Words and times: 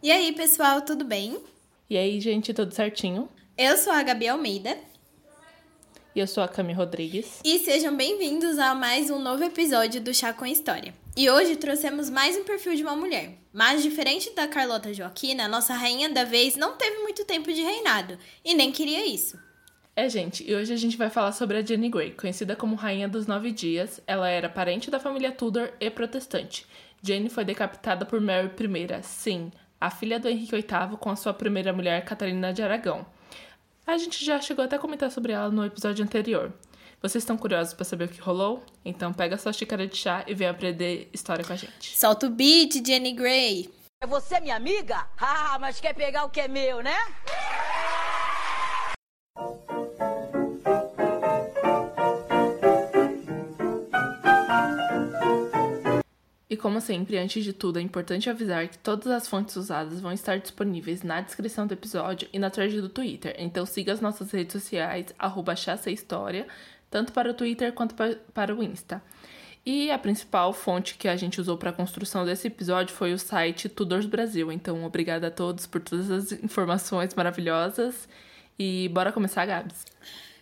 E 0.00 0.12
aí, 0.12 0.32
pessoal, 0.32 0.80
tudo 0.82 1.04
bem? 1.04 1.36
E 1.90 1.98
aí, 1.98 2.20
gente, 2.20 2.54
tudo 2.54 2.72
certinho? 2.72 3.28
Eu 3.56 3.76
sou 3.76 3.92
a 3.92 4.00
Gabi 4.00 4.28
Almeida. 4.28 4.78
E 6.14 6.20
eu 6.20 6.26
sou 6.28 6.40
a 6.40 6.46
Cami 6.46 6.72
Rodrigues. 6.72 7.40
E 7.44 7.58
sejam 7.58 7.96
bem-vindos 7.96 8.60
a 8.60 8.76
mais 8.76 9.10
um 9.10 9.18
novo 9.18 9.42
episódio 9.42 10.00
do 10.00 10.14
Chá 10.14 10.32
com 10.32 10.46
História. 10.46 10.94
E 11.16 11.28
hoje 11.28 11.56
trouxemos 11.56 12.08
mais 12.08 12.36
um 12.36 12.44
perfil 12.44 12.76
de 12.76 12.84
uma 12.84 12.94
mulher. 12.94 13.38
Mas, 13.52 13.82
diferente 13.82 14.32
da 14.36 14.46
Carlota 14.46 14.94
Joaquina, 14.94 15.48
nossa 15.48 15.74
rainha 15.74 16.08
da 16.08 16.22
vez 16.22 16.54
não 16.54 16.76
teve 16.76 16.98
muito 16.98 17.24
tempo 17.24 17.52
de 17.52 17.60
reinado 17.60 18.16
e 18.44 18.54
nem 18.54 18.70
queria 18.70 19.04
isso. 19.04 19.36
É, 19.96 20.08
gente, 20.08 20.48
e 20.48 20.54
hoje 20.54 20.72
a 20.72 20.76
gente 20.76 20.96
vai 20.96 21.10
falar 21.10 21.32
sobre 21.32 21.56
a 21.56 21.62
Jenny 21.62 21.88
Grey, 21.88 22.12
conhecida 22.12 22.54
como 22.54 22.76
Rainha 22.76 23.08
dos 23.08 23.26
Nove 23.26 23.50
Dias. 23.50 24.00
Ela 24.06 24.28
era 24.28 24.48
parente 24.48 24.92
da 24.92 25.00
família 25.00 25.32
Tudor 25.32 25.72
e 25.80 25.90
protestante. 25.90 26.64
Jane 27.02 27.28
foi 27.28 27.44
decapitada 27.44 28.06
por 28.06 28.20
Mary 28.20 28.48
I, 28.48 29.02
sim, 29.02 29.50
a 29.80 29.90
filha 29.90 30.18
do 30.18 30.28
Henrique 30.28 30.52
VIII 30.52 30.96
com 30.98 31.10
a 31.10 31.16
sua 31.16 31.32
primeira 31.32 31.72
mulher, 31.72 32.04
Catarina 32.04 32.52
de 32.52 32.62
Aragão. 32.62 33.06
A 33.86 33.96
gente 33.96 34.24
já 34.24 34.40
chegou 34.40 34.64
até 34.64 34.76
a 34.76 34.78
comentar 34.78 35.10
sobre 35.10 35.32
ela 35.32 35.50
no 35.50 35.64
episódio 35.64 36.04
anterior. 36.04 36.52
Vocês 37.00 37.22
estão 37.22 37.38
curiosos 37.38 37.74
para 37.74 37.84
saber 37.84 38.04
o 38.04 38.08
que 38.08 38.20
rolou? 38.20 38.62
Então 38.84 39.12
pega 39.12 39.38
sua 39.38 39.52
xícara 39.52 39.86
de 39.86 39.96
chá 39.96 40.24
e 40.26 40.34
vem 40.34 40.48
aprender 40.48 41.08
história 41.12 41.44
com 41.44 41.52
a 41.52 41.56
gente. 41.56 41.96
Solta 41.96 42.26
o 42.26 42.30
beat, 42.30 42.84
Jenny 42.84 43.12
Grey. 43.12 43.70
É 44.02 44.06
você 44.06 44.40
minha 44.40 44.56
amiga? 44.56 45.06
Ah, 45.20 45.58
mas 45.60 45.80
quer 45.80 45.94
pegar 45.94 46.24
o 46.24 46.30
que 46.30 46.40
é 46.40 46.48
meu, 46.48 46.82
né? 46.82 46.96
E 56.50 56.56
como 56.56 56.80
sempre, 56.80 57.18
antes 57.18 57.44
de 57.44 57.52
tudo, 57.52 57.78
é 57.78 57.82
importante 57.82 58.30
avisar 58.30 58.68
que 58.68 58.78
todas 58.78 59.08
as 59.08 59.28
fontes 59.28 59.54
usadas 59.56 60.00
vão 60.00 60.12
estar 60.12 60.38
disponíveis 60.38 61.02
na 61.02 61.20
descrição 61.20 61.66
do 61.66 61.74
episódio 61.74 62.26
e 62.32 62.38
na 62.38 62.48
thread 62.48 62.80
do 62.80 62.88
Twitter. 62.88 63.34
Então 63.38 63.66
siga 63.66 63.92
as 63.92 64.00
nossas 64.00 64.30
redes 64.30 64.54
sociais, 64.54 65.14
arroba 65.18 65.52
História, 65.52 66.46
tanto 66.90 67.12
para 67.12 67.30
o 67.30 67.34
Twitter 67.34 67.72
quanto 67.74 67.94
para 68.32 68.54
o 68.54 68.62
Insta. 68.62 69.02
E 69.66 69.90
a 69.90 69.98
principal 69.98 70.54
fonte 70.54 70.94
que 70.94 71.06
a 71.06 71.16
gente 71.16 71.38
usou 71.38 71.58
para 71.58 71.68
a 71.68 71.72
construção 71.74 72.24
desse 72.24 72.46
episódio 72.46 72.94
foi 72.94 73.12
o 73.12 73.18
site 73.18 73.68
Tudors 73.68 74.06
Brasil. 74.06 74.50
Então, 74.50 74.82
obrigada 74.84 75.26
a 75.26 75.30
todos 75.30 75.66
por 75.66 75.82
todas 75.82 76.10
as 76.10 76.32
informações 76.32 77.14
maravilhosas. 77.14 78.08
E 78.58 78.88
bora 78.88 79.12
começar, 79.12 79.44
Gabs. 79.44 79.84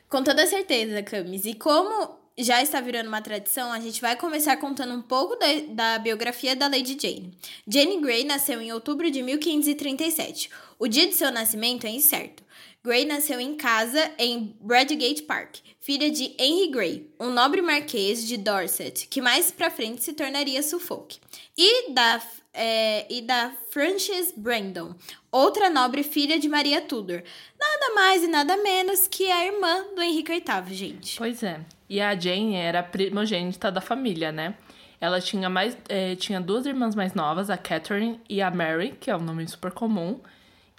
Com 0.08 0.22
toda 0.22 0.46
certeza, 0.46 1.02
Camis. 1.02 1.44
E 1.44 1.54
como 1.54 2.16
já 2.38 2.62
está 2.62 2.80
virando 2.80 3.08
uma 3.08 3.22
tradição, 3.22 3.72
a 3.72 3.80
gente 3.80 4.00
vai 4.00 4.14
começar 4.14 4.56
contando 4.58 4.94
um 4.94 5.02
pouco 5.02 5.36
da, 5.36 5.46
da, 5.68 5.98
biografia 5.98 6.54
da 6.54 6.68
Lady 6.68 6.96
Jane. 7.00 7.32
Jane 7.66 8.00
Grey 8.00 8.24
nasceu 8.24 8.60
em 8.60 8.72
outubro 8.72 9.10
de 9.10 9.22
1537. 9.22 10.50
O 10.78 10.86
dia 10.86 11.06
de 11.06 11.14
seu 11.14 11.32
nascimento 11.32 11.86
é 11.86 11.90
incerto. 11.90 12.44
Grey 12.84 13.04
nasceu 13.04 13.40
em 13.40 13.56
casa 13.56 14.12
em 14.16 14.54
Bradgate 14.60 15.22
Park, 15.22 15.56
filha 15.80 16.08
de 16.08 16.36
Henry 16.38 16.68
Grey, 16.68 17.10
um 17.18 17.30
nobre 17.30 17.60
marquês 17.60 18.24
de 18.24 18.36
Dorset, 18.36 19.08
que 19.08 19.20
mais 19.20 19.50
pra 19.50 19.70
frente 19.70 20.04
se 20.04 20.12
tornaria 20.12 20.62
Suffolk, 20.62 21.18
e 21.58 21.90
da, 21.92 22.22
é, 22.54 23.12
e 23.12 23.22
da 23.22 23.50
Frances 23.70 24.32
Brandon, 24.36 24.94
outra 25.32 25.68
nobre 25.68 26.04
filha 26.04 26.38
de 26.38 26.48
Maria 26.48 26.80
Tudor. 26.80 27.24
Nada 27.58 27.94
mais 27.94 28.22
e 28.22 28.28
nada 28.28 28.56
menos 28.58 29.08
que 29.08 29.32
a 29.32 29.44
irmã 29.46 29.84
do 29.96 30.02
Henrique 30.02 30.30
VIII, 30.32 30.74
gente. 30.74 31.16
Pois 31.16 31.42
é. 31.42 31.60
E 31.88 32.00
a 32.00 32.18
Jane 32.18 32.54
era 32.54 32.80
a 32.80 32.82
primogênita 32.82 33.70
da 33.70 33.80
família, 33.80 34.32
né? 34.32 34.54
Ela 35.00 35.20
tinha, 35.20 35.48
mais, 35.48 35.76
é, 35.88 36.16
tinha 36.16 36.40
duas 36.40 36.66
irmãs 36.66 36.94
mais 36.94 37.14
novas, 37.14 37.50
a 37.50 37.56
Catherine 37.56 38.20
e 38.28 38.40
a 38.40 38.50
Mary, 38.50 38.96
que 38.98 39.10
é 39.10 39.16
um 39.16 39.20
nome 39.20 39.46
super 39.46 39.70
comum, 39.70 40.20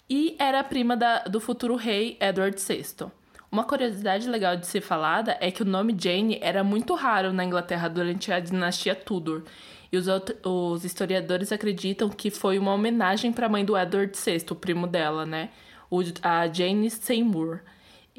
e 0.10 0.36
era 0.40 0.64
prima 0.64 0.98
da, 0.98 1.20
do 1.20 1.40
futuro 1.40 1.76
rei 1.76 2.18
Edward 2.20 2.60
VI. 2.60 3.08
Uma 3.52 3.64
curiosidade 3.64 4.28
legal 4.28 4.58
de 4.58 4.68
ser 4.68 4.82
falada 4.82 5.38
é 5.40 5.52
que 5.52 5.62
o 5.62 5.66
nome 5.66 5.96
Jane 5.98 6.38
era 6.42 6.64
muito 6.64 6.94
raro 6.96 7.32
na 7.32 7.46
Inglaterra 7.46 7.88
durante 7.88 8.32
a 8.32 8.40
dinastia 8.40 8.94
Tudor. 8.94 9.44
E 9.92 9.98
os, 9.98 10.08
os 10.44 10.84
historiadores 10.84 11.52
acreditam 11.52 12.10
que 12.10 12.30
foi 12.30 12.60
uma 12.60 12.74
homenagem 12.74 13.32
para 13.32 13.46
a 13.46 13.50
mãe 13.50 13.64
do 13.64 13.78
Edward 13.78 14.18
VI, 14.18 14.46
o 14.52 14.56
primo 14.56 14.86
dela, 14.86 15.26
né? 15.26 15.50
O, 15.90 16.02
a 16.22 16.48
Jane 16.48 16.90
Seymour. 16.90 17.62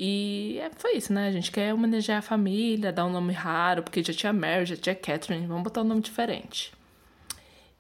E 0.01 0.61
é, 0.61 0.71
foi 0.77 0.97
isso, 0.97 1.13
né? 1.13 1.27
A 1.27 1.33
gente 1.33 1.51
quer 1.51 1.75
homenagear 1.75 2.19
a 2.19 2.23
família, 2.23 2.93
dar 2.93 3.05
um 3.05 3.11
nome 3.11 3.33
raro, 3.33 3.83
porque 3.83 4.01
já 4.01 4.13
tinha 4.13 4.33
Mary, 4.33 4.65
já 4.65 4.77
tinha 4.77 4.95
Catherine, 4.95 5.45
vamos 5.45 5.65
botar 5.65 5.81
um 5.81 5.85
nome 5.85 6.01
diferente. 6.01 6.73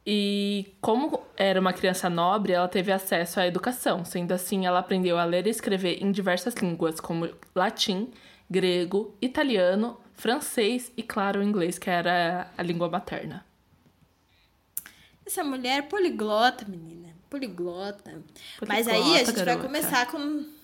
E 0.05 0.75
como 0.81 1.23
era 1.37 1.61
uma 1.61 1.73
criança 1.73 2.11
nobre, 2.11 2.53
ela 2.53 2.67
teve 2.67 2.91
acesso 2.91 3.39
à 3.39 3.47
educação. 3.47 4.05
Sendo 4.05 4.33
assim, 4.33 4.67
ela 4.67 4.81
aprendeu 4.81 5.17
a 5.17 5.25
ler 5.25 5.47
e 5.47 5.51
escrever 5.51 6.03
em 6.03 6.11
diversas 6.11 6.55
línguas, 6.55 6.99
como 6.99 7.31
latim, 7.55 8.11
grego, 8.51 9.15
italiano, 9.23 9.97
francês 10.15 10.91
e, 10.97 11.05
claro, 11.05 11.39
o 11.39 11.43
inglês, 11.43 11.78
que 11.78 11.89
era 11.89 12.51
a 12.59 12.62
língua 12.65 12.89
materna. 12.89 13.47
Essa 15.25 15.45
mulher 15.45 15.78
é 15.78 15.83
poliglota, 15.83 16.65
menina. 16.67 17.15
Poliglota. 17.31 18.03
poliglota 18.59 18.67
Mas 18.67 18.89
aí 18.89 19.15
a 19.15 19.19
gente 19.19 19.33
garota. 19.33 19.45
vai 19.45 19.57
começar 19.59 20.07
com 20.11 20.58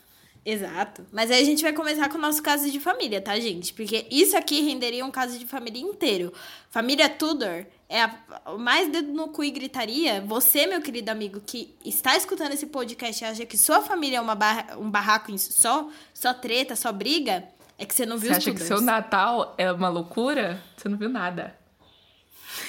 Exato. 0.44 1.06
Mas 1.10 1.30
aí 1.30 1.40
a 1.40 1.44
gente 1.44 1.62
vai 1.62 1.72
começar 1.72 2.08
com 2.10 2.18
o 2.18 2.20
nosso 2.20 2.42
caso 2.42 2.70
de 2.70 2.78
família, 2.78 3.20
tá, 3.20 3.38
gente? 3.40 3.72
Porque 3.72 4.06
isso 4.10 4.36
aqui 4.36 4.60
renderia 4.60 5.04
um 5.04 5.10
caso 5.10 5.38
de 5.38 5.46
família 5.46 5.80
inteiro. 5.80 6.32
Família 6.68 7.08
Tudor 7.08 7.64
é 7.88 8.02
a, 8.02 8.14
mais 8.58 8.90
dedo 8.92 9.10
no 9.12 9.28
cu 9.28 9.42
e 9.42 9.50
gritaria. 9.50 10.20
Você, 10.20 10.66
meu 10.66 10.82
querido 10.82 11.10
amigo, 11.10 11.40
que 11.40 11.74
está 11.82 12.14
escutando 12.14 12.52
esse 12.52 12.66
podcast 12.66 13.24
e 13.24 13.26
acha 13.26 13.46
que 13.46 13.56
sua 13.56 13.80
família 13.80 14.18
é 14.18 14.20
uma 14.20 14.34
barra, 14.34 14.76
um 14.76 14.90
barraco 14.90 15.36
só, 15.38 15.88
só 16.12 16.34
treta, 16.34 16.76
só 16.76 16.92
briga, 16.92 17.44
é 17.78 17.86
que 17.86 17.94
você 17.94 18.04
não 18.04 18.18
viu 18.18 18.30
você 18.30 18.38
os 18.38 18.44
Você 18.44 18.50
acha 18.50 18.60
que 18.60 18.66
seu 18.66 18.82
Natal 18.82 19.54
é 19.56 19.72
uma 19.72 19.88
loucura? 19.88 20.62
Você 20.76 20.90
não 20.90 20.98
viu 20.98 21.08
nada. 21.08 21.58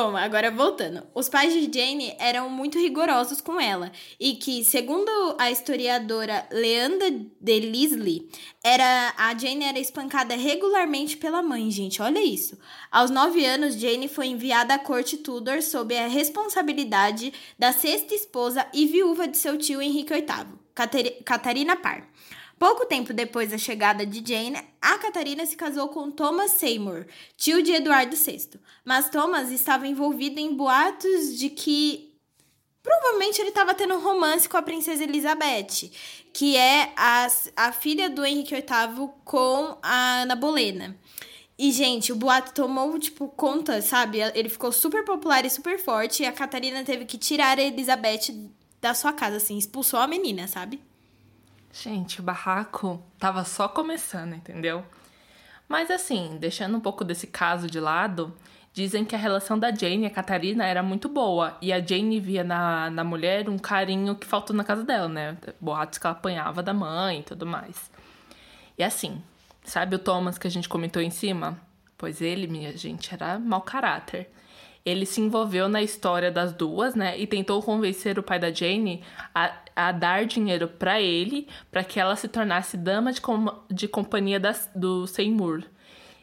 Bom, 0.00 0.16
agora 0.16 0.48
voltando. 0.48 1.02
Os 1.12 1.28
pais 1.28 1.52
de 1.52 1.62
Jane 1.62 2.14
eram 2.20 2.48
muito 2.48 2.78
rigorosos 2.78 3.40
com 3.40 3.60
ela 3.60 3.90
e 4.20 4.34
que, 4.34 4.62
segundo 4.62 5.10
a 5.36 5.50
historiadora 5.50 6.46
Leanda 6.52 7.10
de 7.10 7.58
Lisley, 7.58 8.30
era 8.62 9.12
a 9.18 9.36
Jane 9.36 9.64
era 9.64 9.80
espancada 9.80 10.36
regularmente 10.36 11.16
pela 11.16 11.42
mãe, 11.42 11.68
gente. 11.72 12.00
Olha 12.00 12.24
isso. 12.24 12.56
Aos 12.92 13.10
nove 13.10 13.44
anos, 13.44 13.74
Jane 13.74 14.06
foi 14.06 14.28
enviada 14.28 14.74
à 14.74 14.78
corte 14.78 15.16
Tudor 15.16 15.62
sob 15.62 15.98
a 15.98 16.06
responsabilidade 16.06 17.32
da 17.58 17.72
sexta 17.72 18.14
esposa 18.14 18.68
e 18.72 18.86
viúva 18.86 19.26
de 19.26 19.36
seu 19.36 19.58
tio 19.58 19.82
Henrique 19.82 20.14
VIII, 20.14 21.24
Catarina 21.24 21.74
Parr. 21.74 22.06
Pouco 22.58 22.86
tempo 22.86 23.12
depois 23.12 23.50
da 23.50 23.58
chegada 23.58 24.04
de 24.04 24.22
Jane, 24.26 24.58
a 24.82 24.98
Catarina 24.98 25.46
se 25.46 25.56
casou 25.56 25.88
com 25.88 26.10
Thomas 26.10 26.52
Seymour, 26.52 27.06
tio 27.36 27.62
de 27.62 27.72
Eduardo 27.72 28.16
VI. 28.16 28.58
Mas 28.84 29.08
Thomas 29.08 29.52
estava 29.52 29.86
envolvido 29.86 30.40
em 30.40 30.54
boatos 30.54 31.38
de 31.38 31.50
que 31.50 32.12
provavelmente 32.82 33.40
ele 33.40 33.50
estava 33.50 33.74
tendo 33.74 33.94
um 33.94 34.00
romance 34.00 34.48
com 34.48 34.56
a 34.56 34.62
princesa 34.62 35.04
Elizabeth, 35.04 35.90
que 36.32 36.56
é 36.56 36.92
a, 36.96 37.28
a 37.54 37.72
filha 37.72 38.10
do 38.10 38.24
Henrique 38.24 38.54
VIII 38.54 39.08
com 39.24 39.78
a 39.80 40.22
Ana 40.22 40.34
Bolena. 40.34 40.98
E, 41.56 41.70
gente, 41.70 42.12
o 42.12 42.16
boato 42.16 42.52
tomou, 42.54 42.98
tipo, 42.98 43.28
conta, 43.28 43.82
sabe? 43.82 44.18
Ele 44.34 44.48
ficou 44.48 44.70
super 44.70 45.04
popular 45.04 45.44
e 45.44 45.50
super 45.50 45.76
forte. 45.78 46.22
E 46.22 46.26
a 46.26 46.32
Catarina 46.32 46.84
teve 46.84 47.04
que 47.04 47.18
tirar 47.18 47.58
a 47.58 47.62
Elizabeth 47.62 48.32
da 48.80 48.94
sua 48.94 49.12
casa, 49.12 49.38
assim, 49.38 49.58
expulsou 49.58 49.98
a 49.98 50.06
menina, 50.06 50.46
sabe? 50.46 50.80
Gente, 51.72 52.20
o 52.20 52.22
barraco 52.22 53.02
tava 53.18 53.44
só 53.44 53.68
começando, 53.68 54.34
entendeu? 54.34 54.84
Mas 55.68 55.90
assim, 55.90 56.38
deixando 56.40 56.76
um 56.76 56.80
pouco 56.80 57.04
desse 57.04 57.26
caso 57.26 57.70
de 57.70 57.78
lado, 57.78 58.34
dizem 58.72 59.04
que 59.04 59.14
a 59.14 59.18
relação 59.18 59.58
da 59.58 59.70
Jane 59.70 60.04
e 60.04 60.06
a 60.06 60.10
Catarina 60.10 60.64
era 60.64 60.82
muito 60.82 61.08
boa. 61.08 61.56
E 61.60 61.72
a 61.72 61.80
Jane 61.80 62.18
via 62.20 62.42
na, 62.42 62.88
na 62.90 63.04
mulher 63.04 63.48
um 63.48 63.58
carinho 63.58 64.14
que 64.14 64.26
faltou 64.26 64.56
na 64.56 64.64
casa 64.64 64.82
dela, 64.82 65.08
né? 65.08 65.36
Boatos 65.60 65.98
que 65.98 66.06
ela 66.06 66.16
apanhava 66.16 66.62
da 66.62 66.72
mãe 66.72 67.20
e 67.20 67.22
tudo 67.22 67.44
mais. 67.44 67.90
E 68.78 68.82
assim, 68.82 69.22
sabe 69.62 69.96
o 69.96 69.98
Thomas 69.98 70.38
que 70.38 70.46
a 70.46 70.50
gente 70.50 70.68
comentou 70.68 71.02
em 71.02 71.10
cima? 71.10 71.58
Pois 71.98 72.22
ele, 72.22 72.46
minha 72.46 72.76
gente, 72.76 73.12
era 73.12 73.38
mau 73.38 73.60
caráter. 73.60 74.30
Ele 74.84 75.04
se 75.04 75.20
envolveu 75.20 75.68
na 75.68 75.82
história 75.82 76.30
das 76.30 76.52
duas, 76.52 76.94
né? 76.94 77.18
E 77.18 77.26
tentou 77.26 77.62
convencer 77.62 78.18
o 78.18 78.22
pai 78.22 78.38
da 78.38 78.50
Jane 78.50 79.02
a, 79.34 79.54
a 79.76 79.92
dar 79.92 80.24
dinheiro 80.24 80.68
para 80.68 81.00
ele, 81.00 81.48
para 81.70 81.84
que 81.84 82.00
ela 82.00 82.16
se 82.16 82.28
tornasse 82.28 82.76
dama 82.76 83.12
de, 83.12 83.20
com, 83.20 83.46
de 83.70 83.86
companhia 83.86 84.40
das, 84.40 84.70
do 84.74 85.06
Seymour. 85.06 85.62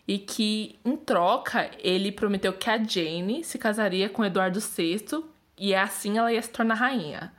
E 0.07 0.19
que, 0.19 0.80
em 0.86 0.96
troca, 0.96 1.69
ele 1.80 2.12
prometeu 2.12 2.54
que 2.54 2.69
a 2.69 2.78
Jane 2.78 3.44
se 3.44 3.57
casaria 3.57 4.07
com 4.10 4.24
Eduardo 4.24 4.60
VI 4.60 5.24
e 5.58 5.74
assim 5.74 6.18
ela 6.18 6.31
ia 6.31 6.42
se 6.42 6.50
tornar 6.50 6.75
rainha. 6.75 7.31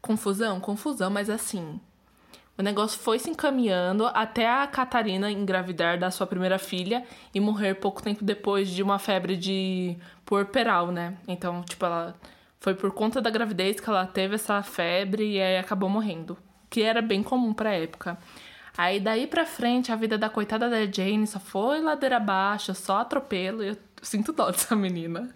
Confusão? 0.00 0.60
Confusão, 0.60 1.10
mas 1.10 1.30
assim, 1.30 1.80
o 2.60 2.62
negócio 2.62 2.98
foi 2.98 3.18
se 3.18 3.30
encaminhando 3.30 4.06
até 4.06 4.46
a 4.46 4.66
Catarina 4.66 5.30
engravidar 5.30 5.98
da 5.98 6.10
sua 6.10 6.26
primeira 6.26 6.58
filha 6.58 7.04
e 7.34 7.40
morrer 7.40 7.74
pouco 7.74 8.02
tempo 8.02 8.22
depois 8.22 8.68
de 8.68 8.82
uma 8.82 8.98
febre 8.98 9.34
de 9.34 9.96
puerperal, 10.30 10.92
né? 10.92 11.18
Então, 11.26 11.60
tipo, 11.64 11.84
ela 11.84 12.14
Foi 12.60 12.74
por 12.74 12.92
conta 12.92 13.20
da 13.20 13.30
gravidez 13.30 13.80
que 13.80 13.88
ela 13.88 14.06
teve 14.06 14.36
essa 14.36 14.62
febre 14.62 15.24
e 15.32 15.40
aí 15.40 15.58
acabou 15.58 15.88
morrendo. 15.90 16.38
Que 16.70 16.82
era 16.82 17.02
bem 17.02 17.22
comum 17.22 17.52
pra 17.52 17.72
época. 17.74 18.16
Aí 18.78 19.00
daí 19.00 19.26
pra 19.26 19.44
frente, 19.44 19.90
a 19.90 19.96
vida 19.96 20.16
da 20.16 20.28
coitada 20.30 20.70
da 20.70 20.86
Jane 20.86 21.26
só 21.26 21.40
foi 21.40 21.80
ladeira 21.80 22.18
abaixo, 22.18 22.74
só 22.74 22.98
atropelo. 22.98 23.64
E 23.64 23.68
eu 23.68 23.76
sinto 24.02 24.32
dó 24.32 24.50
dessa 24.52 24.76
menina. 24.76 25.34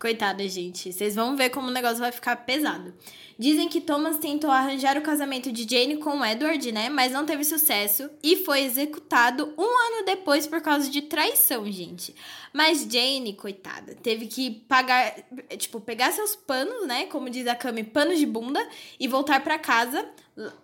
Coitada, 0.00 0.48
gente. 0.48 0.94
Vocês 0.94 1.14
vão 1.14 1.36
ver 1.36 1.50
como 1.50 1.68
o 1.68 1.70
negócio 1.70 1.98
vai 1.98 2.10
ficar 2.10 2.34
pesado. 2.36 2.94
Dizem 3.38 3.68
que 3.68 3.82
Thomas 3.82 4.16
tentou 4.16 4.50
arranjar 4.50 4.96
o 4.96 5.02
casamento 5.02 5.52
de 5.52 5.68
Jane 5.68 5.98
com 5.98 6.24
Edward, 6.24 6.72
né? 6.72 6.88
Mas 6.88 7.12
não 7.12 7.26
teve 7.26 7.44
sucesso 7.44 8.08
e 8.22 8.36
foi 8.36 8.62
executado 8.62 9.52
um 9.58 9.62
ano 9.62 10.06
depois 10.06 10.46
por 10.46 10.62
causa 10.62 10.88
de 10.88 11.02
traição, 11.02 11.70
gente. 11.70 12.14
Mas 12.50 12.80
Jane, 12.90 13.34
coitada, 13.34 13.94
teve 13.94 14.26
que 14.26 14.50
pagar, 14.50 15.14
tipo, 15.58 15.78
pegar 15.82 16.12
seus 16.12 16.34
panos, 16.34 16.86
né? 16.86 17.04
Como 17.04 17.28
diz 17.28 17.46
a 17.46 17.54
Cami, 17.54 17.84
panos 17.84 18.18
de 18.18 18.24
bunda 18.24 18.66
e 18.98 19.06
voltar 19.06 19.44
para 19.44 19.58
casa. 19.58 20.08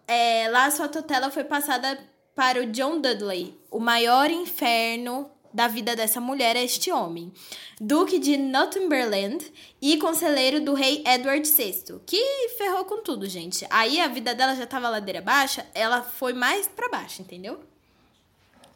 É, 0.09 0.49
lá 0.49 0.71
sua 0.71 0.89
tutela 0.89 1.31
foi 1.31 1.45
passada 1.45 1.99
para 2.35 2.63
o 2.63 2.67
John 2.67 3.01
Dudley, 3.01 3.59
o 3.71 3.81
maior 3.81 4.31
inferno 4.31 5.31
da 5.57 5.67
vida 5.69 5.97
dessa 5.97 6.21
mulher 6.21 6.55
é 6.55 6.63
este 6.63 6.93
homem, 6.93 7.33
Duque 7.81 8.19
de 8.19 8.37
Northumberland 8.37 9.43
e 9.81 9.97
conselheiro 9.97 10.63
do 10.63 10.75
rei 10.75 11.03
Edward 11.07 11.51
VI, 11.51 11.99
que 12.05 12.51
ferrou 12.59 12.85
com 12.85 13.03
tudo, 13.03 13.27
gente. 13.27 13.67
Aí 13.71 13.99
a 13.99 14.07
vida 14.07 14.35
dela 14.35 14.55
já 14.55 14.67
tava 14.67 14.91
ladeira 14.91 15.23
baixa, 15.23 15.65
ela 15.75 16.03
foi 16.03 16.35
mais 16.35 16.69
para 16.69 16.91
baixo, 16.91 17.23
entendeu? 17.23 17.59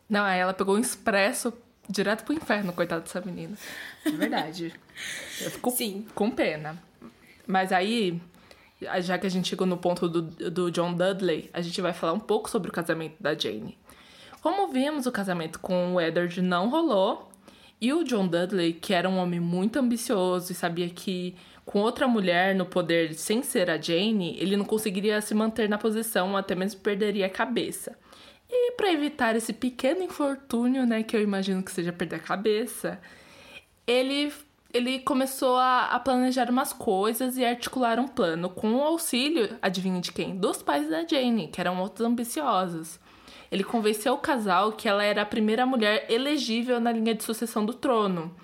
Não, 0.08 0.24
aí 0.24 0.40
ela 0.40 0.54
pegou 0.54 0.74
um 0.74 0.78
expresso 0.78 1.52
direto 1.86 2.24
pro 2.24 2.32
inferno, 2.32 2.72
coitada 2.72 3.02
dessa 3.02 3.20
menina. 3.20 3.58
É 4.06 4.10
verdade. 4.10 4.72
Eu 5.38 5.50
fico 5.50 5.70
Sim. 5.70 6.06
com 6.14 6.30
pena. 6.30 6.82
Mas 7.46 7.72
aí, 7.72 8.18
já 9.00 9.18
que 9.18 9.26
a 9.26 9.30
gente 9.30 9.48
chegou 9.48 9.66
no 9.66 9.76
ponto 9.76 10.08
do, 10.08 10.22
do 10.50 10.70
John 10.70 10.94
Dudley, 10.94 11.50
a 11.52 11.60
gente 11.60 11.78
vai 11.82 11.92
falar 11.92 12.14
um 12.14 12.20
pouco 12.20 12.48
sobre 12.48 12.70
o 12.70 12.72
casamento 12.72 13.16
da 13.20 13.34
Jane. 13.34 13.76
Como 14.40 14.68
vimos, 14.68 15.06
o 15.06 15.12
casamento 15.12 15.58
com 15.60 15.94
o 15.94 16.00
Edward 16.00 16.40
não 16.40 16.68
rolou. 16.68 17.30
E 17.80 17.92
o 17.92 18.04
John 18.04 18.26
Dudley, 18.26 18.74
que 18.74 18.92
era 18.92 19.08
um 19.08 19.16
homem 19.16 19.40
muito 19.40 19.78
ambicioso 19.78 20.52
e 20.52 20.54
sabia 20.54 20.88
que 20.90 21.34
com 21.64 21.80
outra 21.80 22.06
mulher 22.06 22.54
no 22.54 22.66
poder 22.66 23.14
sem 23.14 23.42
ser 23.42 23.70
a 23.70 23.80
Jane, 23.80 24.36
ele 24.38 24.56
não 24.56 24.64
conseguiria 24.64 25.20
se 25.20 25.34
manter 25.34 25.68
na 25.68 25.78
posição, 25.78 26.36
até 26.36 26.54
mesmo 26.54 26.80
perderia 26.80 27.26
a 27.26 27.30
cabeça. 27.30 27.96
E 28.50 28.72
para 28.72 28.92
evitar 28.92 29.36
esse 29.36 29.52
pequeno 29.52 30.02
infortúnio, 30.02 30.84
né, 30.84 31.02
que 31.02 31.16
eu 31.16 31.22
imagino 31.22 31.62
que 31.62 31.70
seja 31.70 31.92
perder 31.92 32.16
a 32.16 32.20
cabeça, 32.20 33.00
ele 33.86 34.32
ele 34.72 35.00
começou 35.00 35.56
a, 35.56 35.86
a, 35.86 35.98
planejar 35.98 36.48
umas 36.48 36.72
coisas 36.72 37.36
e 37.36 37.44
articular 37.44 37.98
um 37.98 38.06
plano 38.06 38.48
com 38.48 38.74
o 38.74 38.82
auxílio, 38.82 39.58
adivinha 39.60 40.00
de 40.00 40.12
quem? 40.12 40.36
Dos 40.36 40.62
pais 40.62 40.88
da 40.88 41.04
Jane, 41.04 41.48
que 41.48 41.60
eram 41.60 41.80
outros 41.80 42.06
ambiciosos. 42.06 43.00
Ele 43.50 43.64
convenceu 43.64 44.14
o 44.14 44.18
casal 44.18 44.72
que 44.72 44.88
ela 44.88 45.02
era 45.02 45.22
a 45.22 45.26
primeira 45.26 45.66
mulher 45.66 46.06
elegível 46.08 46.80
na 46.80 46.92
linha 46.92 47.14
de 47.14 47.24
sucessão 47.24 47.66
do 47.66 47.74
trono 47.74 48.34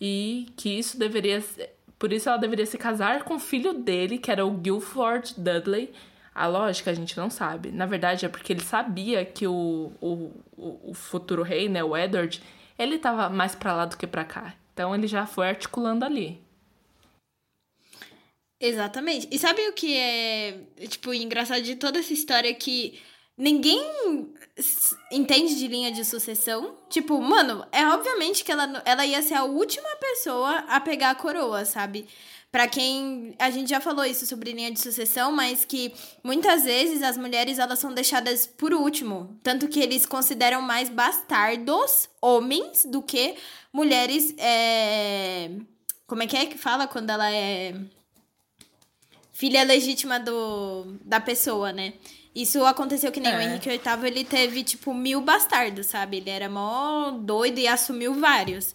e 0.00 0.46
que 0.56 0.78
isso 0.78 0.98
deveria 0.98 1.42
por 2.02 2.12
isso 2.12 2.28
ela 2.28 2.36
deveria 2.36 2.66
se 2.66 2.76
casar 2.76 3.22
com 3.22 3.36
o 3.36 3.38
filho 3.38 3.72
dele, 3.72 4.18
que 4.18 4.28
era 4.28 4.44
o 4.44 4.50
Guilford 4.50 5.34
Dudley. 5.36 5.92
A 6.34 6.48
lógica 6.48 6.90
a 6.90 6.94
gente 6.94 7.16
não 7.16 7.30
sabe. 7.30 7.70
Na 7.70 7.86
verdade 7.86 8.26
é 8.26 8.28
porque 8.28 8.52
ele 8.52 8.60
sabia 8.60 9.24
que 9.24 9.46
o, 9.46 9.92
o, 10.00 10.32
o 10.56 10.92
futuro 10.94 11.44
rei, 11.44 11.68
né, 11.68 11.84
o 11.84 11.96
Edward, 11.96 12.42
ele 12.76 12.96
estava 12.96 13.28
mais 13.28 13.54
para 13.54 13.72
lá 13.72 13.84
do 13.84 13.96
que 13.96 14.08
para 14.08 14.24
cá. 14.24 14.52
Então 14.72 14.92
ele 14.92 15.06
já 15.06 15.26
foi 15.26 15.48
articulando 15.48 16.04
ali. 16.04 16.42
Exatamente. 18.58 19.28
E 19.30 19.38
sabe 19.38 19.60
o 19.68 19.72
que 19.72 19.96
é, 19.96 20.58
tipo, 20.88 21.14
engraçado 21.14 21.62
de 21.62 21.76
toda 21.76 22.00
essa 22.00 22.12
história 22.12 22.52
que 22.52 23.00
ninguém 23.36 23.80
entende 25.10 25.56
de 25.56 25.66
linha 25.68 25.90
de 25.90 26.04
sucessão. 26.04 26.76
Tipo, 26.88 27.20
mano, 27.20 27.66
é 27.72 27.86
obviamente 27.86 28.44
que 28.44 28.52
ela, 28.52 28.82
ela 28.84 29.06
ia 29.06 29.22
ser 29.22 29.34
a 29.34 29.44
última 29.44 29.88
pessoa 29.96 30.58
a 30.68 30.80
pegar 30.80 31.10
a 31.10 31.14
coroa, 31.14 31.64
sabe? 31.64 32.06
Para 32.50 32.68
quem 32.68 33.34
a 33.38 33.50
gente 33.50 33.70
já 33.70 33.80
falou 33.80 34.04
isso 34.04 34.26
sobre 34.26 34.52
linha 34.52 34.70
de 34.70 34.78
sucessão, 34.78 35.32
mas 35.32 35.64
que 35.64 35.94
muitas 36.22 36.64
vezes 36.64 37.02
as 37.02 37.16
mulheres 37.16 37.58
elas 37.58 37.78
são 37.78 37.94
deixadas 37.94 38.46
por 38.46 38.74
último, 38.74 39.38
tanto 39.42 39.68
que 39.68 39.80
eles 39.80 40.04
consideram 40.04 40.60
mais 40.60 40.90
bastardos 40.90 42.10
homens 42.20 42.84
do 42.84 43.00
que 43.00 43.36
mulheres 43.72 44.34
é... 44.36 45.50
como 46.06 46.22
é 46.22 46.26
que 46.26 46.36
é 46.36 46.44
que 46.44 46.58
fala 46.58 46.86
quando 46.86 47.08
ela 47.08 47.32
é 47.32 47.74
filha 49.32 49.64
legítima 49.64 50.20
do 50.20 50.98
da 51.06 51.20
pessoa, 51.20 51.72
né? 51.72 51.94
Isso 52.34 52.64
aconteceu 52.64 53.12
que 53.12 53.20
nem 53.20 53.32
é. 53.32 53.36
o 53.36 53.40
Henrique 53.40 53.68
VIII, 53.68 54.06
ele 54.06 54.24
teve, 54.24 54.64
tipo, 54.64 54.94
mil 54.94 55.20
bastardos, 55.20 55.86
sabe? 55.86 56.16
Ele 56.16 56.30
era 56.30 56.48
mó 56.48 57.10
doido 57.10 57.58
e 57.58 57.68
assumiu 57.68 58.14
vários. 58.14 58.74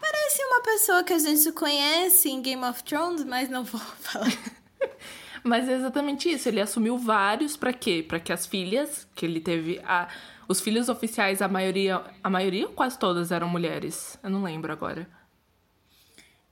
Parece 0.00 0.42
uma 0.44 0.62
pessoa 0.62 1.04
que 1.04 1.12
a 1.12 1.18
gente 1.18 1.52
conhece 1.52 2.28
em 2.28 2.42
Game 2.42 2.64
of 2.64 2.82
Thrones, 2.82 3.24
mas 3.24 3.48
não 3.48 3.62
vou 3.64 3.80
falar. 4.00 4.32
mas 5.44 5.68
é 5.68 5.74
exatamente 5.74 6.30
isso. 6.30 6.48
Ele 6.48 6.60
assumiu 6.60 6.98
vários 6.98 7.56
para 7.56 7.72
quê? 7.72 8.04
Para 8.06 8.18
que 8.18 8.32
as 8.32 8.46
filhas, 8.46 9.06
que 9.14 9.26
ele 9.26 9.40
teve. 9.40 9.80
A, 9.84 10.08
os 10.48 10.60
filhos 10.60 10.88
oficiais, 10.88 11.42
a 11.42 11.48
maioria. 11.48 12.02
A 12.22 12.30
maioria 12.30 12.66
ou 12.66 12.72
quase 12.72 12.98
todas 12.98 13.30
eram 13.30 13.48
mulheres? 13.48 14.18
Eu 14.22 14.30
não 14.30 14.42
lembro 14.42 14.72
agora. 14.72 15.08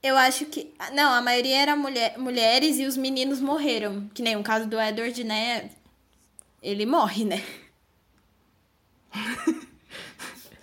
Eu 0.03 0.15
acho 0.15 0.45
que. 0.45 0.73
Não, 0.93 1.13
a 1.13 1.21
maioria 1.21 1.57
era 1.57 1.75
mulher, 1.75 2.17
mulheres 2.17 2.77
e 2.77 2.85
os 2.85 2.95
meninos 2.95 3.41
morreram. 3.41 4.09
Que 4.13 4.21
nem 4.21 4.35
o 4.35 4.43
caso 4.43 4.67
do 4.67 4.79
Edward, 4.79 5.23
né? 5.23 5.71
Ele 6.61 6.85
morre, 6.85 7.25
né? 7.25 7.43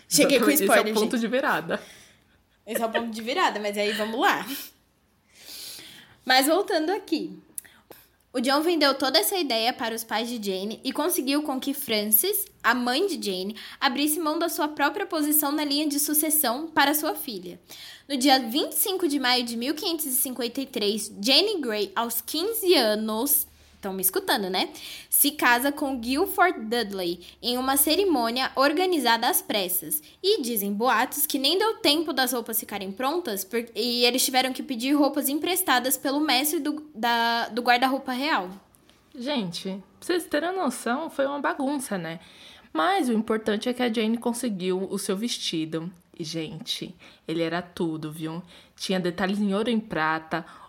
Cheguei 0.09 0.39
com 0.39 0.51
spoiler, 0.51 0.87
Esse 0.87 0.89
é 0.89 0.93
o 0.93 0.95
ponto 0.95 1.13
gente. 1.13 1.21
de 1.21 1.27
virada. 1.29 1.83
Esse 2.67 2.83
é 2.83 2.87
o 2.87 2.91
ponto 2.91 3.11
de 3.11 3.23
virada, 3.23 3.59
mas 3.61 3.77
aí 3.77 3.93
vamos 3.93 4.19
lá. 4.21 4.47
Mas 6.25 6.47
voltando 6.47 6.91
aqui. 6.91 7.39
O 8.33 8.41
John 8.41 8.63
vendeu 8.63 8.95
toda 8.95 9.19
essa 9.19 9.37
ideia 9.37 9.73
para 9.73 9.95
os 9.95 10.03
pais 10.03 10.29
de 10.29 10.43
Jane 10.43 10.81
e 10.83 10.93
conseguiu 10.93 11.43
com 11.43 11.61
que 11.61 11.73
Frances, 11.73 12.47
a 12.65 12.75
mãe 12.75 13.07
de 13.07 13.15
Jane, 13.15 13.55
abrisse 13.81 14.19
mão 14.19 14.41
da 14.41 14.49
sua 14.49 14.67
própria 14.67 15.07
posição 15.07 15.53
na 15.53 15.65
linha 15.65 15.87
de 15.87 16.01
sucessão 16.01 16.67
para 16.67 16.95
sua 16.95 17.15
filha. 17.15 17.61
No 18.09 18.17
dia 18.17 18.41
25 18.41 19.07
de 19.07 19.21
maio 19.21 19.45
de 19.45 19.57
1553, 19.57 21.13
Jane 21.23 21.61
Grey, 21.61 21.93
aos 21.95 22.21
15 22.21 22.75
anos, 22.75 23.47
estão 23.85 23.93
me 23.93 24.01
escutando, 24.01 24.49
né? 24.49 24.71
Se 25.11 25.33
casa 25.33 25.71
com 25.71 25.99
Guilford 25.99 26.61
Dudley 26.61 27.21
em 27.43 27.59
uma 27.59 27.77
cerimônia 27.77 28.51
organizada 28.57 29.29
às 29.29 29.43
pressas. 29.43 30.03
E 30.23 30.41
dizem 30.41 30.73
boatos 30.73 31.27
que 31.27 31.39
nem 31.39 31.59
deu 31.59 31.75
tempo 31.75 32.13
das 32.13 32.33
roupas 32.33 32.59
ficarem 32.59 32.91
prontas 32.91 33.45
por... 33.45 33.65
e 33.75 34.05
eles 34.05 34.25
tiveram 34.25 34.53
que 34.53 34.63
pedir 34.63 34.93
roupas 34.93 35.29
emprestadas 35.29 35.97
pelo 35.97 36.21
mestre 36.21 36.61
do, 36.61 36.83
da, 36.95 37.49
do 37.49 37.63
guarda-roupa 37.63 38.13
real. 38.13 38.49
Gente, 39.17 39.69
pra 39.69 39.81
vocês 40.01 40.25
terem 40.25 40.57
noção, 40.57 41.11
foi 41.11 41.27
uma 41.27 41.41
bagunça, 41.41 41.99
né? 41.99 42.19
Mas 42.73 43.09
o 43.09 43.13
importante 43.13 43.69
é 43.69 43.73
que 43.73 43.83
a 43.83 43.93
Jane 43.93 44.19
conseguiu 44.19 44.89
o 44.91 44.99
seu 44.99 45.17
vestido. 45.17 45.93
E, 46.19 46.25
gente, 46.25 46.95
ele 47.27 47.43
era 47.43 47.63
tudo, 47.63 48.11
viu? 48.11 48.43
Tinha 48.77 48.99
detalhes 48.99 49.39
em 49.39 49.55
ouro 49.55 49.71
e 49.71 49.73
em 49.73 49.81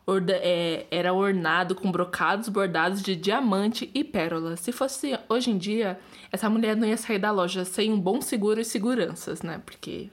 prata, 0.06 0.34
é, 0.34 0.86
era 0.92 1.14
ornado 1.14 1.76
com 1.76 1.92
brocados 1.92 2.50
bordados 2.50 3.02
de 3.02 3.16
diamante 3.16 3.90
e 3.94 4.04
pérola. 4.04 4.56
Se 4.56 4.72
fosse 4.72 5.18
hoje 5.28 5.52
em 5.52 5.58
dia, 5.58 6.00
essa 6.32 6.50
mulher 6.50 6.76
não 6.76 6.88
ia 6.88 6.98
sair 6.98 7.20
da 7.20 7.32
loja 7.32 7.66
sem 7.66 7.92
um 7.92 8.00
bom 8.00 8.22
seguro 8.22 8.62
e 8.62 8.66
seguranças, 8.66 9.42
né? 9.42 9.62
Porque 9.66 10.10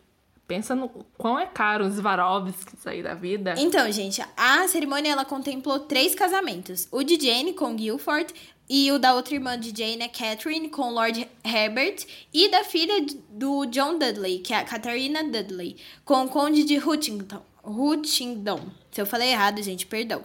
pensa 0.47 0.75
no 0.75 0.89
quão 1.17 1.39
é 1.39 1.47
caro 1.47 1.87
os 1.87 1.95
Swarovski 1.95 2.77
sair 2.77 3.03
da 3.03 3.15
vida. 3.15 3.55
Então, 3.59 3.91
gente, 3.93 4.23
a 4.37 4.67
cerimônia 4.69 5.13
ela 5.13 5.25
contemplou 5.25 5.81
três 5.81 6.15
casamentos: 6.15 6.89
o 6.91 7.03
de 7.03 7.19
Jane 7.21 7.53
com 7.53 7.75
Guilford 7.77 8.33
e 8.69 8.91
o 8.91 8.99
da 8.99 9.15
outra 9.15 9.35
irmã 9.35 9.59
de 9.59 9.69
Jane, 9.77 10.05
a 10.05 10.09
Catherine, 10.09 10.69
com 10.69 10.91
Lord 10.91 11.29
Herbert, 11.45 12.07
e 12.33 12.51
da 12.51 12.65
filha 12.65 13.05
do 13.29 13.67
John 13.67 13.99
Dudley, 13.99 14.39
que 14.39 14.55
é 14.55 14.59
a 14.59 14.65
Catarina 14.65 15.23
Dudley, 15.23 15.77
com 16.05 16.25
o 16.25 16.29
Conde 16.29 16.65
de 16.65 16.79
Huntington. 16.79 17.43
Huntingdon. 17.65 18.82
Se 18.93 19.01
eu 19.01 19.07
falei 19.07 19.31
errado, 19.31 19.63
gente, 19.63 19.87
perdão. 19.87 20.23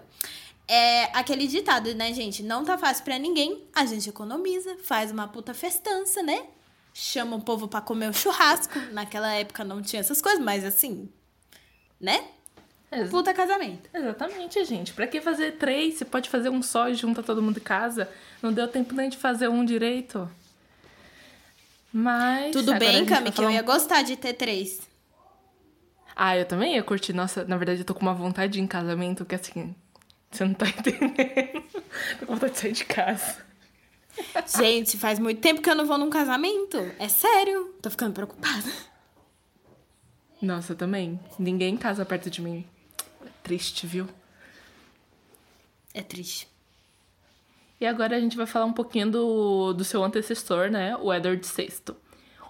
É 0.67 1.05
aquele 1.17 1.47
ditado, 1.47 1.95
né, 1.95 2.13
gente? 2.13 2.43
Não 2.43 2.65
tá 2.65 2.77
fácil 2.77 3.05
para 3.05 3.17
ninguém, 3.17 3.63
a 3.73 3.85
gente 3.85 4.09
economiza, 4.09 4.77
faz 4.83 5.11
uma 5.11 5.27
puta 5.27 5.53
festança, 5.53 6.21
né? 6.21 6.45
Chama 6.93 7.37
o 7.37 7.41
povo 7.41 7.67
para 7.69 7.79
comer 7.79 8.09
o 8.09 8.13
churrasco. 8.13 8.77
Naquela 8.91 9.33
época 9.33 9.63
não 9.63 9.81
tinha 9.81 10.01
essas 10.01 10.21
coisas, 10.21 10.43
mas 10.43 10.65
assim, 10.65 11.09
né? 11.99 12.25
Ex 12.91 13.09
puta 13.09 13.33
casamento. 13.33 13.89
Exatamente, 13.93 14.63
gente. 14.65 14.93
Pra 14.93 15.07
que 15.07 15.21
fazer 15.21 15.53
três? 15.53 15.95
Você 15.95 16.05
pode 16.05 16.29
fazer 16.29 16.49
um 16.49 16.61
só 16.61 16.89
e 16.89 16.95
junta 16.95 17.23
todo 17.23 17.41
mundo 17.41 17.57
em 17.57 17.63
casa. 17.63 18.09
Não 18.41 18.51
deu 18.51 18.67
tempo 18.67 18.93
nem 18.93 19.09
de 19.09 19.17
fazer 19.17 19.47
um 19.47 19.63
direito. 19.63 20.29
Mas. 21.91 22.51
Tudo 22.51 22.75
bem, 22.75 23.05
Cami, 23.05 23.31
que 23.31 23.41
eu 23.41 23.51
ia 23.51 23.61
gostar 23.61 24.01
de 24.01 24.15
ter 24.17 24.33
três. 24.33 24.81
Ah, 26.19 26.35
eu 26.35 26.45
também 26.45 26.73
ia 26.73 26.81
curtir. 26.81 27.13
Nossa, 27.13 27.45
na 27.45 27.57
verdade, 27.57 27.81
eu 27.81 27.85
tô 27.85 27.93
com 27.93 28.01
uma 28.01 28.13
vontade 28.15 28.59
em 28.59 28.65
casamento 28.65 29.23
que 29.23 29.35
assim. 29.35 29.75
Você 30.31 30.43
não 30.43 30.55
tá 30.55 30.65
entendendo. 30.67 31.63
Tô 32.19 32.25
com 32.25 32.33
vontade 32.33 32.53
de 32.53 32.59
sair 32.59 32.71
de 32.71 32.85
casa. 32.85 33.45
Gente, 34.57 34.97
faz 34.97 35.19
muito 35.19 35.39
tempo 35.39 35.61
que 35.61 35.69
eu 35.69 35.75
não 35.75 35.85
vou 35.85 35.95
num 35.95 36.09
casamento. 36.09 36.77
É 36.97 37.07
sério. 37.07 37.75
Tô 37.83 37.91
ficando 37.91 38.13
preocupada. 38.13 38.67
Nossa, 40.41 40.73
também. 40.73 41.19
Ninguém 41.37 41.77
casa 41.77 42.03
perto 42.03 42.31
de 42.31 42.41
mim. 42.41 42.65
É 43.23 43.29
triste, 43.43 43.85
viu? 43.85 44.07
É 45.93 46.01
triste. 46.01 46.47
E 47.79 47.85
agora 47.85 48.17
a 48.17 48.19
gente 48.19 48.35
vai 48.35 48.47
falar 48.47 48.65
um 48.65 48.73
pouquinho 48.73 49.11
do, 49.11 49.73
do 49.73 49.83
seu 49.83 50.03
antecessor, 50.03 50.71
né? 50.71 50.97
O 50.97 51.13
Edward 51.13 51.47
VI. 51.47 51.95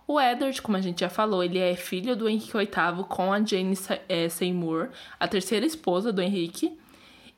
O 0.07 0.21
Edward, 0.21 0.61
como 0.61 0.77
a 0.77 0.81
gente 0.81 1.01
já 1.01 1.09
falou, 1.09 1.43
ele 1.43 1.59
é 1.59 1.75
filho 1.75 2.15
do 2.15 2.29
Henrique 2.29 2.53
VIII 2.53 3.03
com 3.09 3.33
a 3.33 3.43
Jane 3.43 3.77
é, 4.07 4.29
Seymour, 4.29 4.87
a 5.19 5.27
terceira 5.27 5.65
esposa 5.65 6.13
do 6.13 6.21
Henrique. 6.21 6.79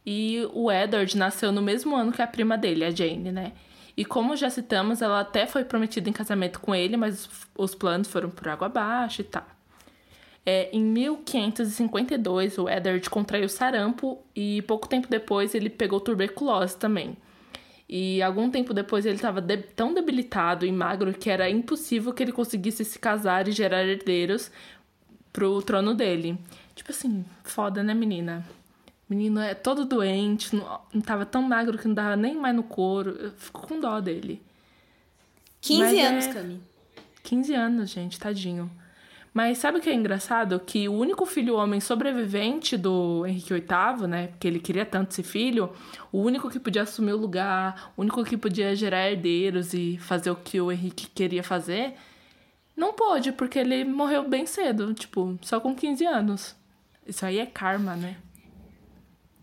E 0.05 0.47
o 0.53 0.71
Edward 0.71 1.17
nasceu 1.17 1.51
no 1.51 1.63
mesmo 1.63 1.95
ano 1.95 2.11
que 2.11 2.21
a 2.21 2.27
prima 2.27 2.55
dele, 2.57 2.85
a 2.85 2.91
Jane, 2.91 3.31
né? 3.31 3.53
E 3.97 4.05
como 4.05 4.35
já 4.35 4.49
citamos, 4.49 5.01
ela 5.01 5.19
até 5.19 5.47
foi 5.47 5.65
prometida 5.65 6.09
em 6.09 6.13
casamento 6.13 6.59
com 6.59 6.73
ele, 6.73 6.95
mas 6.95 7.27
os 7.57 7.73
planos 7.73 8.07
foram 8.07 8.29
por 8.29 8.47
água 8.47 8.67
abaixo 8.67 9.21
e 9.21 9.23
tal. 9.23 9.45
É, 10.45 10.69
em 10.71 10.81
1552, 10.81 12.59
o 12.59 12.69
Edward 12.69 13.09
contraiu 13.09 13.49
sarampo 13.49 14.23
e 14.35 14.61
pouco 14.61 14.87
tempo 14.87 15.07
depois 15.09 15.53
ele 15.53 15.69
pegou 15.69 15.99
tuberculose 15.99 16.77
também. 16.77 17.17
E 17.89 18.21
algum 18.21 18.51
tempo 18.51 18.71
depois 18.71 19.03
ele 19.03 19.15
estava 19.15 19.41
de 19.41 19.57
tão 19.57 19.95
debilitado 19.95 20.63
e 20.63 20.71
magro 20.71 21.11
que 21.11 21.27
era 21.27 21.49
impossível 21.49 22.13
que 22.13 22.21
ele 22.21 22.31
conseguisse 22.31 22.85
se 22.85 22.99
casar 22.99 23.47
e 23.47 23.51
gerar 23.51 23.83
herdeiros 23.83 24.51
pro 25.33 25.59
trono 25.63 25.95
dele. 25.95 26.37
Tipo 26.75 26.91
assim, 26.91 27.25
foda, 27.43 27.81
né, 27.81 27.95
menina? 27.95 28.45
Menino 29.09 29.39
é 29.39 29.55
todo 29.55 29.85
doente, 29.85 30.55
não, 30.55 30.81
não 30.93 31.01
tava 31.01 31.25
tão 31.25 31.41
magro 31.41 31.79
que 31.79 31.87
não 31.87 31.95
dava 31.95 32.15
nem 32.15 32.35
mais 32.35 32.55
no 32.55 32.61
couro. 32.61 33.17
Eu 33.19 33.31
fico 33.31 33.67
com 33.67 33.79
dó 33.79 33.99
dele. 33.99 34.39
15 35.61 35.79
Mas 35.81 35.99
anos, 35.99 36.25
é... 36.27 36.33
Cami. 36.33 36.61
15 37.23 37.53
anos, 37.55 37.89
gente, 37.89 38.19
tadinho. 38.19 38.69
Mas 39.33 39.59
sabe 39.59 39.77
o 39.77 39.81
que 39.81 39.89
é 39.89 39.93
engraçado? 39.93 40.59
Que 40.59 40.89
o 40.89 40.93
único 40.93 41.25
filho 41.25 41.55
homem 41.55 41.79
sobrevivente 41.79 42.75
do 42.75 43.25
Henrique 43.25 43.53
VIII, 43.53 44.07
né? 44.07 44.27
Porque 44.27 44.47
ele 44.47 44.59
queria 44.59 44.85
tanto 44.85 45.11
esse 45.11 45.23
filho, 45.23 45.71
o 46.11 46.19
único 46.19 46.49
que 46.49 46.59
podia 46.59 46.81
assumir 46.81 47.13
o 47.13 47.17
lugar, 47.17 47.93
o 47.95 48.01
único 48.01 48.23
que 48.23 48.37
podia 48.37 48.75
gerar 48.75 49.09
herdeiros 49.09 49.73
e 49.73 49.97
fazer 49.99 50.31
o 50.31 50.35
que 50.35 50.59
o 50.59 50.71
Henrique 50.71 51.07
queria 51.07 51.43
fazer, 51.43 51.93
não 52.75 52.93
pôde, 52.93 53.31
porque 53.31 53.59
ele 53.59 53.83
morreu 53.83 54.27
bem 54.27 54.45
cedo, 54.45 54.93
tipo, 54.93 55.37
só 55.41 55.59
com 55.59 55.75
15 55.75 56.05
anos. 56.05 56.55
Isso 57.05 57.25
aí 57.25 57.39
é 57.39 57.45
karma, 57.45 57.95
né? 57.95 58.17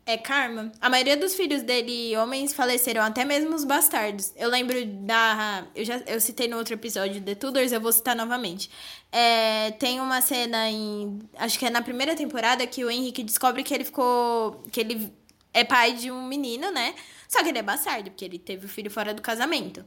É 0.08 0.16
karma. 0.16 0.70
A 0.80 0.88
maioria 0.88 1.16
dos 1.16 1.34
filhos 1.34 1.62
dele, 1.62 2.16
homens, 2.16 2.54
faleceram, 2.54 3.02
até 3.02 3.24
mesmo 3.24 3.56
os 3.56 3.64
bastardos. 3.64 4.32
Eu 4.36 4.48
lembro 4.48 4.86
da. 5.04 5.66
Eu 5.74 5.84
já 5.84 5.96
eu 6.06 6.20
citei 6.20 6.46
no 6.46 6.56
outro 6.56 6.74
episódio 6.74 7.20
de 7.20 7.34
Tudors, 7.34 7.72
eu 7.72 7.80
vou 7.80 7.90
citar 7.90 8.14
novamente. 8.14 8.70
É, 9.12 9.70
tem 9.72 10.00
uma 10.00 10.20
cena 10.20 10.68
em. 10.70 11.20
Acho 11.36 11.58
que 11.58 11.66
é 11.66 11.70
na 11.70 11.82
primeira 11.82 12.14
temporada 12.14 12.66
que 12.66 12.84
o 12.84 12.90
Henrique 12.90 13.22
descobre 13.22 13.62
que 13.62 13.72
ele 13.72 13.84
ficou. 13.84 14.64
que 14.70 14.80
ele 14.80 15.12
é 15.52 15.64
pai 15.64 15.94
de 15.94 16.10
um 16.10 16.26
menino, 16.26 16.70
né? 16.70 16.94
Só 17.28 17.42
que 17.42 17.48
ele 17.48 17.58
é 17.58 17.62
bastardo, 17.62 18.10
porque 18.10 18.24
ele 18.24 18.38
teve 18.38 18.66
o 18.66 18.68
filho 18.68 18.90
fora 18.90 19.14
do 19.14 19.22
casamento. 19.22 19.84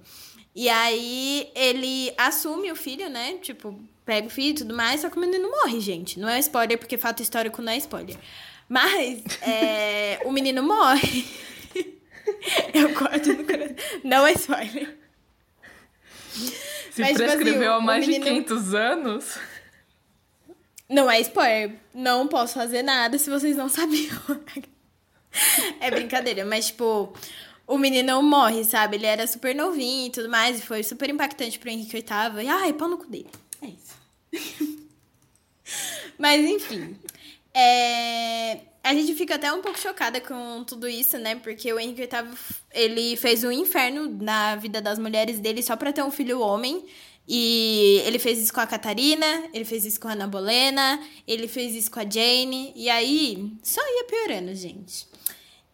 E 0.55 0.67
aí 0.67 1.51
ele 1.55 2.11
assume 2.17 2.71
o 2.71 2.75
filho, 2.75 3.09
né? 3.09 3.37
Tipo, 3.37 3.79
pega 4.03 4.27
o 4.27 4.29
filho 4.31 4.49
e 4.49 4.53
tudo 4.55 4.75
mais, 4.75 5.01
só 5.01 5.09
que 5.09 5.17
o 5.17 5.19
menino 5.21 5.49
morre, 5.49 5.79
gente. 5.79 6.19
Não 6.19 6.27
é 6.27 6.39
spoiler, 6.39 6.77
porque 6.77 6.97
fato 6.97 7.21
histórico 7.21 7.61
não 7.61 7.71
é 7.71 7.77
spoiler. 7.77 8.17
Mas 8.67 9.23
é, 9.41 10.19
o 10.25 10.31
menino 10.31 10.63
morre. 10.63 11.25
Eu 12.73 12.93
corto 12.93 13.33
no 13.33 13.43
coração. 13.43 13.75
Não 14.03 14.25
é 14.25 14.33
spoiler. 14.33 14.97
Se 16.99 17.03
Mas, 17.03 17.15
prescreveu 17.15 17.53
tipo 17.53 17.63
assim, 17.63 17.71
há 17.71 17.79
mais 17.79 18.05
menino... 18.05 18.25
de 18.25 18.31
500 18.31 18.73
anos. 18.73 19.37
Não 20.89 21.09
é 21.09 21.21
spoiler. 21.21 21.79
Não 21.93 22.27
posso 22.27 22.55
fazer 22.55 22.83
nada 22.83 23.17
se 23.17 23.29
vocês 23.29 23.55
não 23.55 23.69
sabiam. 23.69 24.19
é 25.79 25.89
brincadeira, 25.89 26.43
mas 26.43 26.67
tipo, 26.67 27.13
o 27.65 27.77
menino 27.77 28.21
morre, 28.21 28.65
sabe? 28.65 28.97
Ele 28.97 29.05
era 29.05 29.25
super 29.25 29.55
novinho 29.55 30.07
e 30.07 30.09
tudo 30.09 30.27
mais, 30.27 30.59
e 30.59 30.61
foi 30.61 30.83
super 30.83 31.09
impactante 31.09 31.57
pro 31.57 31.69
Henrique 31.69 31.93
VIII. 31.93 32.43
E 32.43 32.49
ai, 32.49 32.73
pau 32.73 32.89
no 32.89 32.97
cu 32.97 33.07
dele. 33.07 33.29
É 33.61 33.67
isso. 33.67 34.77
mas 36.19 36.43
enfim. 36.43 36.99
É, 37.53 38.59
a 38.83 38.93
gente 38.93 39.13
fica 39.15 39.35
até 39.35 39.51
um 39.51 39.61
pouco 39.61 39.79
chocada 39.79 40.21
com 40.21 40.63
tudo 40.63 40.87
isso, 40.87 41.17
né? 41.17 41.35
Porque 41.35 41.71
o 41.71 41.79
Henrique 41.79 42.01
VIII, 42.01 42.37
ele 42.71 43.15
fez 43.17 43.43
um 43.43 43.51
inferno 43.51 44.09
na 44.21 44.55
vida 44.55 44.81
das 44.81 44.97
mulheres 44.97 45.39
dele 45.39 45.61
só 45.61 45.75
pra 45.75 45.91
ter 45.91 46.03
um 46.03 46.11
filho 46.11 46.39
homem. 46.39 46.85
E 47.27 48.01
ele 48.05 48.17
fez 48.17 48.39
isso 48.39 48.51
com 48.51 48.59
a 48.59 48.65
Catarina, 48.65 49.49
ele 49.53 49.63
fez 49.63 49.85
isso 49.85 49.99
com 49.99 50.07
a 50.07 50.13
Ana 50.13 50.27
Bolena, 50.27 50.99
ele 51.27 51.47
fez 51.47 51.75
isso 51.75 51.91
com 51.91 51.99
a 51.99 52.09
Jane. 52.09 52.73
E 52.75 52.89
aí, 52.89 53.53
só 53.61 53.81
ia 53.81 54.05
piorando, 54.05 54.55
gente. 54.55 55.07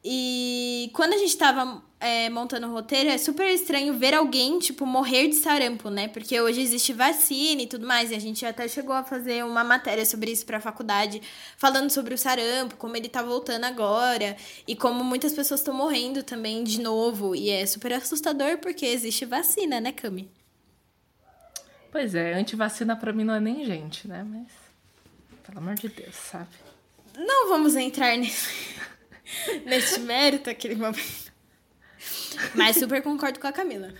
E 0.03 0.91
quando 0.93 1.13
a 1.13 1.17
gente 1.17 1.37
tava 1.37 1.81
é, 2.05 2.29
montando 2.29 2.67
o 2.67 2.71
roteiro, 2.71 3.09
é 3.09 3.17
super 3.17 3.47
estranho 3.49 3.97
ver 3.97 4.13
alguém, 4.13 4.59
tipo, 4.59 4.85
morrer 4.85 5.27
de 5.27 5.37
sarampo, 5.37 5.89
né? 5.89 6.07
Porque 6.07 6.39
hoje 6.39 6.61
existe 6.61 6.93
vacina 6.93 7.63
e 7.63 7.67
tudo 7.67 7.87
mais. 7.87 8.11
E 8.11 8.15
a 8.15 8.19
gente 8.19 8.45
até 8.45 8.67
chegou 8.67 8.93
a 8.93 9.03
fazer 9.03 9.43
uma 9.43 9.63
matéria 9.63 10.05
sobre 10.05 10.31
isso 10.31 10.45
pra 10.45 10.59
faculdade, 10.59 11.19
falando 11.57 11.89
sobre 11.89 12.13
o 12.13 12.17
sarampo, 12.17 12.77
como 12.77 12.95
ele 12.95 13.09
tá 13.09 13.23
voltando 13.23 13.63
agora. 13.63 14.37
E 14.67 14.75
como 14.75 15.03
muitas 15.03 15.33
pessoas 15.33 15.61
estão 15.61 15.73
morrendo 15.73 16.21
também 16.21 16.63
de 16.63 16.79
novo. 16.79 17.35
E 17.35 17.49
é 17.49 17.65
super 17.65 17.93
assustador 17.93 18.59
porque 18.59 18.85
existe 18.85 19.25
vacina, 19.25 19.81
né, 19.81 19.91
Cami? 19.91 20.29
Pois 21.91 22.13
é, 22.13 22.35
antivacina 22.35 22.95
pra 22.95 23.11
mim 23.13 23.23
não 23.23 23.33
é 23.33 23.39
nem 23.39 23.65
gente, 23.65 24.07
né? 24.07 24.23
Mas. 24.23 24.51
Pelo 25.43 25.57
amor 25.57 25.73
de 25.73 25.87
Deus, 25.87 26.13
sabe? 26.13 26.49
Não 27.17 27.49
vamos 27.49 27.75
entrar 27.75 28.15
nesse. 28.15 28.75
neste 29.65 29.99
mérito 30.01 30.51
aquele 30.51 30.75
momento. 30.75 31.24
Mas 32.53 32.77
super 32.77 33.01
concordo 33.01 33.39
com 33.39 33.47
a 33.47 33.51
Camila. 33.51 33.93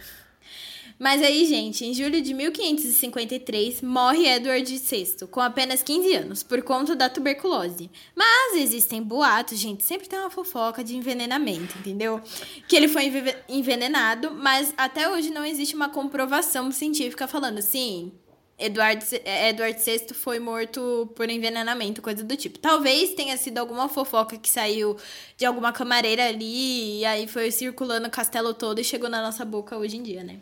Mas 0.98 1.22
aí, 1.22 1.46
gente, 1.46 1.84
em 1.84 1.94
julho 1.94 2.22
de 2.22 2.34
1553, 2.34 3.82
morre 3.82 4.28
Edward 4.28 4.78
VI, 4.78 5.28
com 5.30 5.42
apenas 5.42 5.84
15 5.84 6.14
anos, 6.16 6.44
por 6.44 6.62
conta 6.64 6.96
da 6.96 7.10
tuberculose. 7.10 7.92
Mas 8.16 8.56
existem 8.56 9.04
boatos, 9.04 9.60
gente, 9.60 9.84
sempre 9.84 10.08
tem 10.08 10.18
uma 10.18 10.30
fofoca 10.30 10.82
de 10.84 10.96
envenenamento, 10.96 11.78
entendeu? 11.78 12.22
Que 12.68 12.78
ele 12.78 12.88
foi 12.88 13.12
envenenado, 13.50 14.32
mas 14.32 14.74
até 14.78 15.10
hoje 15.10 15.32
não 15.32 15.44
existe 15.44 15.76
uma 15.76 15.90
comprovação 15.90 16.72
científica 16.72 17.28
falando 17.28 17.58
assim, 17.58 18.14
Eduardo, 18.58 19.04
Edward 19.26 19.78
VI 19.84 20.14
foi 20.14 20.40
morto 20.40 21.12
por 21.16 21.30
envenenamento, 21.30 22.02
coisa 22.02 22.24
do 22.24 22.38
tipo. 22.38 22.58
Talvez 22.58 23.14
tenha 23.14 23.36
sido 23.36 23.58
alguma 23.58 23.90
fofoca 23.90 24.38
que 24.38 24.50
saiu 24.50 24.98
de 25.36 25.46
alguma 25.46 25.74
camareira 25.74 26.28
ali 26.28 27.00
e 27.00 27.06
aí 27.06 27.28
foi 27.28 27.52
circulando 27.52 28.08
o 28.08 28.12
castelo 28.12 28.54
todo 28.54 28.80
e 28.80 28.84
chegou 28.84 29.10
na 29.10 29.22
nossa 29.22 29.44
boca 29.44 29.78
hoje 29.78 29.98
em 29.98 30.04
dia, 30.04 30.24
né? 30.24 30.40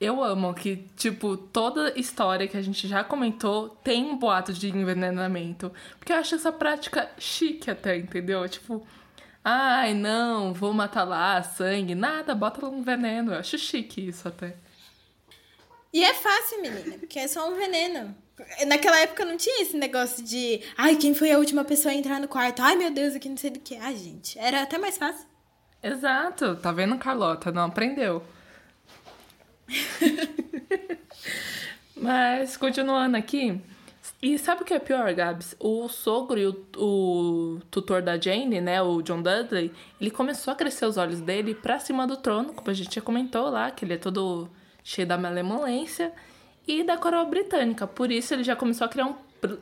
Eu 0.00 0.22
amo 0.22 0.52
que, 0.52 0.76
tipo, 0.96 1.36
toda 1.36 1.98
história 1.98 2.46
que 2.46 2.56
a 2.56 2.62
gente 2.62 2.86
já 2.86 3.02
comentou 3.02 3.70
tem 3.82 4.04
um 4.04 4.16
boato 4.16 4.52
de 4.52 4.68
envenenamento. 4.68 5.72
Porque 5.98 6.12
eu 6.12 6.16
acho 6.16 6.34
essa 6.34 6.52
prática 6.52 7.10
chique 7.18 7.70
até, 7.70 7.96
entendeu? 7.96 8.46
Tipo, 8.46 8.86
ai, 9.42 9.94
não, 9.94 10.52
vou 10.52 10.72
matar 10.74 11.04
lá, 11.04 11.42
sangue, 11.42 11.94
nada, 11.94 12.34
bota 12.34 12.64
lá 12.66 12.70
um 12.70 12.82
veneno. 12.82 13.32
Eu 13.32 13.38
acho 13.38 13.58
chique 13.58 14.06
isso 14.06 14.28
até. 14.28 14.56
E 15.92 16.04
é 16.04 16.14
fácil, 16.14 16.60
menina, 16.60 16.98
porque 16.98 17.18
é 17.18 17.28
só 17.28 17.48
um 17.50 17.56
veneno. 17.56 18.14
Naquela 18.66 19.00
época 19.00 19.24
não 19.24 19.36
tinha 19.36 19.62
esse 19.62 19.76
negócio 19.76 20.22
de, 20.22 20.60
ai, 20.76 20.96
quem 20.96 21.14
foi 21.14 21.32
a 21.32 21.38
última 21.38 21.64
pessoa 21.64 21.92
a 21.92 21.96
entrar 21.96 22.20
no 22.20 22.28
quarto? 22.28 22.60
Ai, 22.60 22.76
meu 22.76 22.90
Deus, 22.90 23.14
aqui 23.14 23.28
não 23.28 23.36
sei 23.36 23.50
do 23.50 23.60
que. 23.60 23.76
Ah, 23.76 23.92
gente, 23.92 24.38
era 24.38 24.62
até 24.62 24.76
mais 24.76 24.98
fácil. 24.98 25.26
Exato, 25.82 26.56
tá 26.56 26.72
vendo, 26.72 26.98
Carlota? 26.98 27.50
Não 27.50 27.64
aprendeu. 27.64 28.22
Mas, 31.96 32.56
continuando 32.56 33.16
aqui. 33.16 33.60
E 34.22 34.38
sabe 34.38 34.62
o 34.62 34.64
que 34.64 34.74
é 34.74 34.78
pior, 34.78 35.12
Gabs? 35.14 35.54
O 35.58 35.88
sogro 35.88 36.38
e 36.38 36.46
o, 36.46 36.66
o, 36.76 37.60
tutor 37.70 38.02
da 38.02 38.18
Jane, 38.18 38.60
né, 38.60 38.82
o 38.82 39.02
John 39.02 39.22
Dudley, 39.22 39.72
ele 40.00 40.10
começou 40.10 40.52
a 40.52 40.56
crescer 40.56 40.86
os 40.86 40.96
olhos 40.96 41.20
dele 41.20 41.54
pra 41.54 41.78
cima 41.78 42.06
do 42.06 42.16
trono, 42.16 42.52
como 42.52 42.70
a 42.70 42.74
gente 42.74 42.94
já 42.94 43.00
comentou 43.00 43.48
lá, 43.48 43.70
que 43.70 43.84
ele 43.84 43.94
é 43.94 43.98
todo 43.98 44.48
cheio 44.86 45.06
da 45.06 45.18
malemolência 45.18 46.12
e 46.66 46.84
da 46.84 46.96
coroa 46.96 47.24
britânica. 47.24 47.88
Por 47.88 48.12
isso, 48.12 48.32
ele 48.32 48.44
já 48.44 48.54
começou 48.54 48.84
a 48.84 48.88
criar 48.88 49.06
um, 49.06 49.16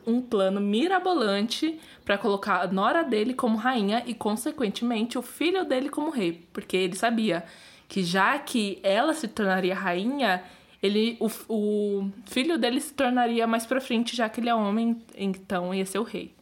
um 0.05 0.21
plano 0.21 0.61
mirabolante 0.61 1.79
para 2.05 2.15
colocar 2.15 2.61
a 2.61 2.67
nora 2.67 3.03
dele 3.03 3.33
como 3.33 3.57
rainha 3.57 4.03
e, 4.05 4.13
consequentemente, 4.13 5.17
o 5.17 5.23
filho 5.23 5.65
dele 5.65 5.89
como 5.89 6.11
rei, 6.11 6.47
porque 6.53 6.77
ele 6.77 6.95
sabia 6.95 7.43
que 7.87 8.03
já 8.03 8.37
que 8.37 8.79
ela 8.83 9.15
se 9.15 9.27
tornaria 9.27 9.73
rainha, 9.73 10.43
ele, 10.81 11.17
o, 11.19 11.27
o 11.49 12.11
filho 12.27 12.59
dele 12.59 12.79
se 12.79 12.93
tornaria 12.93 13.47
mais 13.47 13.65
pra 13.65 13.81
frente, 13.81 14.15
já 14.15 14.29
que 14.29 14.39
ele 14.39 14.49
é 14.49 14.53
homem, 14.53 15.03
então 15.15 15.73
ia 15.73 15.87
ser 15.87 15.97
o 15.97 16.03
rei. 16.03 16.35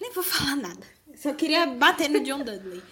Nem 0.00 0.12
vou 0.12 0.24
falar 0.24 0.56
nada. 0.56 0.86
Só 1.14 1.32
queria 1.32 1.66
bater 1.66 2.10
no 2.10 2.20
John 2.24 2.42
Dudley. 2.42 2.82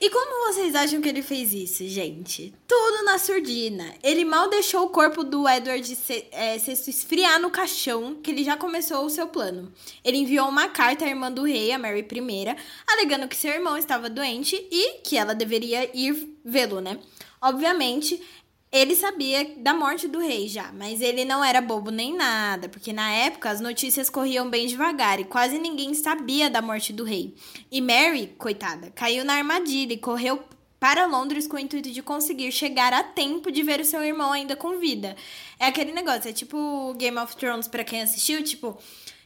E 0.00 0.08
como 0.08 0.48
vocês 0.48 0.74
acham 0.74 0.98
que 1.02 1.08
ele 1.10 1.20
fez 1.20 1.52
isso, 1.52 1.86
gente? 1.86 2.54
Tudo 2.66 3.04
na 3.04 3.18
surdina. 3.18 3.92
Ele 4.02 4.24
mal 4.24 4.48
deixou 4.48 4.84
o 4.86 4.88
corpo 4.88 5.22
do 5.22 5.46
Edward 5.46 5.94
VI 5.94 6.24
é, 6.32 6.56
esfriar 6.56 7.38
no 7.38 7.50
caixão, 7.50 8.14
que 8.14 8.30
ele 8.30 8.42
já 8.42 8.56
começou 8.56 9.04
o 9.04 9.10
seu 9.10 9.26
plano. 9.26 9.70
Ele 10.02 10.16
enviou 10.16 10.48
uma 10.48 10.68
carta 10.68 11.04
à 11.04 11.08
irmã 11.08 11.30
do 11.30 11.42
rei, 11.42 11.70
a 11.70 11.78
Mary 11.78 12.00
I, 12.00 12.56
alegando 12.90 13.28
que 13.28 13.36
seu 13.36 13.52
irmão 13.52 13.76
estava 13.76 14.08
doente 14.08 14.56
e 14.70 15.00
que 15.04 15.18
ela 15.18 15.34
deveria 15.34 15.94
ir 15.94 16.34
vê-lo, 16.42 16.80
né? 16.80 16.98
Obviamente, 17.42 18.22
ele 18.72 18.94
sabia 18.94 19.54
da 19.56 19.74
morte 19.74 20.06
do 20.06 20.20
rei 20.20 20.46
já, 20.46 20.70
mas 20.72 21.00
ele 21.00 21.24
não 21.24 21.44
era 21.44 21.60
bobo 21.60 21.90
nem 21.90 22.14
nada, 22.14 22.68
porque 22.68 22.92
na 22.92 23.10
época 23.10 23.50
as 23.50 23.60
notícias 23.60 24.08
corriam 24.08 24.48
bem 24.48 24.66
devagar 24.66 25.18
e 25.18 25.24
quase 25.24 25.58
ninguém 25.58 25.92
sabia 25.92 26.48
da 26.48 26.62
morte 26.62 26.92
do 26.92 27.02
rei. 27.02 27.34
E 27.70 27.80
Mary, 27.80 28.32
coitada, 28.38 28.92
caiu 28.94 29.24
na 29.24 29.34
armadilha 29.34 29.92
e 29.92 29.98
correu 29.98 30.40
para 30.78 31.04
Londres 31.04 31.46
com 31.46 31.56
o 31.56 31.60
intuito 31.60 31.90
de 31.90 32.00
conseguir 32.00 32.50
chegar 32.52 32.92
a 32.92 33.02
tempo 33.02 33.50
de 33.50 33.62
ver 33.62 33.80
o 33.80 33.84
seu 33.84 34.02
irmão 34.02 34.32
ainda 34.32 34.56
com 34.56 34.78
vida. 34.78 35.14
É 35.58 35.66
aquele 35.66 35.92
negócio, 35.92 36.30
é 36.30 36.32
tipo 36.32 36.94
Game 36.94 37.18
of 37.18 37.36
Thrones 37.36 37.68
para 37.68 37.84
quem 37.84 38.00
assistiu, 38.00 38.42
tipo, 38.42 38.78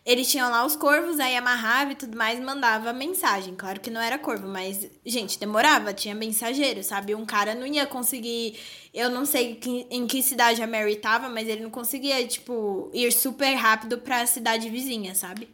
eles 0.04 0.30
tinham 0.30 0.50
lá 0.50 0.66
os 0.66 0.76
corvos, 0.76 1.18
aí 1.18 1.34
amarrava 1.34 1.92
e 1.92 1.94
tudo 1.94 2.16
mais, 2.16 2.38
mandava 2.38 2.92
mensagem. 2.92 3.54
Claro 3.54 3.80
que 3.80 3.90
não 3.90 4.00
era 4.00 4.18
corvo, 4.18 4.46
mas, 4.46 4.86
gente, 5.04 5.38
demorava, 5.38 5.94
tinha 5.94 6.14
mensageiro, 6.14 6.82
sabe? 6.82 7.14
Um 7.14 7.24
cara 7.24 7.54
não 7.54 7.66
ia 7.66 7.86
conseguir. 7.86 8.58
Eu 8.92 9.08
não 9.08 9.24
sei 9.24 9.58
em 9.90 10.06
que 10.06 10.22
cidade 10.22 10.62
a 10.62 10.66
Mary 10.66 10.96
tava, 10.96 11.28
mas 11.30 11.48
ele 11.48 11.62
não 11.62 11.70
conseguia, 11.70 12.26
tipo, 12.26 12.90
ir 12.92 13.10
super 13.12 13.54
rápido 13.54 13.98
pra 13.98 14.26
cidade 14.26 14.68
vizinha, 14.68 15.14
sabe? 15.14 15.48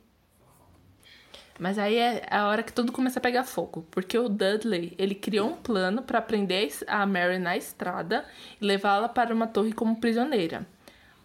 Mas 1.56 1.78
aí 1.78 1.96
é 1.96 2.26
a 2.30 2.48
hora 2.48 2.62
que 2.62 2.72
tudo 2.72 2.90
começa 2.90 3.18
a 3.18 3.22
pegar 3.22 3.44
fogo, 3.44 3.86
porque 3.90 4.18
o 4.18 4.30
Dudley, 4.30 4.94
ele 4.98 5.14
criou 5.14 5.50
um 5.50 5.56
plano 5.56 6.02
para 6.02 6.20
prender 6.20 6.72
a 6.86 7.04
Mary 7.04 7.38
na 7.38 7.54
estrada 7.56 8.24
e 8.60 8.64
levá-la 8.64 9.10
para 9.10 9.34
uma 9.34 9.46
torre 9.46 9.72
como 9.72 10.00
prisioneira. 10.00 10.66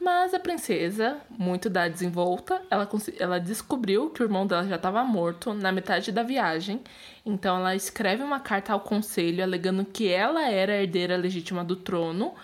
Mas 0.06 0.36
a 0.36 0.40
princesa, 0.40 1.18
muito 1.32 1.68
da 1.68 1.88
desenvolta, 1.88 2.62
ela, 2.70 2.88
ela 3.18 3.40
descobriu 3.40 4.12
que 4.12 4.22
o 4.22 4.24
irmão 4.24 4.46
dela 4.46 4.64
já 4.64 4.76
estava 4.76 5.04
morto 5.04 5.52
na 5.52 5.72
metade 5.72 6.12
da 6.12 6.22
viagem. 6.22 6.80
Então 7.26 7.58
ela 7.58 7.76
escreve 7.76 8.22
uma 8.22 8.40
carta 8.40 8.72
ao 8.72 8.80
conselho 8.80 9.44
alegando 9.44 9.84
que 9.84 10.08
ela 10.08 10.48
era 10.48 10.74
a 10.74 10.76
herdeira 10.76 11.18
legítima 11.18 11.64
do 11.64 11.76
trono 11.76 12.36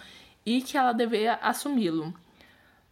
e 0.43 0.63
que 0.63 0.75
ela 0.75 0.91
deveria 0.91 1.35
assumi-lo. 1.35 2.11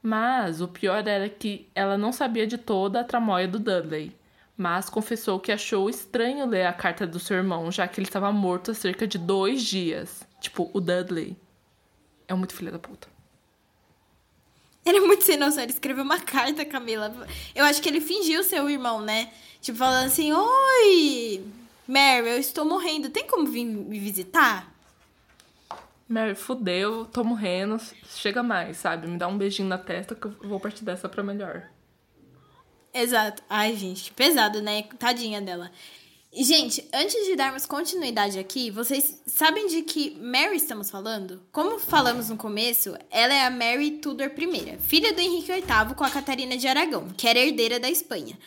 Mas 0.03 0.61
o 0.61 0.67
pior 0.67 1.07
era 1.07 1.27
que 1.27 1.67
ela 1.73 1.97
não 1.97 2.11
sabia 2.11 2.45
de 2.45 2.59
toda 2.59 2.99
a 2.99 3.03
tramóia 3.03 3.47
do 3.47 3.57
Dudley. 3.57 4.15
Mas 4.55 4.87
confessou 4.87 5.39
que 5.39 5.51
achou 5.51 5.89
estranho 5.89 6.45
ler 6.45 6.67
a 6.67 6.73
carta 6.73 7.07
do 7.07 7.17
seu 7.17 7.37
irmão, 7.37 7.71
já 7.71 7.87
que 7.87 7.99
ele 7.99 8.07
estava 8.07 8.31
morto 8.31 8.69
há 8.69 8.75
cerca 8.75 9.07
de 9.07 9.17
dois 9.17 9.63
dias. 9.63 10.27
Tipo, 10.39 10.69
o 10.75 10.79
Dudley 10.79 11.35
é 12.27 12.35
muito 12.35 12.53
filho 12.53 12.71
da 12.71 12.77
puta. 12.77 13.18
Ele 14.89 14.97
é 14.97 15.01
muito 15.01 15.23
sem 15.23 15.37
noção, 15.37 15.61
ele 15.61 15.71
escreveu 15.71 16.03
uma 16.03 16.19
carta, 16.19 16.65
Camila. 16.65 17.15
Eu 17.53 17.63
acho 17.65 17.81
que 17.81 17.87
ele 17.87 18.01
fingiu 18.01 18.43
ser 18.43 18.61
o 18.61 18.69
irmão, 18.69 19.01
né? 19.01 19.31
Tipo, 19.61 19.77
falando 19.77 20.07
assim: 20.07 20.31
Oi, 20.33 21.43
Mary, 21.87 22.27
eu 22.27 22.39
estou 22.39 22.65
morrendo. 22.65 23.09
Tem 23.09 23.27
como 23.27 23.45
vir 23.45 23.65
me 23.65 23.99
visitar? 23.99 24.67
Mary, 26.07 26.33
fudeu, 26.33 27.05
tô 27.05 27.23
morrendo. 27.23 27.79
Chega 28.07 28.41
mais, 28.41 28.77
sabe? 28.77 29.07
Me 29.07 29.17
dá 29.17 29.27
um 29.27 29.37
beijinho 29.37 29.69
na 29.69 29.77
testa 29.77 30.15
que 30.15 30.25
eu 30.25 30.35
vou 30.41 30.59
partir 30.59 30.83
dessa 30.83 31.07
pra 31.07 31.21
melhor. 31.21 31.69
Exato. 32.91 33.43
Ai, 33.47 33.75
gente, 33.75 34.05
que 34.05 34.11
pesado, 34.11 34.59
né? 34.59 34.83
Tadinha 34.97 35.39
dela. 35.39 35.71
Gente, 36.31 36.87
antes 36.93 37.25
de 37.25 37.35
darmos 37.35 37.65
continuidade 37.65 38.37
aqui, 38.37 38.69
vocês 38.69 39.19
sabem 39.25 39.65
de 39.65 39.81
que 39.81 40.11
Mary 40.21 40.57
estamos 40.57 40.91
falando? 40.91 41.41
Como 41.51 41.79
falamos 41.79 42.29
no 42.29 42.37
começo, 42.37 42.95
ela 43.09 43.33
é 43.33 43.45
a 43.45 43.49
Mary 43.49 43.97
Tudor 43.97 44.31
I, 44.37 44.77
filha 44.77 45.11
do 45.11 45.19
Henrique 45.19 45.51
VIII 45.51 45.95
com 45.95 46.03
a 46.03 46.09
Catarina 46.09 46.55
de 46.55 46.67
Aragão, 46.67 47.07
que 47.17 47.27
era 47.27 47.39
herdeira 47.39 47.79
da 47.79 47.89
Espanha. 47.89 48.37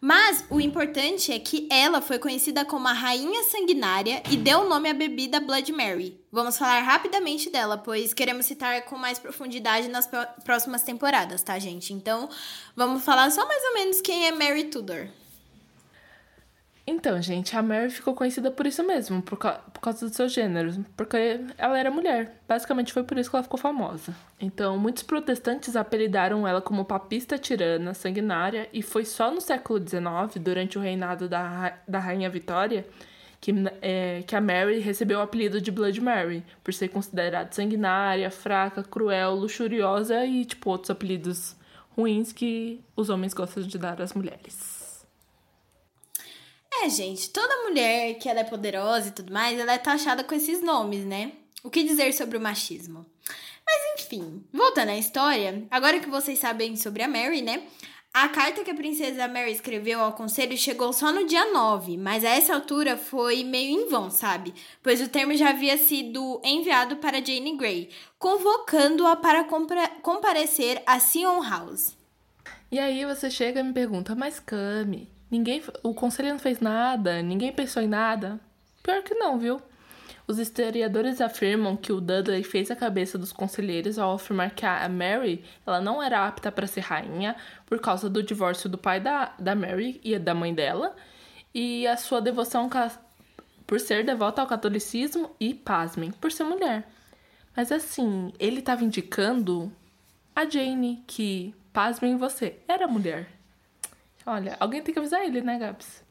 Mas 0.00 0.42
o 0.48 0.58
importante 0.58 1.30
é 1.30 1.38
que 1.38 1.68
ela 1.70 2.00
foi 2.00 2.18
conhecida 2.18 2.64
como 2.64 2.88
a 2.88 2.94
Rainha 2.94 3.42
Sanguinária 3.42 4.22
e 4.30 4.36
deu 4.36 4.60
o 4.60 4.68
nome 4.68 4.88
à 4.88 4.94
bebida 4.94 5.38
Blood 5.38 5.70
Mary. 5.72 6.18
Vamos 6.32 6.56
falar 6.56 6.80
rapidamente 6.80 7.50
dela, 7.50 7.76
pois 7.76 8.14
queremos 8.14 8.46
citar 8.46 8.86
com 8.86 8.96
mais 8.96 9.18
profundidade 9.18 9.88
nas 9.88 10.08
próximas 10.44 10.82
temporadas, 10.82 11.42
tá, 11.42 11.58
gente? 11.58 11.92
Então, 11.92 12.26
vamos 12.74 13.04
falar 13.04 13.30
só 13.30 13.46
mais 13.46 13.62
ou 13.64 13.74
menos 13.74 14.00
quem 14.00 14.26
é 14.26 14.32
Mary 14.32 14.64
Tudor. 14.64 15.08
Então, 16.90 17.20
gente, 17.20 17.54
a 17.54 17.62
Mary 17.62 17.90
ficou 17.90 18.14
conhecida 18.14 18.50
por 18.50 18.66
isso 18.66 18.82
mesmo, 18.82 19.20
por, 19.20 19.36
ca 19.36 19.58
por 19.74 19.78
causa 19.78 20.08
do 20.08 20.14
seu 20.14 20.26
gênero, 20.26 20.86
porque 20.96 21.38
ela 21.58 21.78
era 21.78 21.90
mulher. 21.90 22.40
Basicamente 22.48 22.94
foi 22.94 23.02
por 23.02 23.18
isso 23.18 23.28
que 23.28 23.36
ela 23.36 23.42
ficou 23.42 23.60
famosa. 23.60 24.16
Então, 24.40 24.78
muitos 24.78 25.02
protestantes 25.02 25.76
apelidaram 25.76 26.48
ela 26.48 26.62
como 26.62 26.86
papista 26.86 27.36
tirana, 27.36 27.92
sanguinária, 27.92 28.70
e 28.72 28.80
foi 28.80 29.04
só 29.04 29.30
no 29.30 29.38
século 29.38 29.78
XIX, 29.78 30.42
durante 30.42 30.78
o 30.78 30.80
reinado 30.80 31.28
da, 31.28 31.76
da 31.86 31.98
Rainha 31.98 32.30
Vitória, 32.30 32.86
que, 33.38 33.52
é, 33.82 34.24
que 34.26 34.34
a 34.34 34.40
Mary 34.40 34.78
recebeu 34.78 35.18
o 35.18 35.22
apelido 35.22 35.60
de 35.60 35.70
Blood 35.70 36.00
Mary, 36.00 36.42
por 36.64 36.72
ser 36.72 36.88
considerada 36.88 37.52
sanguinária, 37.52 38.30
fraca, 38.30 38.82
cruel, 38.82 39.34
luxuriosa 39.34 40.24
e, 40.24 40.42
tipo, 40.42 40.70
outros 40.70 40.88
apelidos 40.88 41.54
ruins 41.94 42.32
que 42.32 42.80
os 42.96 43.10
homens 43.10 43.34
gostam 43.34 43.62
de 43.62 43.76
dar 43.76 44.00
às 44.00 44.14
mulheres. 44.14 44.77
É, 46.80 46.88
gente, 46.88 47.30
toda 47.30 47.64
mulher 47.64 48.14
que 48.14 48.28
ela 48.28 48.40
é 48.40 48.44
poderosa 48.44 49.08
e 49.08 49.12
tudo 49.12 49.32
mais, 49.32 49.58
ela 49.58 49.72
é 49.72 49.78
taxada 49.78 50.22
com 50.22 50.34
esses 50.34 50.62
nomes, 50.62 51.04
né? 51.04 51.32
O 51.64 51.70
que 51.70 51.82
dizer 51.82 52.12
sobre 52.12 52.38
o 52.38 52.40
machismo? 52.40 53.04
Mas 53.66 54.00
enfim, 54.00 54.44
voltando 54.52 54.90
à 54.90 54.96
história, 54.96 55.66
agora 55.70 55.98
que 55.98 56.08
vocês 56.08 56.38
sabem 56.38 56.76
sobre 56.76 57.02
a 57.02 57.08
Mary, 57.08 57.42
né? 57.42 57.64
A 58.14 58.28
carta 58.28 58.64
que 58.64 58.70
a 58.70 58.74
princesa 58.74 59.28
Mary 59.28 59.52
escreveu 59.52 60.00
ao 60.00 60.12
conselho 60.12 60.56
chegou 60.56 60.92
só 60.92 61.12
no 61.12 61.26
dia 61.26 61.52
9, 61.52 61.96
mas 61.96 62.24
a 62.24 62.30
essa 62.30 62.54
altura 62.54 62.96
foi 62.96 63.44
meio 63.44 63.70
em 63.70 63.88
vão, 63.88 64.10
sabe? 64.10 64.54
Pois 64.82 65.00
o 65.00 65.08
termo 65.08 65.34
já 65.34 65.50
havia 65.50 65.76
sido 65.76 66.40
enviado 66.42 66.96
para 66.96 67.24
Jane 67.24 67.56
Grey, 67.56 67.90
convocando-a 68.18 69.16
para 69.16 69.44
comparecer 70.02 70.82
a 70.86 70.98
Sion 70.98 71.42
House. 71.42 71.96
E 72.70 72.78
aí 72.78 73.04
você 73.04 73.30
chega 73.30 73.60
e 73.60 73.62
me 73.62 73.72
pergunta, 73.72 74.14
mas 74.14 74.40
Cami, 74.40 75.08
Ninguém, 75.30 75.62
o 75.82 75.92
conselho 75.92 76.30
não 76.30 76.38
fez 76.38 76.60
nada, 76.60 77.22
ninguém 77.22 77.52
pensou 77.52 77.82
em 77.82 77.88
nada. 77.88 78.40
Pior 78.82 79.02
que 79.02 79.14
não, 79.14 79.38
viu? 79.38 79.60
Os 80.26 80.38
historiadores 80.38 81.20
afirmam 81.20 81.76
que 81.76 81.92
o 81.92 82.00
Dudley 82.00 82.42
fez 82.42 82.70
a 82.70 82.76
cabeça 82.76 83.16
dos 83.16 83.32
conselheiros 83.32 83.98
ao 83.98 84.14
afirmar 84.14 84.50
que 84.50 84.66
a 84.66 84.86
Mary 84.88 85.42
ela 85.66 85.80
não 85.80 86.02
era 86.02 86.26
apta 86.26 86.52
para 86.52 86.66
ser 86.66 86.80
rainha 86.80 87.34
por 87.64 87.80
causa 87.80 88.10
do 88.10 88.22
divórcio 88.22 88.68
do 88.68 88.76
pai 88.76 89.00
da, 89.00 89.32
da 89.38 89.54
Mary 89.54 90.00
e 90.04 90.18
da 90.18 90.34
mãe 90.34 90.54
dela 90.54 90.94
e 91.54 91.86
a 91.86 91.96
sua 91.96 92.20
devoção 92.20 92.68
por 93.66 93.80
ser 93.80 94.04
devota 94.04 94.42
ao 94.42 94.46
catolicismo 94.46 95.30
e, 95.40 95.54
pasmem, 95.54 96.10
por 96.10 96.30
ser 96.30 96.44
mulher. 96.44 96.86
Mas 97.56 97.72
assim, 97.72 98.32
ele 98.38 98.60
estava 98.60 98.84
indicando 98.84 99.72
a 100.36 100.48
Jane, 100.48 101.02
que, 101.06 101.54
pasmem 101.72 102.16
você, 102.16 102.58
era 102.68 102.86
mulher. 102.86 103.37
Olha, 104.28 104.58
alguém 104.60 104.82
tem 104.82 104.92
que 104.92 104.98
avisar 104.98 105.24
ele, 105.24 105.40
né, 105.40 105.58
Gabs? 105.58 106.02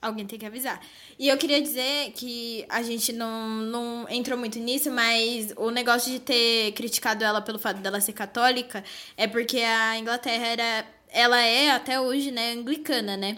Alguém 0.00 0.26
tem 0.26 0.38
que 0.38 0.46
avisar. 0.46 0.80
E 1.18 1.28
eu 1.28 1.36
queria 1.36 1.60
dizer 1.60 2.10
que 2.12 2.64
a 2.70 2.82
gente 2.82 3.12
não, 3.12 3.48
não 3.48 4.06
entrou 4.08 4.38
muito 4.38 4.58
nisso, 4.58 4.90
mas 4.90 5.52
o 5.58 5.70
negócio 5.70 6.10
de 6.10 6.18
ter 6.18 6.72
criticado 6.72 7.22
ela 7.22 7.42
pelo 7.42 7.58
fato 7.58 7.80
dela 7.80 8.00
ser 8.00 8.14
católica 8.14 8.82
é 9.14 9.26
porque 9.26 9.58
a 9.58 9.98
Inglaterra 9.98 10.46
era. 10.46 10.86
Ela 11.10 11.38
é 11.42 11.70
até 11.70 12.00
hoje, 12.00 12.30
né, 12.30 12.52
anglicana, 12.52 13.14
né? 13.14 13.36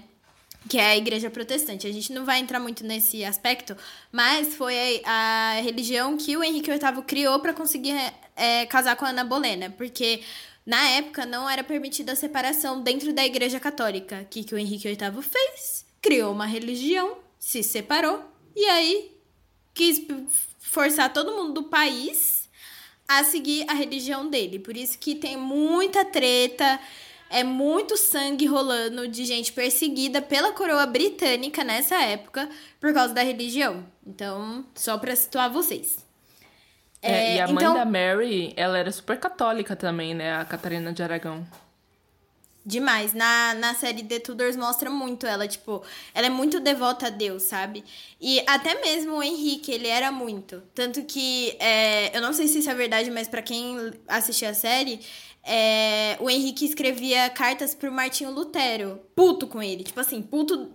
Que 0.68 0.78
é 0.78 0.92
a 0.92 0.96
igreja 0.96 1.28
protestante. 1.28 1.88
A 1.88 1.92
gente 1.92 2.12
não 2.12 2.24
vai 2.24 2.38
entrar 2.38 2.60
muito 2.60 2.84
nesse 2.84 3.24
aspecto, 3.24 3.76
mas 4.12 4.54
foi 4.54 5.02
a, 5.04 5.56
a 5.58 5.60
religião 5.60 6.16
que 6.16 6.36
o 6.36 6.44
Henrique 6.44 6.70
VIII 6.70 7.02
criou 7.02 7.40
para 7.40 7.52
conseguir 7.52 7.96
é, 8.36 8.66
casar 8.66 8.94
com 8.94 9.04
a 9.04 9.08
Ana 9.08 9.24
Bolena. 9.24 9.68
Porque 9.68 10.22
na 10.66 10.88
época, 10.90 11.26
não 11.26 11.48
era 11.48 11.62
permitida 11.62 12.12
a 12.12 12.16
separação 12.16 12.80
dentro 12.80 13.12
da 13.12 13.24
Igreja 13.24 13.60
Católica. 13.60 14.22
O 14.22 14.26
que, 14.26 14.44
que 14.44 14.54
o 14.54 14.58
Henrique 14.58 14.88
VIII 14.88 15.22
fez? 15.22 15.84
Criou 16.00 16.32
uma 16.32 16.46
religião, 16.46 17.18
se 17.38 17.62
separou 17.62 18.24
e 18.56 18.64
aí 18.66 19.12
quis 19.74 20.02
forçar 20.58 21.12
todo 21.12 21.34
mundo 21.34 21.52
do 21.52 21.62
país 21.64 22.48
a 23.06 23.22
seguir 23.24 23.66
a 23.68 23.74
religião 23.74 24.28
dele. 24.28 24.58
Por 24.58 24.76
isso 24.76 24.98
que 24.98 25.14
tem 25.14 25.36
muita 25.36 26.04
treta, 26.04 26.80
é 27.28 27.44
muito 27.44 27.96
sangue 27.98 28.46
rolando 28.46 29.06
de 29.06 29.24
gente 29.24 29.52
perseguida 29.52 30.22
pela 30.22 30.52
coroa 30.52 30.86
britânica 30.86 31.62
nessa 31.62 31.96
época 31.96 32.48
por 32.80 32.94
causa 32.94 33.12
da 33.12 33.22
religião. 33.22 33.84
Então, 34.06 34.64
só 34.74 34.96
para 34.96 35.14
situar 35.14 35.52
vocês. 35.52 35.98
É, 37.06 37.36
e 37.36 37.40
a 37.40 37.46
mãe 37.46 37.56
então... 37.56 37.74
da 37.74 37.84
Mary, 37.84 38.54
ela 38.56 38.78
era 38.78 38.90
super 38.90 39.18
católica 39.18 39.76
também, 39.76 40.14
né? 40.14 40.36
A 40.36 40.44
Catarina 40.44 40.90
de 40.90 41.02
Aragão. 41.02 41.46
Demais. 42.64 43.12
Na, 43.12 43.52
na 43.52 43.74
série 43.74 44.02
The 44.02 44.20
Tudors 44.20 44.56
mostra 44.56 44.88
muito 44.88 45.26
ela, 45.26 45.46
tipo, 45.46 45.82
ela 46.14 46.28
é 46.28 46.30
muito 46.30 46.60
devota 46.60 47.08
a 47.08 47.10
Deus, 47.10 47.42
sabe? 47.42 47.84
E 48.18 48.42
até 48.46 48.80
mesmo 48.80 49.16
o 49.16 49.22
Henrique, 49.22 49.70
ele 49.70 49.86
era 49.86 50.10
muito. 50.10 50.62
Tanto 50.74 51.02
que, 51.02 51.54
é, 51.60 52.16
eu 52.16 52.22
não 52.22 52.32
sei 52.32 52.48
se 52.48 52.60
isso 52.60 52.70
é 52.70 52.74
verdade, 52.74 53.10
mas 53.10 53.28
para 53.28 53.42
quem 53.42 53.92
assistiu 54.08 54.48
a 54.48 54.54
série, 54.54 54.98
é, 55.42 56.16
o 56.20 56.30
Henrique 56.30 56.64
escrevia 56.64 57.28
cartas 57.28 57.74
pro 57.74 57.92
Martinho 57.92 58.30
Lutero, 58.30 58.98
puto 59.14 59.46
com 59.46 59.62
ele. 59.62 59.84
Tipo 59.84 60.00
assim, 60.00 60.22
puto 60.22 60.72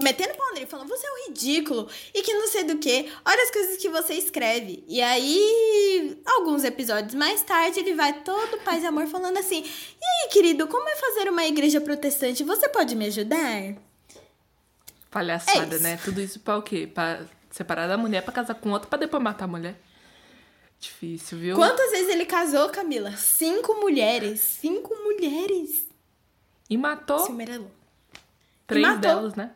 metendo 0.00 0.34
pau 0.34 0.52
nele, 0.54 0.66
falando, 0.66 0.88
você 0.88 1.06
é 1.06 1.10
um 1.10 1.28
ridículo, 1.28 1.88
e 2.14 2.22
que 2.22 2.32
não 2.34 2.46
sei 2.48 2.64
do 2.64 2.78
que, 2.78 3.10
olha 3.24 3.42
as 3.42 3.50
coisas 3.50 3.76
que 3.76 3.88
você 3.88 4.14
escreve. 4.14 4.84
E 4.88 5.00
aí, 5.00 6.20
alguns 6.26 6.64
episódios 6.64 7.14
mais 7.14 7.42
tarde, 7.42 7.80
ele 7.80 7.94
vai 7.94 8.20
todo 8.22 8.60
paz 8.62 8.82
e 8.82 8.86
amor 8.86 9.06
falando 9.06 9.38
assim, 9.38 9.62
e 9.62 10.24
aí, 10.24 10.30
querido, 10.30 10.66
como 10.66 10.88
é 10.88 10.96
fazer 10.96 11.28
uma 11.28 11.44
igreja 11.44 11.80
protestante? 11.80 12.44
Você 12.44 12.68
pode 12.68 12.94
me 12.94 13.06
ajudar? 13.06 13.74
Palhaçada, 15.10 15.76
é 15.76 15.78
né? 15.80 16.00
Tudo 16.04 16.20
isso 16.20 16.40
pra 16.40 16.58
o 16.58 16.62
quê? 16.62 16.86
Pra 16.86 17.20
separar 17.50 17.86
da 17.86 17.96
mulher 17.96 18.22
pra 18.22 18.32
casar 18.32 18.54
com 18.54 18.70
outro 18.70 18.88
pra 18.88 18.98
depois 18.98 19.22
matar 19.22 19.46
a 19.46 19.48
mulher. 19.48 19.80
Difícil, 20.78 21.38
viu? 21.38 21.56
Quantas 21.56 21.90
vezes 21.90 22.08
ele 22.08 22.24
casou, 22.24 22.68
Camila? 22.68 23.10
Cinco 23.16 23.74
mulheres. 23.74 24.40
Cinco 24.40 24.94
mulheres. 25.02 25.86
E 26.70 26.76
matou. 26.76 27.26
Três 28.66 28.86
matou. 28.86 29.00
delas, 29.00 29.34
né? 29.34 29.50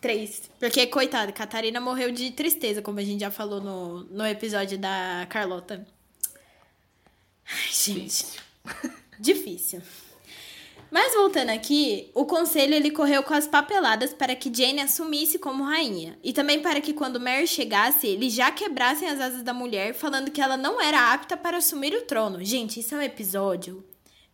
Três. 0.00 0.50
Porque, 0.58 0.86
coitada, 0.86 1.30
Catarina 1.30 1.80
morreu 1.80 2.10
de 2.10 2.30
tristeza, 2.30 2.80
como 2.80 2.98
a 2.98 3.04
gente 3.04 3.20
já 3.20 3.30
falou 3.30 3.60
no, 3.60 4.04
no 4.04 4.26
episódio 4.26 4.78
da 4.78 5.26
Carlota. 5.28 5.86
Ai, 7.46 7.72
gente. 7.72 8.40
Difícil. 9.18 9.82
Mas 10.90 11.14
voltando 11.14 11.50
aqui, 11.50 12.10
o 12.14 12.24
conselho 12.24 12.74
ele 12.74 12.90
correu 12.90 13.22
com 13.22 13.32
as 13.32 13.46
papeladas 13.46 14.12
para 14.12 14.34
que 14.34 14.52
Jane 14.52 14.80
assumisse 14.80 15.38
como 15.38 15.62
rainha. 15.62 16.18
E 16.22 16.32
também 16.32 16.60
para 16.60 16.80
que 16.80 16.92
quando 16.92 17.20
Mary 17.20 17.46
chegasse, 17.46 18.08
eles 18.08 18.32
já 18.32 18.50
quebrassem 18.50 19.08
as 19.08 19.20
asas 19.20 19.42
da 19.42 19.54
mulher, 19.54 19.94
falando 19.94 20.32
que 20.32 20.40
ela 20.40 20.56
não 20.56 20.80
era 20.80 21.12
apta 21.12 21.36
para 21.36 21.58
assumir 21.58 21.94
o 21.94 22.02
trono. 22.02 22.42
Gente, 22.42 22.80
isso 22.80 22.94
é 22.94 22.98
um 22.98 23.02
episódio 23.02 23.84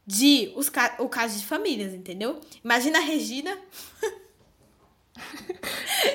de 0.07 0.53
os 0.57 0.71
ca 0.71 0.97
o 1.01 1.09
caso 1.09 1.39
de 1.39 1.45
famílias, 1.45 1.93
entendeu? 1.93 2.41
Imagina 2.65 2.99
a 2.99 3.03
Regina. 3.03 3.59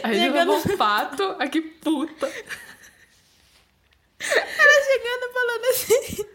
A 0.03 0.07
Regina 0.07 0.45
chegando... 0.45 0.77
pato, 0.77 1.35
a 1.39 1.47
que 1.47 1.61
puta. 1.61 2.31
Ela 4.19 4.83
chegando 4.85 5.33
falando 5.33 5.65
assim. 5.65 6.25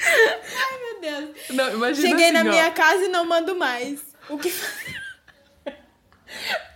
Ai, 0.00 0.78
meu 0.80 1.00
Deus. 1.00 1.48
Não, 1.50 1.72
imagina 1.74 2.08
Cheguei 2.08 2.26
assim, 2.26 2.34
na 2.34 2.40
ó. 2.40 2.44
minha 2.44 2.70
casa 2.70 3.04
e 3.04 3.08
não 3.08 3.24
mando 3.24 3.54
mais. 3.56 4.00
O 4.28 4.38
que 4.38 4.52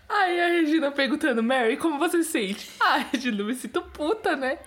Aí 0.08 0.40
a 0.40 0.48
Regina 0.48 0.90
perguntando, 0.90 1.42
Mary, 1.42 1.78
como 1.78 1.98
você 1.98 2.22
se 2.22 2.30
sente? 2.30 2.70
Ah, 2.80 2.98
Regina, 2.98 3.40
eu 3.40 3.46
me 3.46 3.54
sinto 3.54 3.80
puta, 3.80 4.36
né? 4.36 4.58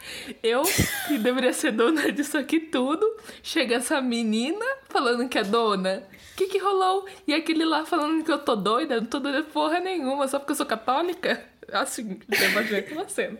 Eu, 0.41 0.63
que 1.08 1.20
deveria 1.20 1.54
ser 1.54 1.72
dona 1.72 2.12
disso 2.12 2.38
aqui 2.38 2.60
tudo, 2.60 3.06
chega 3.44 3.76
essa 3.76 4.02
menina 4.02 4.65
falando 4.89 5.30
que 5.30 5.38
é 5.38 5.44
dona. 5.44 6.04
O 6.36 6.38
que 6.38 6.48
que 6.48 6.58
rolou? 6.58 7.08
E 7.26 7.34
aquele 7.34 7.63
lá 7.63 7.86
falando 7.86 8.21
que 8.21 8.30
eu 8.30 8.38
tô 8.38 8.58
doida, 8.58 9.00
não 9.00 9.08
tô 9.08 9.21
doida 9.21 9.41
porra 9.41 9.80
nenhuma, 9.80 10.28
só 10.28 10.38
porque 10.38 10.52
eu 10.52 10.58
sou 10.58 10.65
católica? 10.65 11.41
Assim, 11.71 12.19
eu 12.30 12.50
imaginei 12.52 12.82
aquela 12.82 13.08
cena. 13.08 13.39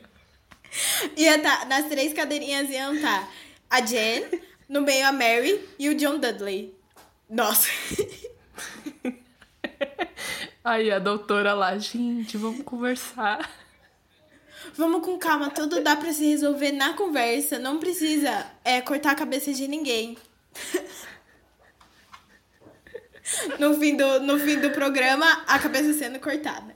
Ia 1.18 1.38
tá, 1.40 1.66
nas 1.66 1.90
três 1.90 2.14
cadeirinhas 2.14 2.70
iam 2.70 2.98
tá 3.02 3.28
a 3.70 3.82
Jen, 3.82 4.24
no 4.70 4.80
meio 4.82 5.06
a 5.06 5.12
Mary 5.12 5.60
e 5.78 5.90
o 5.90 5.96
John 5.96 6.20
Dudley. 6.20 6.74
Nossa. 7.30 7.68
Aí 10.64 10.90
a 10.90 10.98
doutora 10.98 11.54
lá, 11.54 11.78
gente, 11.78 12.38
vamos 12.38 12.64
conversar. 12.64 13.52
Vamos 14.74 15.04
com 15.04 15.20
calma, 15.20 15.50
tudo 15.50 15.82
dá 15.82 15.98
pra 15.98 16.14
se 16.14 16.26
resolver 16.28 16.72
na 16.72 16.94
conversa. 16.94 17.60
Não 17.60 17.78
precisa 17.78 18.50
é, 18.64 18.80
cortar 18.80 19.12
a 19.12 19.16
cabeça 19.16 19.54
de 19.54 19.68
ninguém. 19.68 20.18
no, 23.60 23.80
fim 23.80 23.96
do, 23.96 24.20
no 24.22 24.40
fim 24.40 24.60
do 24.60 24.72
programa, 24.72 25.26
a 25.48 25.60
cabeça 25.60 25.94
sendo 25.94 26.20
cortada. 26.20 26.76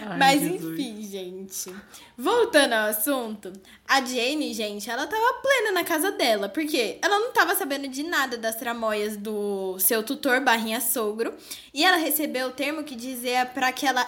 Ai, 0.00 0.18
Mas 0.18 0.40
Jesus. 0.40 0.72
enfim, 0.72 1.02
gente. 1.02 1.74
Voltando 2.16 2.72
ao 2.72 2.88
assunto, 2.88 3.52
a 3.86 4.00
Jane, 4.00 4.52
gente, 4.52 4.90
ela 4.90 5.06
tava 5.06 5.40
plena 5.40 5.72
na 5.72 5.84
casa 5.84 6.10
dela, 6.10 6.48
porque 6.48 6.98
ela 7.02 7.18
não 7.18 7.32
tava 7.32 7.54
sabendo 7.54 7.86
de 7.86 8.02
nada 8.02 8.36
das 8.36 8.56
tramóias 8.56 9.16
do 9.16 9.78
seu 9.78 10.02
tutor 10.02 10.40
barrinha 10.40 10.80
sogro, 10.80 11.34
e 11.72 11.84
ela 11.84 11.96
recebeu 11.96 12.48
o 12.48 12.52
termo 12.52 12.82
que 12.82 12.96
dizia 12.96 13.46
para 13.46 13.70
que 13.72 13.86
ela 13.86 14.06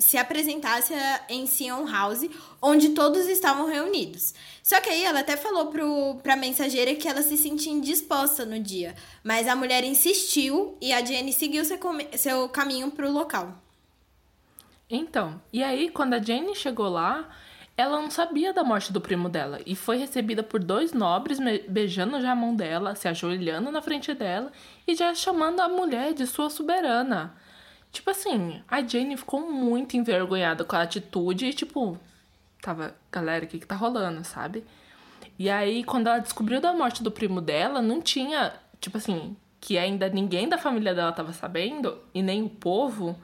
se 0.00 0.16
apresentasse 0.16 0.94
em 1.28 1.46
Sion 1.46 1.86
House, 1.86 2.28
onde 2.60 2.90
todos 2.90 3.28
estavam 3.28 3.66
reunidos. 3.66 4.34
Só 4.62 4.80
que 4.80 4.88
aí 4.88 5.04
ela 5.04 5.20
até 5.20 5.36
falou 5.36 5.66
pro, 5.66 6.16
pra 6.22 6.34
mensageira 6.34 6.94
que 6.94 7.06
ela 7.06 7.22
se 7.22 7.36
sentia 7.36 7.72
indisposta 7.72 8.44
no 8.44 8.58
dia, 8.58 8.94
mas 9.22 9.46
a 9.46 9.54
mulher 9.54 9.84
insistiu 9.84 10.76
e 10.80 10.92
a 10.92 11.04
Jane 11.04 11.32
seguiu 11.32 11.64
seu, 11.64 11.78
seu 12.16 12.48
caminho 12.48 12.90
pro 12.90 13.12
local. 13.12 13.54
Então, 14.88 15.40
e 15.52 15.62
aí 15.62 15.88
quando 15.88 16.14
a 16.14 16.22
Jane 16.22 16.54
chegou 16.56 16.88
lá, 16.88 17.28
ela 17.76 18.00
não 18.00 18.10
sabia 18.10 18.52
da 18.52 18.64
morte 18.64 18.92
do 18.92 19.00
primo 19.00 19.28
dela 19.28 19.60
e 19.64 19.74
foi 19.74 19.96
recebida 19.96 20.42
por 20.42 20.62
dois 20.62 20.92
nobres 20.92 21.38
beijando 21.68 22.20
já 22.20 22.32
a 22.32 22.36
mão 22.36 22.54
dela, 22.54 22.94
se 22.94 23.08
ajoelhando 23.08 23.70
na 23.70 23.80
frente 23.80 24.12
dela 24.12 24.52
e 24.86 24.94
já 24.94 25.14
chamando 25.14 25.60
a 25.60 25.68
mulher 25.68 26.12
de 26.12 26.26
sua 26.26 26.50
soberana. 26.50 27.34
Tipo 27.92 28.10
assim, 28.10 28.62
a 28.68 28.82
Jane 28.82 29.16
ficou 29.16 29.50
muito 29.50 29.96
envergonhada 29.96 30.64
com 30.64 30.76
a 30.76 30.82
atitude 30.82 31.46
e 31.46 31.52
tipo, 31.52 31.98
tava, 32.62 32.94
galera, 33.10 33.44
o 33.44 33.48
que 33.48 33.58
que 33.58 33.66
tá 33.66 33.74
rolando, 33.74 34.24
sabe? 34.24 34.64
E 35.38 35.50
aí, 35.50 35.82
quando 35.82 36.06
ela 36.06 36.18
descobriu 36.18 36.60
da 36.60 36.72
morte 36.72 37.02
do 37.02 37.10
primo 37.10 37.40
dela, 37.40 37.82
não 37.82 38.00
tinha, 38.00 38.52
tipo 38.80 38.98
assim, 38.98 39.36
que 39.60 39.76
ainda 39.76 40.08
ninguém 40.08 40.48
da 40.48 40.58
família 40.58 40.94
dela 40.94 41.12
tava 41.12 41.32
sabendo, 41.32 41.98
e 42.14 42.22
nem 42.22 42.42
o 42.42 42.48
povo. 42.48 43.18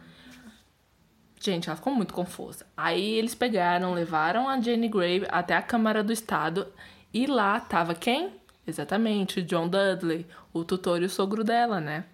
Gente, 1.40 1.68
ela 1.68 1.76
ficou 1.76 1.94
muito 1.94 2.12
confusa. 2.12 2.66
Aí 2.76 3.14
eles 3.14 3.34
pegaram, 3.34 3.94
levaram 3.94 4.48
a 4.48 4.60
Jane 4.60 4.88
Grey 4.88 5.26
até 5.28 5.54
a 5.54 5.62
Câmara 5.62 6.02
do 6.02 6.12
Estado, 6.12 6.66
e 7.12 7.26
lá 7.26 7.60
tava 7.60 7.94
quem? 7.94 8.34
Exatamente, 8.66 9.40
o 9.40 9.42
John 9.42 9.68
Dudley, 9.68 10.26
o 10.52 10.64
tutor 10.64 11.02
e 11.02 11.04
o 11.04 11.10
sogro 11.10 11.44
dela, 11.44 11.80
né? 11.80 12.04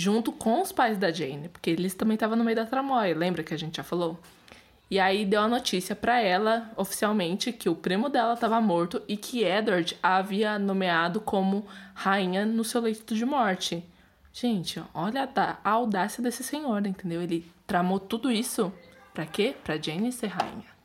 Junto 0.00 0.32
com 0.32 0.62
os 0.62 0.72
pais 0.72 0.96
da 0.96 1.12
Jane, 1.12 1.50
porque 1.50 1.68
eles 1.68 1.92
também 1.92 2.14
estavam 2.14 2.34
no 2.34 2.42
meio 2.42 2.56
da 2.56 2.64
tramóia, 2.64 3.14
lembra 3.14 3.42
que 3.42 3.52
a 3.52 3.58
gente 3.58 3.76
já 3.76 3.82
falou? 3.82 4.18
E 4.90 4.98
aí 4.98 5.26
deu 5.26 5.42
a 5.42 5.46
notícia 5.46 5.94
pra 5.94 6.22
ela, 6.22 6.72
oficialmente, 6.74 7.52
que 7.52 7.68
o 7.68 7.74
primo 7.74 8.08
dela 8.08 8.32
estava 8.32 8.58
morto 8.62 9.02
e 9.06 9.14
que 9.14 9.44
Edward 9.44 9.94
a 10.02 10.16
havia 10.16 10.58
nomeado 10.58 11.20
como 11.20 11.66
rainha 11.92 12.46
no 12.46 12.64
seu 12.64 12.80
leito 12.80 13.14
de 13.14 13.26
morte. 13.26 13.84
Gente, 14.32 14.82
olha 14.94 15.28
a, 15.36 15.70
audácia 15.70 16.22
desse 16.22 16.42
senhor, 16.42 16.86
entendeu? 16.86 17.20
Ele 17.20 17.44
tramou 17.66 18.00
tudo 18.00 18.32
isso 18.32 18.72
pra 19.12 19.26
quê? 19.26 19.54
Pra 19.62 19.76
Jane 19.76 20.10
ser 20.12 20.28
rainha. 20.28 20.79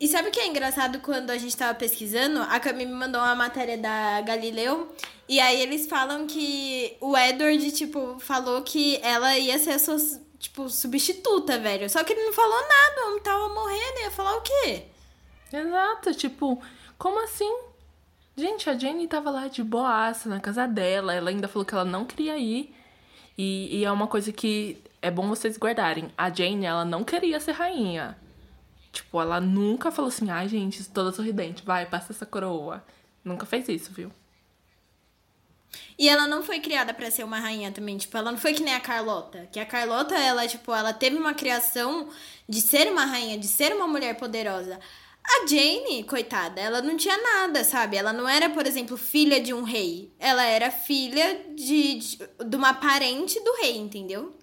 E 0.00 0.08
sabe 0.08 0.30
o 0.30 0.32
que 0.32 0.40
é 0.40 0.46
engraçado 0.46 0.98
quando 1.00 1.28
a 1.28 1.36
gente 1.36 1.54
tava 1.54 1.74
pesquisando? 1.74 2.40
A 2.40 2.58
Cami 2.58 2.86
me 2.86 2.92
mandou 2.92 3.20
uma 3.20 3.34
matéria 3.34 3.76
da 3.76 4.22
Galileu. 4.22 4.90
E 5.28 5.38
aí 5.38 5.60
eles 5.60 5.86
falam 5.86 6.26
que 6.26 6.96
o 7.02 7.14
Edward, 7.14 7.70
tipo, 7.72 8.18
falou 8.18 8.62
que 8.62 8.98
ela 9.02 9.36
ia 9.36 9.58
ser 9.58 9.72
a 9.72 9.78
sua, 9.78 9.98
tipo, 10.38 10.70
substituta, 10.70 11.58
velho. 11.58 11.90
Só 11.90 12.02
que 12.02 12.14
ele 12.14 12.24
não 12.24 12.32
falou 12.32 12.58
nada, 12.62 13.14
o 13.14 13.20
tava 13.20 13.48
morrendo. 13.50 14.00
Ia 14.00 14.10
falar 14.10 14.38
o 14.38 14.40
quê? 14.40 14.84
Exato, 15.52 16.14
tipo, 16.14 16.62
como 16.96 17.22
assim? 17.22 17.54
Gente, 18.34 18.70
a 18.70 18.78
Jane 18.78 19.06
tava 19.06 19.30
lá 19.30 19.48
de 19.48 19.62
boaça 19.62 20.30
na 20.30 20.40
casa 20.40 20.66
dela, 20.66 21.12
ela 21.12 21.28
ainda 21.28 21.46
falou 21.46 21.66
que 21.66 21.74
ela 21.74 21.84
não 21.84 22.06
queria 22.06 22.38
ir. 22.38 22.74
E, 23.36 23.80
e 23.80 23.84
é 23.84 23.92
uma 23.92 24.06
coisa 24.06 24.32
que 24.32 24.82
é 25.02 25.10
bom 25.10 25.28
vocês 25.28 25.58
guardarem. 25.58 26.10
A 26.16 26.30
Jane, 26.30 26.64
ela 26.64 26.86
não 26.86 27.04
queria 27.04 27.38
ser 27.38 27.52
rainha. 27.52 28.16
Tipo, 28.92 29.20
ela 29.20 29.40
nunca 29.40 29.90
falou 29.90 30.08
assim, 30.08 30.30
ai, 30.30 30.48
gente, 30.48 30.88
toda 30.88 31.12
sorridente, 31.12 31.64
vai, 31.64 31.86
passa 31.86 32.12
essa 32.12 32.26
coroa. 32.26 32.84
Nunca 33.24 33.46
fez 33.46 33.68
isso, 33.68 33.92
viu? 33.92 34.10
E 35.98 36.08
ela 36.08 36.26
não 36.26 36.42
foi 36.42 36.60
criada 36.60 36.92
pra 36.92 37.10
ser 37.10 37.24
uma 37.24 37.38
rainha 37.38 37.70
também, 37.70 37.96
tipo, 37.98 38.16
ela 38.16 38.32
não 38.32 38.38
foi 38.38 38.52
que 38.52 38.62
nem 38.62 38.74
a 38.74 38.80
Carlota. 38.80 39.48
Que 39.52 39.60
a 39.60 39.66
Carlota, 39.66 40.14
ela, 40.16 40.46
tipo, 40.48 40.74
ela 40.74 40.92
teve 40.92 41.16
uma 41.16 41.34
criação 41.34 42.08
de 42.48 42.60
ser 42.60 42.90
uma 42.90 43.04
rainha, 43.04 43.38
de 43.38 43.46
ser 43.46 43.72
uma 43.74 43.86
mulher 43.86 44.16
poderosa. 44.16 44.80
A 45.22 45.46
Jane, 45.46 46.02
coitada, 46.04 46.60
ela 46.60 46.82
não 46.82 46.96
tinha 46.96 47.16
nada, 47.16 47.62
sabe? 47.62 47.96
Ela 47.96 48.12
não 48.12 48.28
era, 48.28 48.50
por 48.50 48.66
exemplo, 48.66 48.96
filha 48.96 49.40
de 49.40 49.52
um 49.52 49.62
rei. 49.62 50.10
Ela 50.18 50.42
era 50.44 50.70
filha 50.70 51.44
de, 51.54 51.96
de, 51.96 52.18
de 52.46 52.56
uma 52.56 52.74
parente 52.74 53.38
do 53.44 53.52
rei, 53.60 53.76
entendeu? 53.76 54.34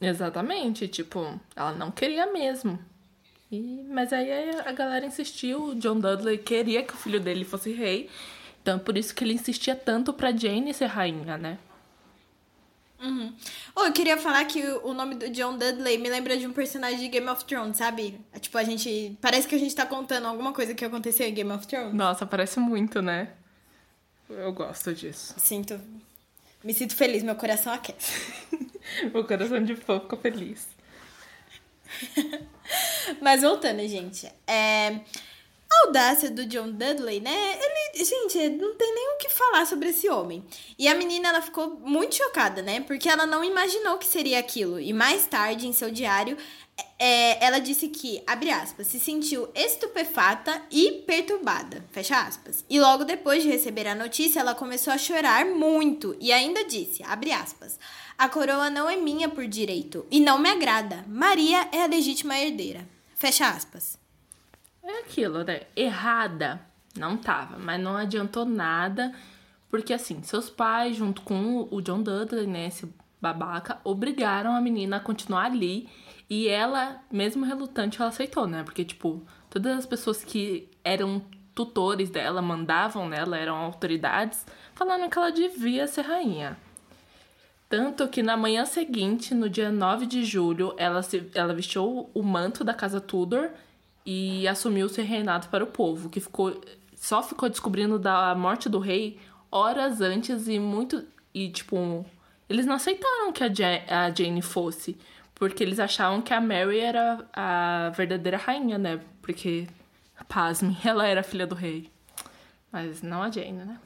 Exatamente, 0.00 0.86
tipo, 0.86 1.38
ela 1.56 1.72
não 1.72 1.90
queria 1.90 2.32
mesmo. 2.32 2.78
E, 3.50 3.84
mas 3.88 4.12
aí 4.12 4.50
a 4.64 4.72
galera 4.72 5.06
insistiu, 5.06 5.68
o 5.68 5.74
John 5.74 5.98
Dudley 5.98 6.38
queria 6.38 6.82
que 6.82 6.92
o 6.92 6.96
filho 6.96 7.18
dele 7.18 7.44
fosse 7.44 7.72
rei. 7.72 8.10
Então 8.62 8.76
é 8.76 8.78
por 8.78 8.98
isso 8.98 9.14
que 9.14 9.24
ele 9.24 9.34
insistia 9.34 9.74
tanto 9.74 10.12
pra 10.12 10.36
Jane 10.36 10.74
ser 10.74 10.86
rainha, 10.86 11.38
né? 11.38 11.58
Uhum. 13.00 13.32
Oh, 13.76 13.84
eu 13.84 13.92
queria 13.92 14.16
falar 14.18 14.44
que 14.44 14.60
o 14.82 14.92
nome 14.92 15.14
do 15.14 15.30
John 15.30 15.56
Dudley 15.56 15.98
me 15.98 16.10
lembra 16.10 16.36
de 16.36 16.46
um 16.46 16.52
personagem 16.52 16.98
de 16.98 17.08
Game 17.08 17.28
of 17.28 17.44
Thrones, 17.44 17.76
sabe? 17.76 18.20
É, 18.32 18.38
tipo, 18.40 18.58
a 18.58 18.64
gente. 18.64 19.16
Parece 19.20 19.46
que 19.46 19.54
a 19.54 19.58
gente 19.58 19.74
tá 19.74 19.86
contando 19.86 20.26
alguma 20.26 20.52
coisa 20.52 20.74
que 20.74 20.84
aconteceu 20.84 21.26
em 21.26 21.32
Game 21.32 21.50
of 21.52 21.66
Thrones. 21.66 21.94
Nossa, 21.94 22.26
parece 22.26 22.58
muito, 22.58 23.00
né? 23.00 23.32
Eu 24.28 24.52
gosto 24.52 24.92
disso. 24.92 25.34
Sinto. 25.38 25.80
Me 26.62 26.74
sinto 26.74 26.94
feliz, 26.96 27.22
meu 27.22 27.36
coração 27.36 27.72
aquece. 27.72 28.32
meu 29.14 29.24
coração 29.24 29.62
de 29.62 29.76
fã 29.76 30.00
ficou 30.00 30.18
feliz. 30.18 30.68
Mas 33.20 33.42
voltando, 33.42 33.86
gente. 33.86 34.30
É. 34.46 35.00
A 35.70 35.86
audácia 35.86 36.30
do 36.30 36.46
John 36.46 36.70
Dudley, 36.70 37.20
né? 37.20 37.58
Ele, 37.60 38.04
gente, 38.04 38.48
não 38.48 38.74
tem 38.74 38.94
nem 38.94 39.14
o 39.14 39.18
que 39.18 39.28
falar 39.28 39.66
sobre 39.66 39.90
esse 39.90 40.08
homem. 40.08 40.42
E 40.78 40.88
a 40.88 40.94
menina, 40.94 41.28
ela 41.28 41.42
ficou 41.42 41.78
muito 41.84 42.14
chocada, 42.14 42.62
né? 42.62 42.80
Porque 42.80 43.06
ela 43.06 43.26
não 43.26 43.44
imaginou 43.44 43.98
que 43.98 44.06
seria 44.06 44.38
aquilo. 44.38 44.80
E 44.80 44.94
mais 44.94 45.26
tarde, 45.26 45.68
em 45.68 45.72
seu 45.74 45.90
diário, 45.90 46.38
é, 46.98 47.44
ela 47.44 47.58
disse 47.58 47.88
que, 47.88 48.22
abre 48.26 48.50
aspas, 48.50 48.86
se 48.86 48.98
sentiu 48.98 49.48
estupefata 49.54 50.62
e 50.70 51.02
perturbada, 51.06 51.84
fecha 51.92 52.20
aspas. 52.20 52.64
E 52.68 52.80
logo 52.80 53.04
depois 53.04 53.42
de 53.42 53.48
receber 53.48 53.86
a 53.86 53.94
notícia, 53.94 54.40
ela 54.40 54.54
começou 54.54 54.92
a 54.92 54.98
chorar 54.98 55.46
muito 55.46 56.16
e 56.20 56.32
ainda 56.32 56.64
disse, 56.64 57.02
abre 57.04 57.32
aspas, 57.32 57.78
a 58.16 58.28
coroa 58.28 58.68
não 58.68 58.90
é 58.90 58.96
minha 58.96 59.28
por 59.28 59.46
direito 59.46 60.06
e 60.10 60.18
não 60.20 60.38
me 60.38 60.48
agrada. 60.48 61.04
Maria 61.06 61.68
é 61.72 61.84
a 61.84 61.86
legítima 61.86 62.38
herdeira, 62.38 62.86
fecha 63.14 63.48
aspas. 63.48 63.98
É 64.82 65.00
aquilo, 65.00 65.44
né? 65.44 65.62
Errada 65.76 66.60
não 66.96 67.16
tava, 67.16 67.58
mas 67.58 67.80
não 67.80 67.96
adiantou 67.96 68.44
nada, 68.44 69.14
porque 69.70 69.92
assim, 69.92 70.22
seus 70.22 70.50
pais, 70.50 70.96
junto 70.96 71.22
com 71.22 71.68
o 71.70 71.80
John 71.80 72.02
Dudley, 72.02 72.46
né, 72.46 72.66
esse 72.66 72.92
babaca, 73.20 73.80
obrigaram 73.84 74.54
a 74.54 74.60
menina 74.60 74.96
a 74.96 75.00
continuar 75.00 75.46
ali 75.46 75.88
e 76.28 76.48
ela, 76.48 77.00
mesmo 77.10 77.44
relutante, 77.44 78.00
ela 78.00 78.10
aceitou, 78.10 78.46
né? 78.46 78.62
Porque, 78.62 78.84
tipo, 78.84 79.22
todas 79.48 79.78
as 79.78 79.86
pessoas 79.86 80.22
que 80.22 80.68
eram 80.84 81.22
tutores 81.54 82.10
dela, 82.10 82.40
mandavam 82.40 83.08
nela, 83.08 83.36
eram 83.36 83.56
autoridades, 83.56 84.46
falando 84.74 85.10
que 85.10 85.18
ela 85.18 85.32
devia 85.32 85.86
ser 85.86 86.02
rainha. 86.02 86.56
Tanto 87.68 88.08
que 88.08 88.22
na 88.22 88.36
manhã 88.36 88.64
seguinte, 88.64 89.34
no 89.34 89.48
dia 89.48 89.70
9 89.70 90.06
de 90.06 90.24
julho, 90.24 90.74
ela, 90.78 91.02
se, 91.02 91.28
ela 91.34 91.52
vestiu 91.52 92.08
o 92.14 92.22
manto 92.22 92.62
da 92.62 92.72
casa 92.72 93.00
Tudor 93.00 93.50
e 94.06 94.46
assumiu 94.48 94.88
seu 94.88 95.04
reinado 95.04 95.48
para 95.48 95.64
o 95.64 95.66
povo, 95.66 96.08
que 96.08 96.20
ficou 96.20 96.60
só 96.94 97.22
ficou 97.22 97.48
descobrindo 97.48 97.98
da 97.98 98.34
morte 98.34 98.68
do 98.68 98.78
rei 98.78 99.20
horas 99.50 100.00
antes 100.00 100.48
e 100.48 100.58
muito 100.58 101.04
e 101.32 101.48
tipo 101.48 102.04
eles 102.48 102.66
não 102.66 102.74
aceitaram 102.74 103.32
que 103.32 103.44
a, 103.44 104.06
a 104.06 104.10
Jane 104.10 104.42
fosse, 104.42 104.96
porque 105.38 105.62
eles 105.62 105.78
achavam 105.78 106.20
que 106.20 106.34
a 106.34 106.40
Mary 106.40 106.80
era 106.80 107.26
a 107.32 107.90
verdadeira 107.96 108.36
rainha, 108.36 108.76
né? 108.76 109.00
Porque 109.22 109.66
pasme, 110.28 110.76
ela 110.84 111.06
era 111.06 111.22
filha 111.22 111.46
do 111.46 111.54
rei. 111.54 111.90
Mas 112.70 113.02
não 113.02 113.22
a 113.22 113.30
Jane, 113.30 113.64
né? 113.64 113.80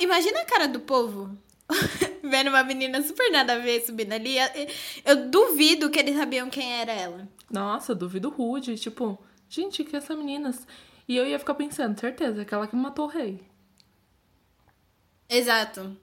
Imagina 0.00 0.40
a 0.40 0.44
cara 0.44 0.68
do 0.68 0.80
povo 0.80 1.30
vendo 2.22 2.48
uma 2.48 2.62
menina 2.62 3.02
super 3.02 3.30
nada 3.30 3.54
a 3.54 3.58
ver 3.58 3.80
subindo 3.80 4.12
ali. 4.12 4.36
Eu 5.04 5.28
duvido 5.30 5.90
que 5.90 5.98
eles 5.98 6.16
sabiam 6.16 6.50
quem 6.50 6.72
era 6.72 6.92
ela. 6.92 7.28
Nossa, 7.50 7.94
duvido 7.94 8.28
rude. 8.30 8.76
Tipo, 8.76 9.18
gente, 9.48 9.84
que 9.84 9.96
essa 9.96 10.14
menina. 10.14 10.52
E 11.08 11.16
eu 11.16 11.26
ia 11.26 11.38
ficar 11.38 11.54
pensando, 11.54 11.98
certeza, 11.98 12.42
aquela 12.42 12.66
que 12.66 12.76
matou 12.76 13.06
o 13.06 13.08
rei. 13.08 13.40
Exato. 15.28 15.96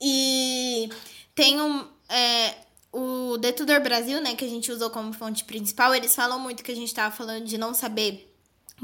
E 0.00 0.88
tem 1.34 1.60
um. 1.60 1.86
É, 2.10 2.54
o 2.92 3.38
The 3.38 3.52
Tudor 3.52 3.80
Brasil, 3.80 4.20
né, 4.20 4.34
que 4.34 4.44
a 4.44 4.48
gente 4.48 4.70
usou 4.70 4.90
como 4.90 5.12
fonte 5.12 5.44
principal, 5.44 5.94
eles 5.94 6.14
falam 6.14 6.38
muito 6.38 6.62
que 6.62 6.72
a 6.72 6.76
gente 6.76 6.92
tava 6.92 7.14
falando 7.14 7.44
de 7.44 7.56
não 7.56 7.72
saber 7.72 8.30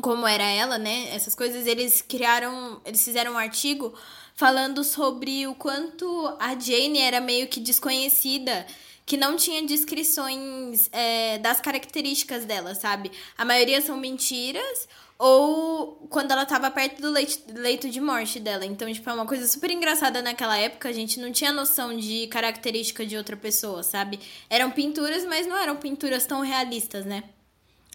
como 0.01 0.27
era 0.27 0.45
ela, 0.45 0.79
né? 0.79 1.09
Essas 1.15 1.35
coisas, 1.35 1.67
eles 1.67 2.03
criaram. 2.03 2.81
Eles 2.85 3.03
fizeram 3.03 3.33
um 3.33 3.39
artigo 3.39 3.95
falando 4.35 4.85
sobre 4.85 5.47
o 5.47 5.55
quanto 5.55 6.37
a 6.39 6.59
Jane 6.59 6.99
era 6.99 7.21
meio 7.21 7.49
que 7.49 7.59
desconhecida, 7.59 8.67
que 9.07 9.17
não 9.17 9.37
tinha 9.37 9.62
descrições 9.62 10.91
é, 10.93 11.39
das 11.39 11.61
características 11.61 12.45
dela, 12.45 12.75
sabe? 12.75 13.11
A 13.39 13.45
maioria 13.45 13.81
são 13.81 13.97
mentiras 13.97 14.87
ou 15.18 16.07
quando 16.11 16.31
ela 16.31 16.44
tava 16.44 16.70
perto 16.70 17.00
do 17.00 17.11
leito, 17.11 17.52
leito 17.55 17.88
de 17.88 18.00
morte 18.00 18.38
dela. 18.38 18.64
Então, 18.66 18.92
tipo, 18.92 19.09
é 19.09 19.12
uma 19.12 19.26
coisa 19.26 19.46
super 19.46 19.70
engraçada 19.70 20.20
naquela 20.22 20.57
época, 20.59 20.88
a 20.88 20.92
gente 20.92 21.18
não 21.18 21.33
tinha 21.33 21.52
noção 21.52 21.96
de 21.96 22.26
característica 22.29 23.05
de 23.07 23.16
outra 23.16 23.37
pessoa, 23.37 23.83
sabe? 23.83 24.20
Eram 24.50 24.70
pinturas, 24.70 25.24
mas 25.24 25.46
não 25.46 25.57
eram 25.57 25.76
pinturas 25.76 26.26
tão 26.26 26.40
realistas, 26.40 27.05
né? 27.05 27.24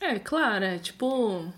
É, 0.01 0.17
claro, 0.17 0.65
é 0.65 0.79
tipo 0.79 1.51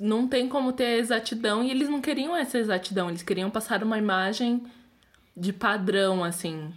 não 0.00 0.28
tem 0.28 0.48
como 0.48 0.72
ter 0.72 0.98
exatidão 0.98 1.62
e 1.62 1.70
eles 1.70 1.88
não 1.88 2.00
queriam 2.00 2.36
essa 2.36 2.58
exatidão, 2.58 3.08
eles 3.08 3.22
queriam 3.22 3.50
passar 3.50 3.82
uma 3.82 3.98
imagem 3.98 4.62
de 5.36 5.52
padrão, 5.52 6.24
assim, 6.24 6.72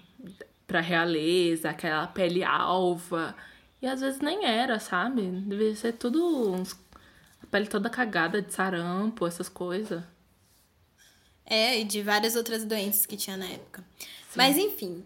pra 0.67 0.81
realeza, 0.81 1.69
aquela 1.69 2.07
pele 2.07 2.43
alva. 2.43 3.35
E 3.81 3.87
às 3.87 4.01
vezes 4.01 4.19
nem 4.19 4.45
era, 4.45 4.79
sabe? 4.79 5.21
Devia 5.21 5.75
ser 5.75 5.93
tudo 5.93 6.53
uns... 6.53 6.77
pele 7.49 7.67
toda 7.67 7.89
cagada 7.89 8.41
de 8.41 8.53
sarampo, 8.53 9.25
essas 9.25 9.49
coisas. 9.49 10.03
É, 11.45 11.79
e 11.79 11.83
de 11.83 12.03
várias 12.03 12.35
outras 12.35 12.63
doenças 12.63 13.05
que 13.05 13.17
tinha 13.17 13.35
na 13.35 13.45
época. 13.45 13.83
Sim. 13.99 14.35
Mas 14.35 14.57
enfim. 14.57 15.03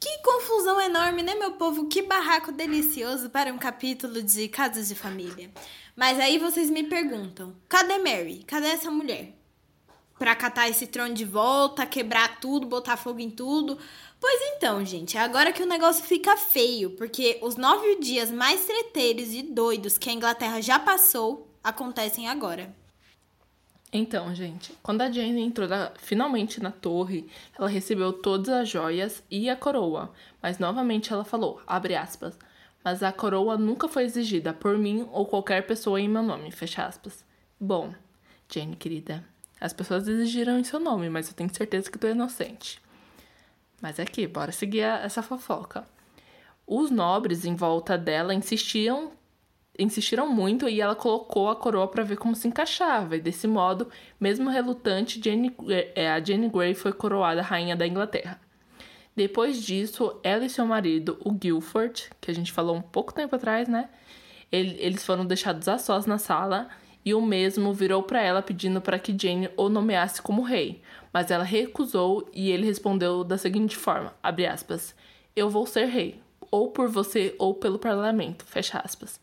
Que 0.00 0.18
confusão 0.22 0.80
enorme, 0.80 1.22
né, 1.22 1.34
meu 1.34 1.52
povo? 1.52 1.86
Que 1.86 2.00
barraco 2.00 2.50
delicioso 2.50 3.28
para 3.28 3.52
um 3.52 3.58
capítulo 3.58 4.22
de 4.22 4.48
Casas 4.48 4.88
de 4.88 4.94
Família. 4.94 5.50
Mas 5.94 6.18
aí 6.18 6.38
vocês 6.38 6.70
me 6.70 6.84
perguntam: 6.84 7.54
cadê 7.68 7.98
Mary? 7.98 8.42
Cadê 8.46 8.68
essa 8.68 8.90
mulher? 8.90 9.36
Pra 10.18 10.34
catar 10.34 10.70
esse 10.70 10.86
trono 10.86 11.12
de 11.12 11.26
volta, 11.26 11.84
quebrar 11.84 12.40
tudo, 12.40 12.66
botar 12.66 12.96
fogo 12.96 13.20
em 13.20 13.30
tudo. 13.30 13.78
Pois 14.18 14.40
então, 14.54 14.84
gente, 14.84 15.18
é 15.18 15.20
agora 15.20 15.52
que 15.52 15.62
o 15.62 15.66
negócio 15.66 16.04
fica 16.04 16.36
feio, 16.36 16.90
porque 16.96 17.38
os 17.42 17.56
nove 17.56 17.96
dias 17.96 18.30
mais 18.30 18.64
treteiros 18.64 19.34
e 19.34 19.42
doidos 19.42 19.98
que 19.98 20.08
a 20.08 20.12
Inglaterra 20.14 20.62
já 20.62 20.78
passou 20.78 21.49
acontecem 21.62 22.28
agora. 22.28 22.74
Então, 23.92 24.32
gente, 24.34 24.72
quando 24.82 25.02
a 25.02 25.10
Jane 25.10 25.42
entrou 25.42 25.68
na, 25.68 25.90
finalmente 25.98 26.62
na 26.62 26.70
torre, 26.70 27.28
ela 27.58 27.68
recebeu 27.68 28.12
todas 28.12 28.48
as 28.48 28.68
joias 28.68 29.22
e 29.28 29.50
a 29.50 29.56
coroa, 29.56 30.12
mas 30.40 30.58
novamente 30.60 31.12
ela 31.12 31.24
falou, 31.24 31.60
abre 31.66 31.96
aspas, 31.96 32.38
mas 32.84 33.02
a 33.02 33.12
coroa 33.12 33.58
nunca 33.58 33.88
foi 33.88 34.04
exigida 34.04 34.52
por 34.52 34.78
mim 34.78 35.08
ou 35.10 35.26
qualquer 35.26 35.66
pessoa 35.66 36.00
em 36.00 36.08
meu 36.08 36.22
nome, 36.22 36.52
fecha 36.52 36.86
aspas. 36.86 37.24
Bom, 37.58 37.92
Jane, 38.48 38.76
querida, 38.76 39.24
as 39.60 39.72
pessoas 39.72 40.06
exigiram 40.06 40.58
em 40.58 40.64
seu 40.64 40.78
nome, 40.78 41.10
mas 41.10 41.28
eu 41.28 41.34
tenho 41.34 41.52
certeza 41.52 41.90
que 41.90 41.98
tu 41.98 42.06
é 42.06 42.12
inocente. 42.12 42.80
Mas 43.82 43.98
aqui, 43.98 44.26
bora 44.26 44.52
seguir 44.52 44.80
essa 44.80 45.22
fofoca. 45.22 45.86
Os 46.66 46.90
nobres 46.90 47.44
em 47.44 47.56
volta 47.56 47.98
dela 47.98 48.32
insistiam, 48.32 49.10
insistiram 49.78 50.28
muito 50.28 50.68
e 50.68 50.80
ela 50.80 50.94
colocou 50.94 51.48
a 51.48 51.56
coroa 51.56 51.88
para 51.88 52.04
ver 52.04 52.16
como 52.16 52.34
se 52.34 52.48
encaixava. 52.48 53.16
E 53.16 53.20
desse 53.20 53.46
modo, 53.46 53.88
mesmo 54.18 54.50
relutante, 54.50 55.20
Jane, 55.22 55.54
é, 55.94 56.10
a 56.10 56.22
Jane 56.22 56.48
Grey 56.48 56.74
foi 56.74 56.92
coroada 56.92 57.42
rainha 57.42 57.76
da 57.76 57.86
Inglaterra. 57.86 58.40
Depois 59.16 59.62
disso, 59.62 60.18
ela 60.22 60.44
e 60.44 60.50
seu 60.50 60.64
marido, 60.66 61.18
o 61.24 61.32
Guilford, 61.32 62.10
que 62.20 62.30
a 62.30 62.34
gente 62.34 62.52
falou 62.52 62.76
um 62.76 62.82
pouco 62.82 63.12
tempo 63.12 63.36
atrás, 63.36 63.68
né? 63.68 63.88
eles 64.52 65.04
foram 65.04 65.24
deixados 65.24 65.68
a 65.68 65.78
sós 65.78 66.06
na 66.06 66.18
sala 66.18 66.68
e 67.04 67.14
o 67.14 67.22
mesmo 67.22 67.72
virou 67.72 68.02
para 68.02 68.20
ela 68.20 68.42
pedindo 68.42 68.80
para 68.80 68.98
que 68.98 69.16
Jane 69.16 69.48
o 69.56 69.68
nomeasse 69.68 70.20
como 70.20 70.42
rei, 70.42 70.82
mas 71.12 71.30
ela 71.30 71.44
recusou 71.44 72.28
e 72.32 72.50
ele 72.50 72.66
respondeu 72.66 73.24
da 73.24 73.38
seguinte 73.38 73.76
forma, 73.76 74.12
abre 74.22 74.46
aspas, 74.46 74.94
eu 75.34 75.48
vou 75.48 75.66
ser 75.66 75.86
rei, 75.86 76.20
ou 76.50 76.70
por 76.70 76.88
você 76.88 77.34
ou 77.38 77.54
pelo 77.54 77.78
parlamento, 77.78 78.44
fecha 78.44 78.78
aspas. 78.78 79.20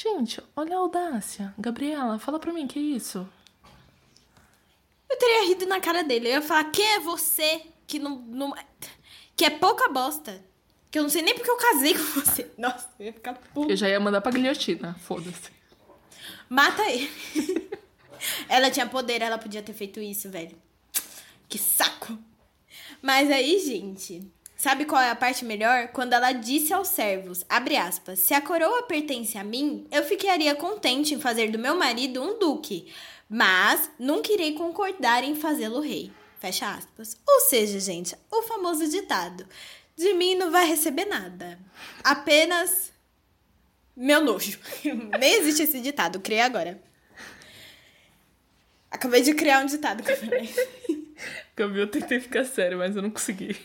Gente, 0.00 0.40
olha 0.54 0.76
a 0.76 0.78
audácia. 0.78 1.52
Gabriela, 1.58 2.20
fala 2.20 2.38
pra 2.38 2.52
mim, 2.52 2.68
que 2.68 2.78
é 2.78 2.82
isso? 2.82 3.28
Eu 5.10 5.18
teria 5.18 5.48
rido 5.48 5.66
na 5.66 5.80
cara 5.80 6.04
dele. 6.04 6.28
Eu 6.28 6.34
ia 6.34 6.42
falar, 6.42 6.70
quem 6.70 6.86
é 6.86 7.00
você 7.00 7.62
que 7.84 7.98
não... 7.98 8.20
não 8.20 8.54
que 9.34 9.44
é 9.44 9.50
pouca 9.50 9.88
bosta. 9.88 10.40
Que 10.88 11.00
eu 11.00 11.02
não 11.02 11.10
sei 11.10 11.22
nem 11.22 11.34
porque 11.34 11.50
eu 11.50 11.56
casei 11.56 11.94
com 11.94 12.04
você. 12.20 12.48
Nossa, 12.56 12.88
eu 13.00 13.06
ia 13.06 13.12
ficar 13.12 13.34
puta. 13.34 13.72
Eu 13.72 13.76
já 13.76 13.88
ia 13.88 13.98
mandar 13.98 14.20
pra 14.20 14.30
guilhotina, 14.30 14.94
foda-se. 15.00 15.50
Mata 16.48 16.88
ele. 16.88 17.10
ela 18.48 18.70
tinha 18.70 18.86
poder, 18.86 19.20
ela 19.20 19.36
podia 19.36 19.64
ter 19.64 19.72
feito 19.72 19.98
isso, 19.98 20.30
velho. 20.30 20.56
Que 21.48 21.58
saco. 21.58 22.16
Mas 23.02 23.28
aí, 23.32 23.58
gente, 23.58 24.30
sabe 24.58 24.84
qual 24.84 25.00
é 25.00 25.08
a 25.08 25.16
parte 25.16 25.44
melhor? 25.44 25.88
Quando 25.88 26.12
ela 26.12 26.32
disse 26.32 26.74
aos 26.74 26.88
servos, 26.88 27.46
aspas, 27.48 28.18
se 28.18 28.34
a 28.34 28.42
coroa 28.42 28.82
pertence 28.82 29.38
a 29.38 29.44
mim, 29.44 29.86
eu 29.90 30.04
ficaria 30.04 30.54
contente 30.54 31.14
em 31.14 31.20
fazer 31.20 31.50
do 31.50 31.58
meu 31.58 31.76
marido 31.76 32.22
um 32.22 32.38
duque. 32.38 32.92
Mas 33.30 33.90
nunca 33.98 34.32
irei 34.32 34.52
concordar 34.52 35.22
em 35.22 35.34
fazê-lo 35.34 35.80
rei. 35.80 36.10
Fecha 36.40 36.70
aspas. 36.74 37.16
Ou 37.26 37.40
seja, 37.40 37.78
gente, 37.78 38.14
o 38.30 38.42
famoso 38.42 38.88
ditado: 38.88 39.46
de 39.96 40.12
mim 40.14 40.34
não 40.34 40.50
vai 40.50 40.66
receber 40.66 41.04
nada. 41.04 41.58
Apenas 42.02 42.92
meu 43.96 44.24
nojo. 44.24 44.58
Nem 45.18 45.34
existe 45.34 45.64
esse 45.64 45.80
ditado, 45.80 46.20
criei 46.20 46.40
agora. 46.40 46.80
Acabei 48.90 49.20
de 49.20 49.34
criar 49.34 49.62
um 49.62 49.66
ditado 49.66 50.02
falei. 50.02 50.48
Gabi, 51.54 51.80
eu 51.80 51.90
tentei 51.90 52.20
ficar 52.20 52.44
sério, 52.44 52.78
mas 52.78 52.96
eu 52.96 53.02
não 53.02 53.10
consegui. 53.10 53.56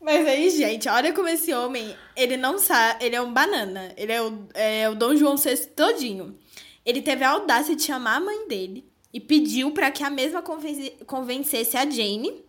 Mas 0.00 0.26
aí, 0.26 0.48
gente, 0.50 0.88
olha 0.88 1.12
como 1.12 1.28
esse 1.28 1.52
homem, 1.52 1.94
ele 2.16 2.36
não 2.36 2.58
sabe, 2.58 3.04
ele 3.04 3.16
é 3.16 3.20
um 3.20 3.32
banana. 3.32 3.92
Ele 3.96 4.12
é 4.12 4.22
o, 4.22 4.48
é 4.54 4.88
o 4.88 4.94
Dom 4.94 5.14
João 5.16 5.36
VI 5.36 5.66
todinho. 5.76 6.38
Ele 6.84 7.02
teve 7.02 7.24
a 7.24 7.30
audácia 7.30 7.76
de 7.76 7.82
chamar 7.82 8.16
a 8.16 8.20
mãe 8.20 8.48
dele 8.48 8.90
e 9.12 9.20
pediu 9.20 9.70
para 9.72 9.90
que 9.90 10.02
a 10.02 10.08
mesma 10.08 10.42
convencesse 11.06 11.76
a 11.76 11.88
Jane. 11.88 12.44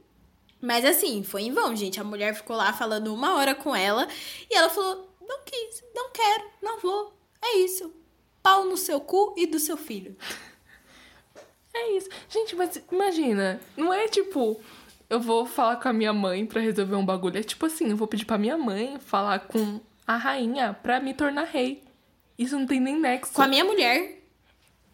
Mas 0.62 0.86
assim, 0.86 1.24
foi 1.24 1.44
em 1.44 1.52
vão, 1.52 1.76
gente. 1.76 2.00
A 2.00 2.04
mulher 2.04 2.34
ficou 2.36 2.56
lá 2.56 2.72
falando 2.72 3.14
uma 3.14 3.36
hora 3.36 3.56
com 3.56 3.76
ela 3.76 4.08
e 4.50 4.56
ela 4.56 4.70
falou: 4.70 5.10
não 5.20 5.40
quis, 5.44 5.84
não 5.94 6.12
quero, 6.12 6.44
não 6.62 6.80
vou. 6.80 7.14
É 7.42 7.58
isso. 7.58 7.94
Pau 8.42 8.64
no 8.66 8.78
seu 8.78 9.02
cu 9.02 9.34
e 9.38 9.46
do 9.46 9.60
seu 9.60 9.76
filho. 9.76 10.16
É 11.74 11.92
isso. 11.98 12.10
Gente, 12.28 12.56
mas 12.56 12.82
imagina, 12.92 13.60
não 13.78 13.94
é 13.94 14.08
tipo, 14.08 14.60
eu 15.10 15.20
vou 15.20 15.46
falar 15.46 15.78
com 15.78 15.90
a 15.90 15.94
minha 15.94 16.14
mãe 16.14 16.46
para 16.46 16.62
resolver 16.62 16.96
um 16.96 17.06
bagulho. 17.06 17.38
É 17.38 17.44
tipo 17.44 17.66
assim, 17.66 17.90
eu 17.90 17.98
vou 17.98 18.08
pedir 18.08 18.26
pra 18.26 18.38
minha 18.38 18.58
mãe 18.58 19.00
falar 19.00 19.40
com 19.40 19.80
a 20.06 20.16
rainha 20.16 20.74
pra 20.82 21.00
me 21.00 21.14
tornar 21.14 21.44
rei. 21.44 21.84
Isso 22.38 22.58
não 22.58 22.66
tem 22.66 22.80
nem 22.80 23.00
nexo. 23.00 23.34
Com 23.34 23.42
a 23.42 23.48
minha 23.48 23.66
mulher. 23.66 24.24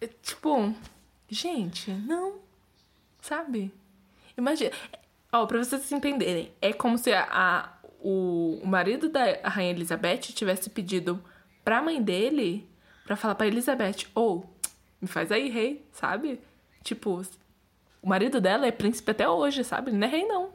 É, 0.02 0.08
tipo, 0.08 0.74
gente, 1.30 1.92
não. 1.92 2.40
Sabe? 3.22 3.72
Imagina. 4.38 4.72
Ó, 5.32 5.46
pra 5.46 5.64
vocês 5.64 5.92
entenderem, 5.92 6.52
é 6.62 6.72
como 6.74 6.98
se 6.98 7.12
a, 7.12 7.28
a 7.30 7.76
o, 8.00 8.60
o 8.62 8.68
marido 8.68 9.10
da 9.10 9.40
rainha 9.44 9.72
Elizabeth 9.72 10.20
tivesse 10.20 10.70
pedido 10.70 11.22
pra 11.64 11.82
mãe 11.82 12.02
dele 12.02 12.70
pra 13.04 13.16
falar 13.16 13.36
pra 13.36 13.48
Elizabeth, 13.48 14.08
ou, 14.14 14.46
oh, 14.46 14.68
me 15.02 15.08
faz 15.08 15.32
aí, 15.32 15.50
rei, 15.50 15.84
sabe? 15.92 16.40
Tipo, 16.86 17.26
o 18.00 18.08
marido 18.08 18.40
dela 18.40 18.68
é 18.68 18.72
príncipe 18.72 19.10
até 19.10 19.28
hoje, 19.28 19.64
sabe? 19.64 19.90
Ele 19.90 19.98
não 19.98 20.08
é 20.08 20.12
rei, 20.12 20.24
não. 20.26 20.52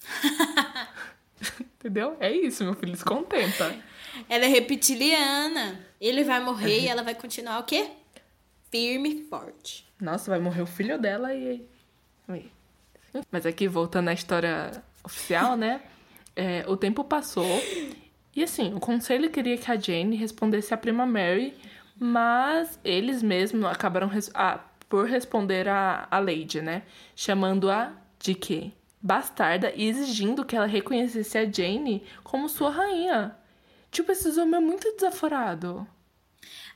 Entendeu? 1.60 2.16
É 2.20 2.30
isso, 2.30 2.62
meu 2.62 2.74
filho, 2.74 2.96
se 2.96 3.04
contenta. 3.04 3.76
Ela 4.28 4.44
é 4.44 4.48
reptiliana. 4.48 5.84
Ele 6.00 6.22
vai 6.22 6.38
morrer 6.38 6.82
e 6.82 6.86
ela 6.86 7.02
vai 7.02 7.16
continuar 7.16 7.58
o 7.58 7.64
quê? 7.64 7.90
Firme 8.70 9.08
e 9.08 9.24
forte. 9.24 9.84
Nossa, 10.00 10.30
vai 10.30 10.38
morrer 10.38 10.62
o 10.62 10.66
filho 10.66 10.96
dela 11.00 11.34
e. 11.34 11.66
Mas 13.30 13.44
aqui, 13.44 13.66
voltando 13.66 14.08
à 14.08 14.12
história 14.12 14.84
oficial, 15.02 15.56
né? 15.56 15.82
É, 16.36 16.64
o 16.68 16.76
tempo 16.76 17.02
passou 17.02 17.60
e 18.34 18.42
assim, 18.42 18.72
o 18.72 18.80
conselho 18.80 19.28
queria 19.30 19.58
que 19.58 19.70
a 19.70 19.78
Jane 19.78 20.16
respondesse 20.16 20.72
à 20.72 20.76
prima 20.76 21.04
Mary, 21.04 21.54
mas 22.02 22.80
eles 22.84 23.22
mesmos 23.22 23.64
acabaram 23.64 24.08
res 24.08 24.30
por 24.88 25.06
responder 25.06 25.68
a, 25.68 26.08
a 26.10 26.18
Lady, 26.18 26.60
né? 26.60 26.82
Chamando-a 27.14 27.92
de 28.18 28.34
quê? 28.34 28.72
Bastarda 29.00 29.72
e 29.74 29.88
exigindo 29.88 30.44
que 30.44 30.56
ela 30.56 30.66
reconhecesse 30.66 31.38
a 31.38 31.50
Jane 31.50 32.04
como 32.22 32.48
sua 32.48 32.70
rainha. 32.70 33.36
Tipo, 33.90 34.12
esse 34.12 34.28
homem 34.40 34.56
é 34.56 34.60
muito 34.60 34.90
desaforado. 34.96 35.86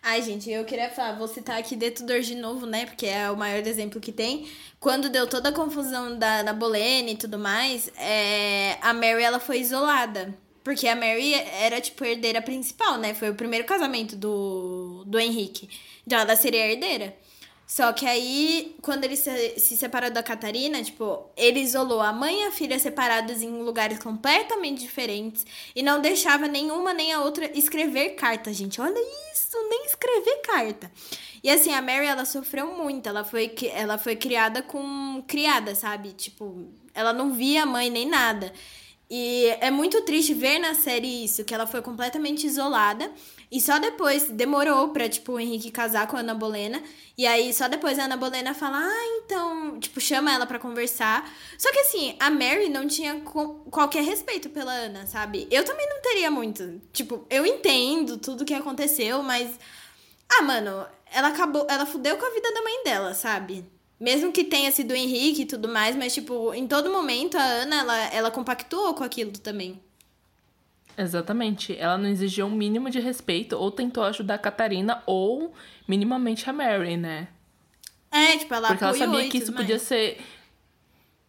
Ai, 0.02 0.22
gente, 0.22 0.48
eu 0.48 0.64
queria 0.64 0.90
falar, 0.90 1.18
vou 1.18 1.26
citar 1.26 1.58
aqui 1.58 1.74
Detudor 1.74 2.20
de 2.20 2.36
novo, 2.36 2.64
né? 2.64 2.86
Porque 2.86 3.06
é 3.06 3.30
o 3.30 3.36
maior 3.36 3.66
exemplo 3.66 4.00
que 4.00 4.12
tem. 4.12 4.48
Quando 4.78 5.08
deu 5.08 5.26
toda 5.26 5.48
a 5.48 5.52
confusão 5.52 6.16
da, 6.16 6.42
da 6.42 6.52
Bolene 6.52 7.12
e 7.12 7.16
tudo 7.16 7.38
mais, 7.38 7.90
é, 7.96 8.78
a 8.80 8.94
Mary 8.94 9.22
ela 9.22 9.40
foi 9.40 9.58
isolada. 9.58 10.45
Porque 10.66 10.88
a 10.88 10.96
Mary 10.96 11.32
era, 11.32 11.80
tipo, 11.80 12.04
herdeira 12.04 12.42
principal, 12.42 12.98
né? 12.98 13.14
Foi 13.14 13.30
o 13.30 13.36
primeiro 13.36 13.64
casamento 13.64 14.16
do, 14.16 15.04
do 15.06 15.16
Henrique. 15.16 15.68
Então 16.04 16.18
ela 16.18 16.34
seria 16.34 16.66
herdeira. 16.66 17.16
Só 17.64 17.92
que 17.92 18.04
aí, 18.04 18.74
quando 18.82 19.04
ele 19.04 19.14
se, 19.14 19.60
se 19.60 19.76
separou 19.76 20.10
da 20.10 20.24
Catarina, 20.24 20.82
tipo, 20.82 21.30
ele 21.36 21.60
isolou 21.60 22.00
a 22.00 22.12
mãe 22.12 22.42
e 22.42 22.46
a 22.46 22.50
filha 22.50 22.80
separadas 22.80 23.42
em 23.42 23.62
lugares 23.62 24.00
completamente 24.00 24.80
diferentes 24.80 25.46
e 25.72 25.84
não 25.84 26.00
deixava 26.00 26.48
nenhuma 26.48 26.92
nem 26.92 27.12
a 27.12 27.20
outra 27.20 27.48
escrever 27.56 28.16
carta, 28.16 28.52
gente. 28.52 28.80
Olha 28.80 28.98
isso, 29.32 29.56
nem 29.70 29.86
escrever 29.86 30.40
carta. 30.42 30.90
E 31.44 31.48
assim, 31.48 31.72
a 31.72 31.80
Mary, 31.80 32.06
ela 32.06 32.24
sofreu 32.24 32.76
muito. 32.76 33.08
Ela 33.08 33.22
foi, 33.22 33.54
ela 33.72 33.98
foi 33.98 34.16
criada 34.16 34.62
com 34.62 35.22
criada, 35.28 35.76
sabe? 35.76 36.12
Tipo, 36.12 36.72
ela 36.92 37.12
não 37.12 37.34
via 37.34 37.62
a 37.62 37.66
mãe 37.66 37.88
nem 37.88 38.08
nada. 38.08 38.52
E 39.08 39.46
é 39.60 39.70
muito 39.70 40.02
triste 40.02 40.34
ver 40.34 40.58
na 40.58 40.74
série 40.74 41.24
isso, 41.24 41.44
que 41.44 41.54
ela 41.54 41.66
foi 41.66 41.80
completamente 41.80 42.46
isolada. 42.46 43.10
E 43.50 43.60
só 43.60 43.78
depois 43.78 44.28
demorou 44.28 44.88
pra, 44.88 45.08
tipo, 45.08 45.32
o 45.32 45.40
Henrique 45.40 45.70
casar 45.70 46.08
com 46.08 46.16
a 46.16 46.20
Ana 46.20 46.34
Bolena. 46.34 46.82
E 47.16 47.24
aí, 47.24 47.54
só 47.54 47.68
depois 47.68 47.98
a 47.98 48.04
Ana 48.04 48.16
Bolena 48.16 48.52
fala, 48.52 48.78
ah, 48.78 49.20
então, 49.24 49.78
tipo, 49.78 50.00
chama 50.00 50.32
ela 50.32 50.44
para 50.44 50.58
conversar. 50.58 51.32
Só 51.56 51.70
que 51.70 51.78
assim, 51.78 52.16
a 52.18 52.28
Mary 52.30 52.68
não 52.68 52.88
tinha 52.88 53.20
qualquer 53.70 54.02
respeito 54.02 54.50
pela 54.50 54.72
Ana, 54.72 55.06
sabe? 55.06 55.46
Eu 55.50 55.64
também 55.64 55.88
não 55.88 56.02
teria 56.02 56.30
muito. 56.30 56.80
Tipo, 56.92 57.24
eu 57.30 57.46
entendo 57.46 58.18
tudo 58.18 58.44
que 58.44 58.54
aconteceu, 58.54 59.22
mas. 59.22 59.56
Ah, 60.28 60.42
mano, 60.42 60.84
ela 61.12 61.28
acabou. 61.28 61.64
Ela 61.70 61.86
fudeu 61.86 62.16
com 62.16 62.26
a 62.26 62.30
vida 62.30 62.52
da 62.52 62.62
mãe 62.62 62.82
dela, 62.82 63.14
sabe? 63.14 63.64
Mesmo 63.98 64.30
que 64.30 64.44
tenha 64.44 64.70
sido 64.70 64.90
o 64.90 64.96
Henrique 64.96 65.42
e 65.42 65.46
tudo 65.46 65.68
mais, 65.68 65.96
mas, 65.96 66.12
tipo, 66.12 66.52
em 66.52 66.66
todo 66.66 66.90
momento 66.90 67.36
a 67.38 67.42
Ana, 67.42 67.76
ela, 67.76 67.96
ela 68.12 68.30
compactuou 68.30 68.94
com 68.94 69.02
aquilo 69.02 69.32
também. 69.32 69.80
Exatamente. 70.98 71.76
Ela 71.76 71.98
não 71.98 72.08
exigiu 72.08 72.46
um 72.46 72.50
mínimo 72.50 72.90
de 72.90 73.00
respeito 73.00 73.56
ou 73.56 73.70
tentou 73.70 74.04
ajudar 74.04 74.34
a 74.34 74.38
Catarina 74.38 75.02
ou 75.06 75.52
minimamente 75.86 76.48
a 76.48 76.52
Mary, 76.52 76.96
né? 76.96 77.28
É, 78.10 78.36
tipo, 78.38 78.54
ela 78.54 78.68
Porque 78.68 78.84
ela 78.84 78.94
sabia 78.94 79.28
que 79.28 79.38
isso 79.38 79.52
mais. 79.52 79.64
podia 79.64 79.78
ser. 79.78 80.20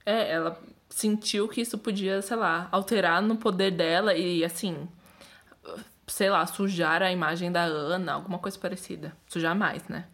É, 0.05 0.31
ela 0.31 0.61
sentiu 0.89 1.47
que 1.47 1.61
isso 1.61 1.77
podia, 1.77 2.21
sei 2.21 2.37
lá, 2.37 2.69
alterar 2.71 3.21
no 3.21 3.35
poder 3.35 3.71
dela 3.71 4.15
e, 4.15 4.43
assim, 4.43 4.87
sei 6.07 6.29
lá, 6.29 6.45
sujar 6.45 7.01
a 7.03 7.11
imagem 7.11 7.51
da 7.51 7.63
Ana, 7.63 8.13
alguma 8.13 8.39
coisa 8.39 8.57
parecida. 8.57 9.15
Sujar 9.27 9.55
mais, 9.55 9.87
né? 9.89 10.05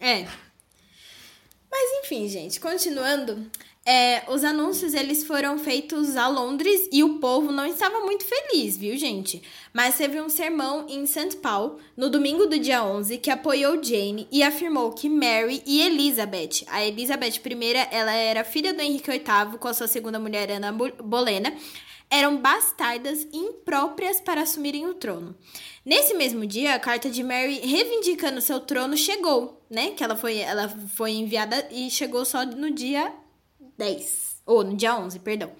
É. 0.00 0.26
Mas 1.72 2.04
enfim, 2.04 2.28
gente, 2.28 2.60
continuando. 2.60 3.50
É, 3.84 4.22
os 4.28 4.44
anúncios 4.44 4.94
eles 4.94 5.24
foram 5.24 5.58
feitos 5.58 6.16
a 6.16 6.28
Londres 6.28 6.88
e 6.92 7.02
o 7.02 7.18
povo 7.18 7.50
não 7.50 7.66
estava 7.66 7.98
muito 8.00 8.24
feliz, 8.24 8.76
viu, 8.76 8.96
gente? 8.96 9.42
Mas 9.72 9.96
teve 9.96 10.20
um 10.20 10.28
sermão 10.28 10.86
em 10.88 11.04
St. 11.04 11.38
Paul, 11.38 11.80
no 11.96 12.08
domingo 12.08 12.46
do 12.46 12.60
dia 12.60 12.84
11, 12.84 13.18
que 13.18 13.28
apoiou 13.28 13.82
Jane 13.82 14.28
e 14.30 14.40
afirmou 14.44 14.92
que 14.92 15.08
Mary 15.08 15.64
e 15.66 15.80
Elizabeth, 15.80 16.64
a 16.68 16.84
Elizabeth 16.84 17.40
I, 17.44 17.88
ela 17.90 18.12
era 18.12 18.44
filha 18.44 18.72
do 18.72 18.80
Henrique 18.80 19.10
VIII 19.10 19.58
com 19.58 19.66
a 19.66 19.74
sua 19.74 19.88
segunda 19.88 20.20
mulher, 20.20 20.48
Ana 20.52 20.70
Bolena, 20.70 21.52
eram 22.12 22.36
bastardas 22.36 23.26
impróprias 23.32 24.20
para 24.20 24.42
assumirem 24.42 24.86
o 24.86 24.92
trono. 24.92 25.34
Nesse 25.82 26.12
mesmo 26.12 26.46
dia, 26.46 26.74
a 26.74 26.78
carta 26.78 27.08
de 27.08 27.24
Mary 27.24 27.58
reivindicando 27.60 28.38
seu 28.42 28.60
trono 28.60 28.98
chegou, 28.98 29.64
né? 29.70 29.92
Que 29.92 30.04
ela 30.04 30.14
foi, 30.14 30.36
ela 30.36 30.68
foi 30.94 31.12
enviada 31.12 31.66
e 31.70 31.90
chegou 31.90 32.26
só 32.26 32.44
no 32.44 32.70
dia 32.70 33.10
10, 33.78 34.42
ou 34.44 34.62
no 34.62 34.76
dia 34.76 34.94
11, 34.94 35.20
perdão. 35.20 35.50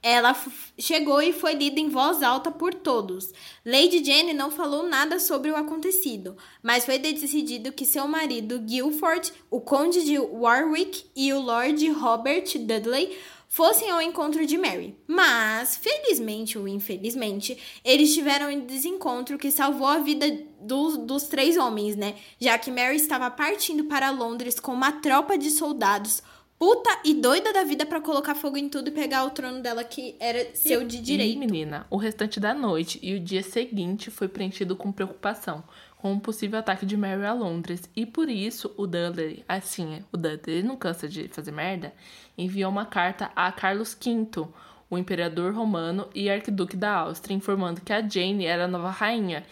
Ela 0.00 0.36
chegou 0.78 1.20
e 1.20 1.32
foi 1.32 1.54
lida 1.54 1.80
em 1.80 1.88
voz 1.88 2.22
alta 2.22 2.52
por 2.52 2.72
todos. 2.72 3.32
Lady 3.66 4.04
Jane 4.04 4.32
não 4.32 4.52
falou 4.52 4.84
nada 4.84 5.18
sobre 5.18 5.50
o 5.50 5.56
acontecido, 5.56 6.36
mas 6.62 6.84
foi 6.84 7.00
decidido 7.00 7.72
que 7.72 7.84
seu 7.84 8.06
marido 8.06 8.60
Guilford, 8.60 9.32
o 9.50 9.60
conde 9.60 10.04
de 10.04 10.16
Warwick 10.16 11.06
e 11.16 11.32
o 11.32 11.40
Lord 11.40 11.90
Robert 11.90 12.44
Dudley 12.56 13.18
fossem 13.48 13.90
ao 13.90 14.00
encontro 14.00 14.44
de 14.44 14.58
Mary. 14.58 14.96
Mas, 15.06 15.76
felizmente 15.76 16.58
ou 16.58 16.68
infelizmente, 16.68 17.58
eles 17.84 18.14
tiveram 18.14 18.50
um 18.50 18.66
desencontro 18.66 19.38
que 19.38 19.50
salvou 19.50 19.86
a 19.86 19.98
vida 19.98 20.26
dos, 20.60 20.96
dos 20.98 21.24
três 21.24 21.56
homens, 21.56 21.96
né? 21.96 22.14
Já 22.38 22.58
que 22.58 22.70
Mary 22.70 22.96
estava 22.96 23.30
partindo 23.30 23.84
para 23.84 24.10
Londres 24.10 24.60
com 24.60 24.72
uma 24.72 24.92
tropa 24.92 25.38
de 25.38 25.50
soldados 25.50 26.22
puta 26.58 26.90
e 27.04 27.14
doida 27.14 27.52
da 27.52 27.62
vida 27.62 27.86
para 27.86 28.00
colocar 28.00 28.34
fogo 28.34 28.56
em 28.56 28.68
tudo 28.68 28.88
e 28.88 28.90
pegar 28.90 29.24
o 29.24 29.30
trono 29.30 29.62
dela 29.62 29.84
que 29.84 30.16
era 30.18 30.54
seu 30.54 30.84
de 30.84 31.00
direito. 31.00 31.36
E, 31.36 31.38
menina, 31.38 31.86
o 31.88 31.96
restante 31.96 32.40
da 32.40 32.52
noite 32.52 32.98
e 33.00 33.14
o 33.14 33.20
dia 33.20 33.42
seguinte 33.42 34.10
foi 34.10 34.28
preenchido 34.28 34.74
com 34.74 34.90
preocupação 34.90 35.62
com 35.98 36.12
um 36.12 36.20
possível 36.20 36.58
ataque 36.58 36.86
de 36.86 36.96
Mary 36.96 37.24
a 37.24 37.32
Londres. 37.32 37.90
E 37.94 38.06
por 38.06 38.28
isso 38.28 38.72
o 38.76 38.86
Dudley, 38.86 39.44
assim, 39.48 40.04
o 40.12 40.16
Dudley 40.16 40.62
não 40.62 40.76
cansa 40.76 41.08
de 41.08 41.28
fazer 41.28 41.50
merda, 41.50 41.92
enviou 42.36 42.70
uma 42.70 42.86
carta 42.86 43.30
a 43.34 43.50
Carlos 43.52 43.94
V, 44.00 44.48
o 44.88 44.96
imperador 44.96 45.52
romano 45.52 46.08
e 46.14 46.30
arquiduque 46.30 46.76
da 46.76 46.92
Áustria, 46.94 47.36
informando 47.36 47.80
que 47.80 47.92
a 47.92 48.00
Jane 48.00 48.46
era 48.46 48.64
a 48.64 48.68
nova 48.68 48.90
rainha 48.90 49.44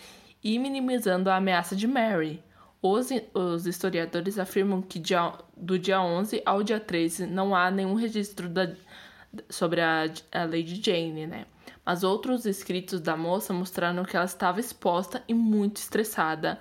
e 0.42 0.59
minimizando 0.59 1.28
a 1.28 1.36
ameaça 1.36 1.74
de 1.74 1.86
Mary. 1.86 2.42
Os, 2.80 3.09
os 3.34 3.66
historiadores 3.66 4.38
afirmam 4.38 4.80
que 4.80 4.99
dia, 4.99 5.32
do 5.57 5.78
dia 5.78 6.01
11 6.01 6.42
ao 6.47 6.62
dia 6.62 6.78
13 6.78 7.26
não 7.26 7.55
há 7.55 7.70
nenhum 7.70 7.94
registro 7.94 8.49
da, 8.49 8.72
sobre 9.51 9.80
a, 9.80 10.05
a 10.30 10.44
Lady 10.44 10.80
Jane, 10.80 11.26
né? 11.26 11.47
Mas 11.87 12.03
outros 12.03 12.45
escritos 12.45 13.01
da 13.01 13.16
moça 13.16 13.53
mostraram 13.53 14.05
que 14.05 14.16
ela 14.16 14.26
estava 14.26 14.59
exposta 14.59 15.22
e 15.28 15.32
muito 15.32 15.76
estressada. 15.76 16.59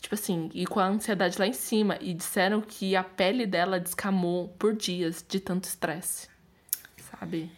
Tipo 0.00 0.14
assim, 0.14 0.48
e 0.54 0.64
com 0.64 0.78
a 0.78 0.86
ansiedade 0.86 1.36
lá 1.40 1.46
em 1.46 1.52
cima. 1.52 1.98
E 2.00 2.14
disseram 2.14 2.60
que 2.60 2.94
a 2.94 3.02
pele 3.02 3.46
dela 3.46 3.80
descamou 3.80 4.46
por 4.56 4.72
dias 4.76 5.24
de 5.28 5.40
tanto 5.40 5.64
estresse. 5.64 6.28
Sabe? 7.10 7.50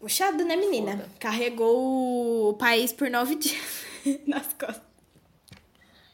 Puxado, 0.00 0.44
né, 0.44 0.56
menina? 0.56 0.92
Foda. 0.96 1.08
Carregou 1.20 2.50
o 2.50 2.54
país 2.54 2.92
por 2.92 3.08
nove 3.08 3.36
dias 3.36 3.84
nas 4.26 4.52
costas. 4.52 4.82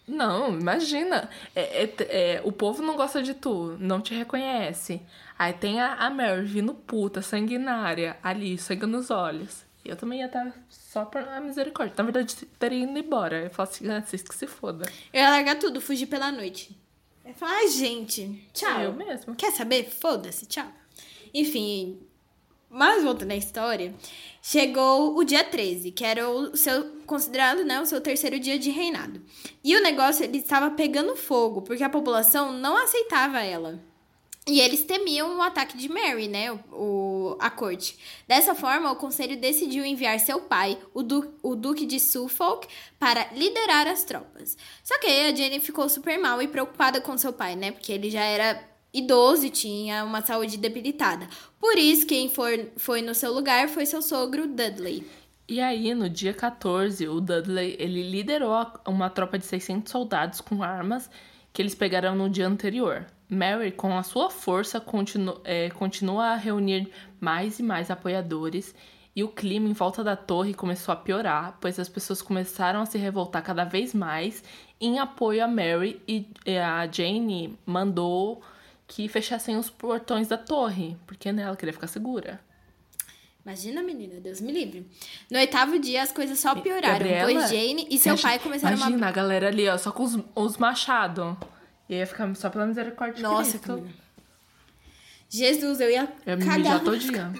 Não, 0.07 0.59
imagina. 0.61 1.31
É, 1.57 1.85
é- 1.85 1.95
é, 2.01 2.43
o 2.45 2.53
povo 2.53 2.83
não 2.83 2.97
gosta 2.97 3.23
de 3.23 3.33
tu, 3.33 3.77
não 3.81 4.01
te 4.03 4.15
reconhece. 4.15 5.01
Aí 5.39 5.55
tem 5.55 5.81
a, 5.81 5.95
a 5.95 6.11
Mary 6.11 6.45
vindo 6.45 6.75
puta, 6.75 7.23
sanguinária, 7.23 8.19
ali, 8.23 8.59
sangue 8.59 8.85
nos 8.85 9.11
olhos. 9.11 9.65
Eu 9.85 9.97
também 9.97 10.21
ia 10.21 10.27
estar 10.27 10.53
só 10.69 11.05
por 11.05 11.21
a 11.21 11.41
misericórdia. 11.41 11.95
Na 11.99 12.05
verdade, 12.05 12.35
teria 12.59 12.85
ido 12.85 12.99
embora. 12.99 13.43
Eu 13.43 13.51
falo 13.51 13.69
assim, 13.69 13.91
ah, 13.91 14.01
vocês 14.01 14.23
que 14.23 14.35
se 14.35 14.47
foda. 14.47 14.91
Eu 15.13 15.21
ia 15.21 15.31
largar 15.31 15.59
tudo, 15.59 15.81
fugir 15.81 16.07
pela 16.07 16.33
noite. 16.33 16.77
Eu 17.25 17.31
ia 17.31 17.35
falar, 17.35 17.53
ai, 17.53 17.69
gente, 17.69 18.49
tchau. 18.53 18.81
Eu 18.81 18.93
mesma. 18.93 19.35
Quer 19.35 19.53
saber? 19.53 19.91
Foda-se, 19.91 20.47
tchau. 20.47 20.67
Enfim, 21.35 22.01
mas 22.77 23.05
voltando 23.05 23.31
à 23.31 23.37
história, 23.37 23.95
chegou 24.43 25.17
o 25.17 25.23
dia 25.23 25.45
13, 25.45 25.93
que 25.93 26.05
era 26.05 26.29
o 26.29 26.57
seu, 26.57 27.03
considerado, 27.07 27.63
né, 27.65 27.81
o 27.81 27.87
seu 27.87 28.01
terceiro 28.01 28.41
dia 28.41 28.59
de 28.59 28.69
reinado. 28.71 29.23
E 29.63 29.77
o 29.77 29.83
negócio, 29.83 30.25
ele 30.25 30.39
estava 30.39 30.71
pegando 30.73 31.15
fogo, 31.15 31.63
porque 31.63 31.85
a 31.85 31.89
população 31.89 32.53
não 32.53 32.77
aceitava 32.77 33.41
ela. 33.41 33.81
E 34.47 34.61
eles 34.61 34.83
temiam 34.85 35.39
o 35.39 35.43
ataque 35.43 35.77
de 35.79 35.89
Mary, 35.89 36.29
né? 36.29 36.53
O, 36.71 37.35
a 37.41 37.49
corte. 37.49 37.99
Dessa 38.29 38.55
forma, 38.55 38.93
o 38.93 38.97
conselho 38.97 39.41
decidiu 39.41 39.87
enviar 39.87 40.21
seu 40.21 40.43
pai, 40.43 40.77
o, 40.93 41.03
du- 41.03 41.33
o 41.43 41.57
Duque 41.57 41.87
de 41.87 41.99
Suffolk, 41.99 42.69
para 42.99 43.27
liderar 43.33 43.87
as 43.87 44.05
tropas. 44.05 44.55
Só 44.83 44.99
que 45.01 45.07
a 45.07 45.35
Jane 45.35 45.61
ficou 45.61 45.89
super 45.89 46.19
mal 46.19 46.43
e 46.43 46.49
preocupada 46.49 47.01
com 47.01 47.17
seu 47.17 47.33
pai, 47.33 47.57
né? 47.57 47.71
Porque 47.73 47.91
ele 47.91 48.11
já 48.11 48.21
era 48.23 48.63
idoso 48.93 49.47
e 49.47 49.51
tinha 49.51 50.05
uma 50.05 50.21
saúde 50.21 50.59
debilitada. 50.59 51.27
Por 51.59 51.79
isso, 51.79 52.07
quem 52.07 52.29
for, 52.29 52.51
foi 52.77 53.01
no 53.01 53.15
seu 53.15 53.33
lugar 53.33 53.69
foi 53.71 53.87
seu 53.87 54.03
sogro 54.03 54.47
Dudley. 54.47 55.07
E 55.49 55.59
aí, 55.61 55.95
no 55.95 56.09
dia 56.09 56.35
14, 56.35 57.09
o 57.09 57.19
Dudley, 57.19 57.77
ele 57.79 58.03
liderou 58.11 58.55
uma 58.87 59.09
tropa 59.09 59.39
de 59.39 59.47
600 59.47 59.91
soldados 59.91 60.41
com 60.43 60.63
armas 60.63 61.09
que 61.53 61.63
eles 61.63 61.75
pegaram 61.75 62.15
no 62.15 62.29
dia 62.29 62.47
anterior. 62.47 63.07
Mary, 63.29 63.73
com 63.73 63.97
a 63.97 64.03
sua 64.03 64.31
força, 64.31 64.81
continu, 64.81 65.41
é, 65.45 65.71
continua 65.71 66.33
a 66.33 66.37
reunir 66.37 66.91
mais 67.21 67.59
e 67.59 67.63
mais 67.63 67.91
apoiadores 67.91 68.75
e 69.17 69.23
o 69.23 69.29
clima 69.29 69.69
em 69.69 69.73
volta 69.73 70.03
da 70.03 70.17
torre 70.17 70.53
começou 70.53 70.93
a 70.93 70.97
piorar, 70.97 71.57
pois 71.61 71.79
as 71.79 71.89
pessoas 71.89 72.21
começaram 72.21 72.81
a 72.81 72.87
se 72.87 72.99
revoltar 72.99 73.43
cada 73.43 73.65
vez 73.65 73.95
mais 73.95 74.43
em 74.81 74.99
apoio 74.99 75.45
a 75.45 75.49
Mary 75.49 76.03
e 76.07 76.27
a 76.59 76.87
Jane 76.91 77.57
mandou 77.65 78.43
que 78.87 79.09
fechassem 79.09 79.57
os 79.57 79.71
portões 79.71 80.29
da 80.29 80.37
torre, 80.37 80.97
porque 81.07 81.33
né, 81.33 81.43
ela 81.43 81.57
queria 81.57 81.73
ficar 81.73 81.87
segura. 81.87 82.41
Imagina, 83.45 83.83
menina, 83.83 84.21
Deus 84.21 84.41
me 84.41 84.51
livre. 84.51 84.87
No 85.31 85.39
oitavo 85.39 85.79
dia, 85.79 86.03
as 86.03 86.11
coisas 86.11 86.39
só 86.39 86.55
pioraram, 86.55 86.99
Gabriela, 86.99 87.31
pois 87.31 87.51
Jane 87.51 87.87
e 87.91 87.99
seu 87.99 88.17
pai 88.17 88.39
começaram 88.39 88.77
uma 88.77 88.87
Imagina 88.87 89.09
a 89.09 89.13
galera 89.13 89.49
ali, 89.49 89.69
ó, 89.69 89.77
só 89.77 89.93
com 89.93 90.03
os, 90.03 90.19
os 90.35 90.57
machados. 90.57 91.37
E 91.89 91.95
ia 91.97 92.07
ficar 92.07 92.35
só 92.35 92.49
pela 92.51 92.67
misericórdia 92.67 93.17
de 93.17 93.23
Nossa, 93.23 93.51
Cristo. 93.53 93.67
Camila. 93.67 93.91
Jesus, 95.29 95.81
eu 95.81 95.91
ia 95.91 96.13
Eu 96.25 96.37
me 96.39 96.45
cagar. 96.45 96.83
todo 96.83 96.99
dia. 96.99 97.33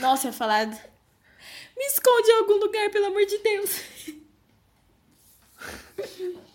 Nossa, 0.00 0.26
eu 0.26 0.30
ia 0.32 0.36
falar... 0.36 0.66
Me 0.66 1.84
esconde 1.84 2.28
em 2.28 2.38
algum 2.38 2.56
lugar, 2.56 2.90
pelo 2.90 3.06
amor 3.06 3.24
de 3.24 3.38
Deus. 3.38 3.80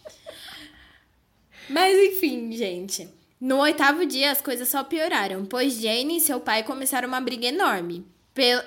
Mas 1.69 1.97
enfim, 1.97 2.51
gente. 2.51 3.07
No 3.39 3.59
oitavo 3.59 4.05
dia, 4.05 4.31
as 4.31 4.41
coisas 4.41 4.67
só 4.67 4.83
pioraram, 4.83 5.45
pois 5.45 5.75
Jane 5.79 6.17
e 6.17 6.21
seu 6.21 6.39
pai 6.39 6.63
começaram 6.63 7.07
uma 7.07 7.21
briga 7.21 7.47
enorme. 7.47 8.05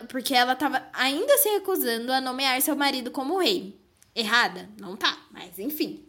Porque 0.08 0.34
ela 0.34 0.52
estava 0.52 0.86
ainda 0.92 1.36
se 1.38 1.48
recusando 1.50 2.12
a 2.12 2.20
nomear 2.20 2.60
seu 2.62 2.76
marido 2.76 3.10
como 3.10 3.38
rei. 3.38 3.78
Errada? 4.14 4.70
Não 4.80 4.96
tá, 4.96 5.18
mas 5.30 5.58
enfim. 5.58 6.05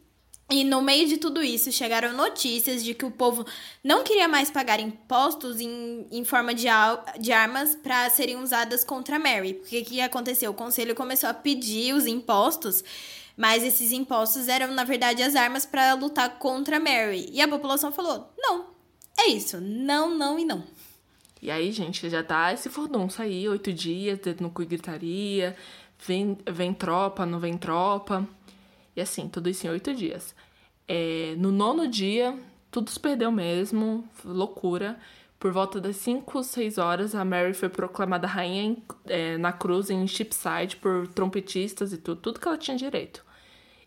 E 0.49 0.63
no 0.63 0.81
meio 0.81 1.05
de 1.09 1.17
tudo 1.17 1.43
isso, 1.43 1.73
chegaram 1.73 2.13
notícias 2.13 2.81
de 2.81 2.93
que 2.93 3.03
o 3.03 3.11
povo 3.11 3.45
não 3.83 4.01
queria 4.05 4.29
mais 4.29 4.49
pagar 4.49 4.79
impostos 4.79 5.59
em, 5.59 6.07
em 6.09 6.23
forma 6.23 6.53
de, 6.53 6.69
al- 6.69 7.03
de 7.19 7.33
armas 7.33 7.75
para 7.75 8.09
serem 8.09 8.37
usadas 8.37 8.81
contra 8.81 9.19
Mary. 9.19 9.55
Porque 9.55 9.79
o 9.81 9.85
que 9.85 9.99
aconteceu? 9.99 10.51
O 10.51 10.53
conselho 10.53 10.95
começou 10.95 11.29
a 11.29 11.33
pedir 11.33 11.93
os 11.93 12.05
impostos, 12.05 12.81
mas 13.35 13.61
esses 13.61 13.91
impostos 13.91 14.47
eram, 14.47 14.71
na 14.73 14.85
verdade, 14.85 15.21
as 15.21 15.35
armas 15.35 15.65
para 15.65 15.93
lutar 15.95 16.39
contra 16.39 16.79
Mary. 16.79 17.29
E 17.33 17.41
a 17.41 17.47
população 17.47 17.91
falou: 17.91 18.31
não, 18.37 18.67
é 19.19 19.27
isso, 19.27 19.59
não, 19.59 20.17
não 20.17 20.39
e 20.39 20.45
não. 20.45 20.63
E 21.41 21.51
aí, 21.51 21.73
gente, 21.73 22.09
já 22.09 22.23
tá 22.23 22.53
esse 22.53 22.69
furdunço 22.69 23.21
aí, 23.21 23.49
oito 23.49 23.73
dias, 23.73 24.17
dedo 24.19 24.41
no 24.43 24.49
cu 24.49 24.61
e 24.63 24.65
gritaria, 24.65 25.57
vem, 25.99 26.37
vem 26.49 26.73
tropa, 26.73 27.25
não 27.25 27.37
vem 27.37 27.57
tropa. 27.57 28.25
E 28.97 29.01
assim, 29.01 29.29
tudo 29.29 29.47
isso 29.49 29.67
em 29.67 29.69
oito 29.69 29.93
dias. 29.93 30.35
É, 30.87 31.35
no 31.37 31.51
nono 31.51 31.87
dia, 31.87 32.37
tudo 32.71 32.89
se 32.89 32.99
perdeu 32.99 33.31
mesmo, 33.31 34.03
loucura. 34.25 34.99
Por 35.39 35.51
volta 35.51 35.79
das 35.79 35.97
5, 35.97 36.43
6 36.43 36.79
horas, 36.79 37.13
a 37.13 37.23
Mary 37.23 37.53
foi 37.53 37.69
proclamada 37.69 38.25
rainha 38.27 38.63
em- 38.63 38.83
é, 39.05 39.37
na 39.37 39.53
cruz 39.53 39.91
em 39.91 40.07
Cheapside 40.07 40.77
por 40.77 41.07
trompetistas 41.09 41.93
e 41.93 41.97
tudo, 41.97 42.19
tudo 42.21 42.39
que 42.39 42.47
ela 42.47 42.57
tinha 42.57 42.75
direito. 42.75 43.23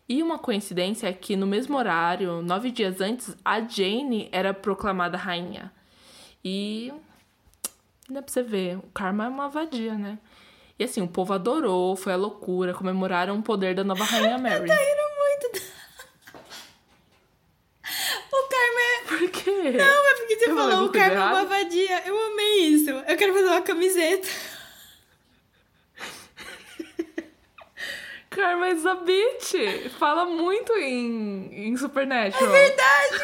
E 0.07 0.23
uma 0.23 0.39
coincidência 0.39 1.07
é 1.07 1.13
que 1.13 1.35
no 1.35 1.45
mesmo 1.47 1.77
horário, 1.77 2.41
nove 2.41 2.71
dias 2.71 3.01
antes, 3.01 3.35
a 3.43 3.59
Jane 3.61 4.29
era 4.31 4.53
proclamada 4.53 5.17
rainha. 5.17 5.71
E 6.43 6.93
Dá 8.09 8.21
pra 8.21 8.31
você 8.31 8.43
ver, 8.43 8.77
o 8.77 8.83
karma 8.93 9.25
é 9.25 9.29
uma 9.29 9.47
vadia, 9.49 9.95
né? 9.95 10.19
E 10.81 10.83
assim, 10.83 10.99
o 10.99 11.07
povo 11.07 11.31
adorou, 11.31 11.95
foi 11.95 12.11
a 12.11 12.15
loucura, 12.15 12.73
comemoraram 12.73 13.37
o 13.37 13.43
poder 13.43 13.75
da 13.75 13.83
nova 13.83 14.03
rainha 14.03 14.35
Mary. 14.41 14.65
Tá 14.65 14.73
rindo 14.73 15.01
muito. 15.19 15.61
O 18.33 18.43
karma 18.49 18.81
é. 18.81 19.01
Por 19.07 19.29
quê? 19.29 19.71
Não, 19.77 20.07
é 20.07 20.13
porque 20.15 20.39
você 20.39 20.49
Eu 20.49 20.55
falou 20.55 20.85
o 20.85 20.91
karma 20.91 21.41
é 21.41 21.45
vadia. 21.45 22.01
Eu 22.07 22.17
amei 22.17 22.61
isso. 22.61 22.89
Eu 22.89 23.15
quero 23.17 23.31
fazer 23.33 23.45
uma 23.45 23.61
camiseta. 23.61 24.27
Karma 28.31 28.69
is 28.69 28.83
a 28.85 28.95
bitch! 28.95 29.91
Fala 29.99 30.25
muito 30.25 30.71
em, 30.77 31.67
em 31.67 31.75
Supernatural. 31.77 32.55
É 32.55 32.69
Verdade. 32.69 33.19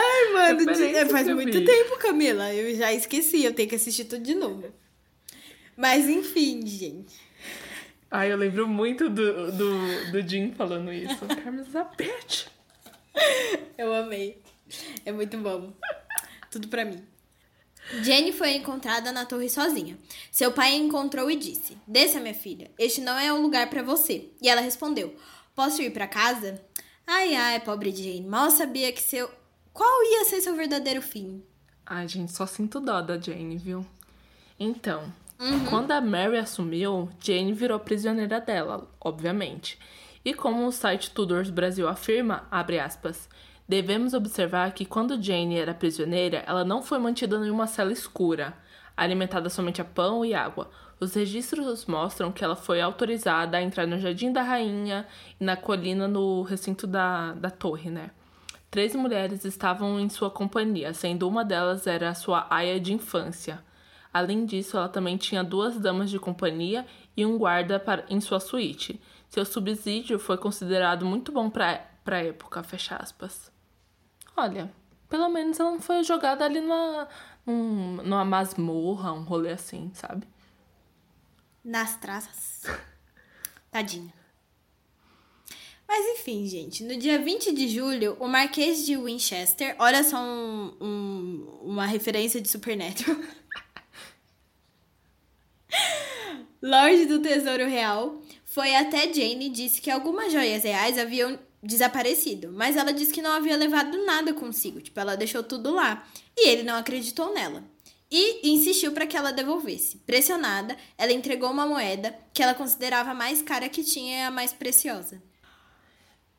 Ai, 0.00 0.32
mano, 0.32 0.72
de- 0.72 0.84
é, 0.94 1.06
faz 1.06 1.26
muito 1.28 1.58
vi. 1.58 1.64
tempo, 1.64 1.98
Camila. 1.98 2.52
Eu 2.54 2.74
já 2.76 2.92
esqueci, 2.92 3.42
eu 3.44 3.52
tenho 3.52 3.68
que 3.68 3.74
assistir 3.74 4.04
tudo 4.04 4.22
de 4.22 4.34
novo. 4.34 4.72
Mas 5.76 6.08
enfim, 6.08 6.64
gente. 6.66 7.14
Ai, 8.10 8.32
eu 8.32 8.36
lembro 8.36 8.66
muito 8.66 9.08
do, 9.08 9.52
do, 9.52 10.12
do 10.12 10.28
Jim 10.28 10.52
falando 10.52 10.92
isso. 10.92 11.18
Karma 11.42 11.60
is 11.62 11.74
a 11.76 11.84
bitch! 11.84 12.46
Eu 13.76 13.92
amei. 13.94 14.40
É 15.04 15.12
muito 15.12 15.36
bom. 15.38 15.72
Tudo 16.50 16.68
pra 16.68 16.84
mim. 16.84 17.02
Jenny 18.02 18.32
foi 18.32 18.52
encontrada 18.52 19.10
na 19.12 19.24
torre 19.24 19.48
sozinha. 19.48 19.98
Seu 20.30 20.52
pai 20.52 20.72
a 20.72 20.76
encontrou 20.76 21.30
e 21.30 21.36
disse: 21.36 21.76
Desça, 21.86 22.20
minha 22.20 22.34
filha. 22.34 22.70
Este 22.78 23.00
não 23.00 23.18
é 23.18 23.32
o 23.32 23.40
lugar 23.40 23.68
pra 23.70 23.82
você. 23.82 24.28
E 24.42 24.48
ela 24.48 24.60
respondeu: 24.60 25.14
Posso 25.54 25.80
ir 25.82 25.90
pra 25.90 26.06
casa? 26.06 26.62
Ai, 27.06 27.34
ai, 27.34 27.60
pobre 27.60 27.90
Jane. 27.90 28.22
Mal 28.26 28.50
sabia 28.50 28.92
que 28.92 29.02
seu. 29.02 29.30
Qual 29.78 30.02
ia 30.02 30.24
ser 30.24 30.40
seu 30.40 30.56
verdadeiro 30.56 31.00
fim? 31.00 31.40
Ai, 31.86 32.08
gente, 32.08 32.32
só 32.32 32.46
sinto 32.46 32.80
dó 32.80 33.00
da 33.00 33.16
Jane, 33.16 33.56
viu? 33.56 33.86
Então, 34.58 35.04
quando 35.70 35.92
a 35.92 36.00
Mary 36.00 36.36
assumiu, 36.36 37.08
Jane 37.20 37.52
virou 37.52 37.78
prisioneira 37.78 38.40
dela, 38.40 38.90
obviamente. 39.00 39.78
E 40.24 40.34
como 40.34 40.66
o 40.66 40.72
site 40.72 41.12
Tudors 41.12 41.48
Brasil 41.48 41.86
afirma, 41.86 42.48
abre 42.50 42.80
aspas, 42.80 43.28
devemos 43.68 44.14
observar 44.14 44.72
que 44.72 44.84
quando 44.84 45.22
Jane 45.22 45.56
era 45.56 45.72
prisioneira, 45.72 46.42
ela 46.44 46.64
não 46.64 46.82
foi 46.82 46.98
mantida 46.98 47.36
em 47.36 47.48
uma 47.48 47.68
cela 47.68 47.92
escura, 47.92 48.54
alimentada 48.96 49.48
somente 49.48 49.80
a 49.80 49.84
pão 49.84 50.24
e 50.24 50.34
água. 50.34 50.68
Os 50.98 51.14
registros 51.14 51.86
mostram 51.86 52.32
que 52.32 52.42
ela 52.42 52.56
foi 52.56 52.80
autorizada 52.80 53.56
a 53.56 53.62
entrar 53.62 53.86
no 53.86 54.00
Jardim 54.00 54.32
da 54.32 54.42
Rainha 54.42 55.06
e 55.40 55.44
na 55.44 55.56
colina 55.56 56.08
no 56.08 56.42
recinto 56.42 56.84
da, 56.84 57.32
da 57.34 57.48
torre, 57.48 57.90
né? 57.90 58.10
Três 58.70 58.94
mulheres 58.94 59.44
estavam 59.44 59.98
em 59.98 60.08
sua 60.08 60.30
companhia, 60.30 60.92
sendo 60.92 61.26
uma 61.26 61.44
delas 61.44 61.86
era 61.86 62.14
sua 62.14 62.46
aia 62.50 62.78
de 62.78 62.92
infância. 62.92 63.64
Além 64.12 64.44
disso, 64.44 64.76
ela 64.76 64.88
também 64.88 65.16
tinha 65.16 65.42
duas 65.42 65.78
damas 65.78 66.10
de 66.10 66.18
companhia 66.18 66.86
e 67.16 67.24
um 67.24 67.38
guarda 67.38 67.80
para, 67.80 68.04
em 68.10 68.20
sua 68.20 68.40
suíte. 68.40 69.00
Seu 69.28 69.44
subsídio 69.44 70.18
foi 70.18 70.36
considerado 70.36 71.06
muito 71.06 71.32
bom 71.32 71.48
para 71.48 71.82
a 72.06 72.24
época, 72.24 72.62
fecha 72.62 72.96
aspas. 72.96 73.50
Olha, 74.36 74.70
pelo 75.08 75.28
menos 75.28 75.58
ela 75.58 75.70
não 75.70 75.80
foi 75.80 76.02
jogada 76.04 76.44
ali 76.44 76.60
numa, 76.60 77.08
numa 77.46 78.24
masmorra, 78.24 79.12
um 79.12 79.22
rolê 79.22 79.52
assim, 79.52 79.90
sabe? 79.94 80.26
Nas 81.64 81.96
traças. 81.96 82.64
Tadinha. 83.70 84.17
Mas 85.88 86.06
enfim, 86.20 86.46
gente, 86.46 86.84
no 86.84 86.94
dia 86.98 87.18
20 87.18 87.50
de 87.52 87.66
julho, 87.66 88.14
o 88.20 88.28
Marquês 88.28 88.84
de 88.84 88.94
Winchester, 88.94 89.74
olha 89.78 90.04
só 90.04 90.18
um, 90.18 90.76
um, 90.78 91.60
uma 91.62 91.86
referência 91.86 92.42
de 92.42 92.48
Supernatural. 92.48 93.16
Lorde 96.60 97.06
do 97.06 97.20
Tesouro 97.20 97.66
Real 97.66 98.20
foi 98.44 98.74
até 98.74 99.10
Jane 99.10 99.46
e 99.46 99.50
disse 99.50 99.80
que 99.80 99.90
algumas 99.90 100.30
joias 100.30 100.62
reais 100.62 100.98
haviam 100.98 101.38
desaparecido, 101.62 102.52
mas 102.52 102.76
ela 102.76 102.92
disse 102.92 103.12
que 103.12 103.22
não 103.22 103.32
havia 103.32 103.56
levado 103.56 104.04
nada 104.04 104.34
consigo, 104.34 104.82
tipo, 104.82 105.00
ela 105.00 105.16
deixou 105.16 105.42
tudo 105.42 105.72
lá. 105.74 106.06
E 106.36 106.50
ele 106.50 106.64
não 106.64 106.76
acreditou 106.76 107.32
nela. 107.32 107.64
E 108.10 108.52
insistiu 108.52 108.92
para 108.92 109.06
que 109.06 109.16
ela 109.16 109.32
devolvesse. 109.32 109.98
Pressionada, 109.98 110.76
ela 110.98 111.12
entregou 111.12 111.50
uma 111.50 111.66
moeda 111.66 112.14
que 112.34 112.42
ela 112.42 112.54
considerava 112.54 113.10
a 113.10 113.14
mais 113.14 113.40
cara 113.40 113.68
que 113.68 113.82
tinha 113.82 114.18
e 114.18 114.22
a 114.22 114.30
mais 114.30 114.52
preciosa. 114.52 115.22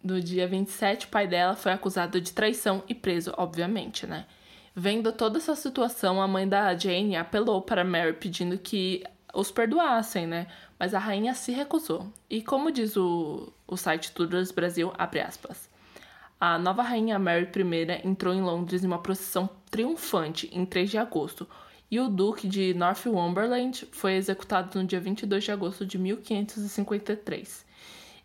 No 0.10 0.20
dia 0.20 0.47
27, 0.47 1.05
o 1.05 1.10
pai 1.10 1.28
dela 1.28 1.55
foi 1.55 1.72
acusado 1.72 2.20
de 2.20 2.34
traição 2.34 2.84
e 2.89 2.95
preso, 2.95 3.32
obviamente, 3.38 4.07
né? 4.07 4.26
Vendo 4.76 5.14
toda 5.14 5.38
essa 5.38 5.55
situação, 5.55 6.20
a 6.20 6.28
mãe 6.28 6.49
da 6.49 6.76
Jane 6.76 7.16
apelou 7.16 7.62
para 7.62 7.84
Mary 7.84 8.14
pedindo 8.14 8.57
que 8.57 9.03
os 9.32 9.51
perdoassem, 9.51 10.26
né? 10.26 10.47
Mas 10.80 10.95
a 10.95 10.99
rainha 10.99 11.36
se 11.36 11.51
recusou. 11.51 12.12
E 12.28 12.41
como 12.41 12.72
diz 12.72 12.97
o, 12.97 13.53
o 13.68 13.78
site 13.78 14.12
Tudors 14.12 14.51
Brasil, 14.51 14.91
abre 14.97 15.20
aspas. 15.20 15.70
A 16.39 16.57
nova 16.57 16.82
rainha 16.82 17.20
Mary 17.20 17.47
I 17.55 18.07
entrou 18.07 18.34
em 18.34 18.41
Londres 18.41 18.84
em 18.84 18.88
uma 18.88 19.03
procissão 19.03 19.47
triunfante 19.70 20.49
em 20.51 20.66
3 20.66 20.89
de 20.89 20.97
agosto, 20.97 21.47
e 21.91 21.99
o 21.99 22.10
duque 22.10 22.47
de 22.47 22.74
Northumberland 22.74 23.88
foi 23.91 24.14
executado 24.16 24.80
no 24.80 24.88
dia 24.88 24.99
22 24.99 25.43
de 25.43 25.51
agosto 25.51 25.86
de 25.86 25.99
1553. 25.99 27.64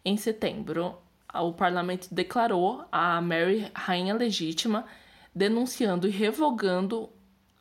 Em 0.03 0.17
setembro, 0.17 0.99
o 1.43 1.53
parlamento 1.53 2.09
declarou 2.13 2.85
a 2.91 3.21
Mary 3.21 3.71
rainha 3.75 4.15
legítima, 4.15 4.85
denunciando 5.35 6.07
e 6.07 6.11
revogando 6.11 7.11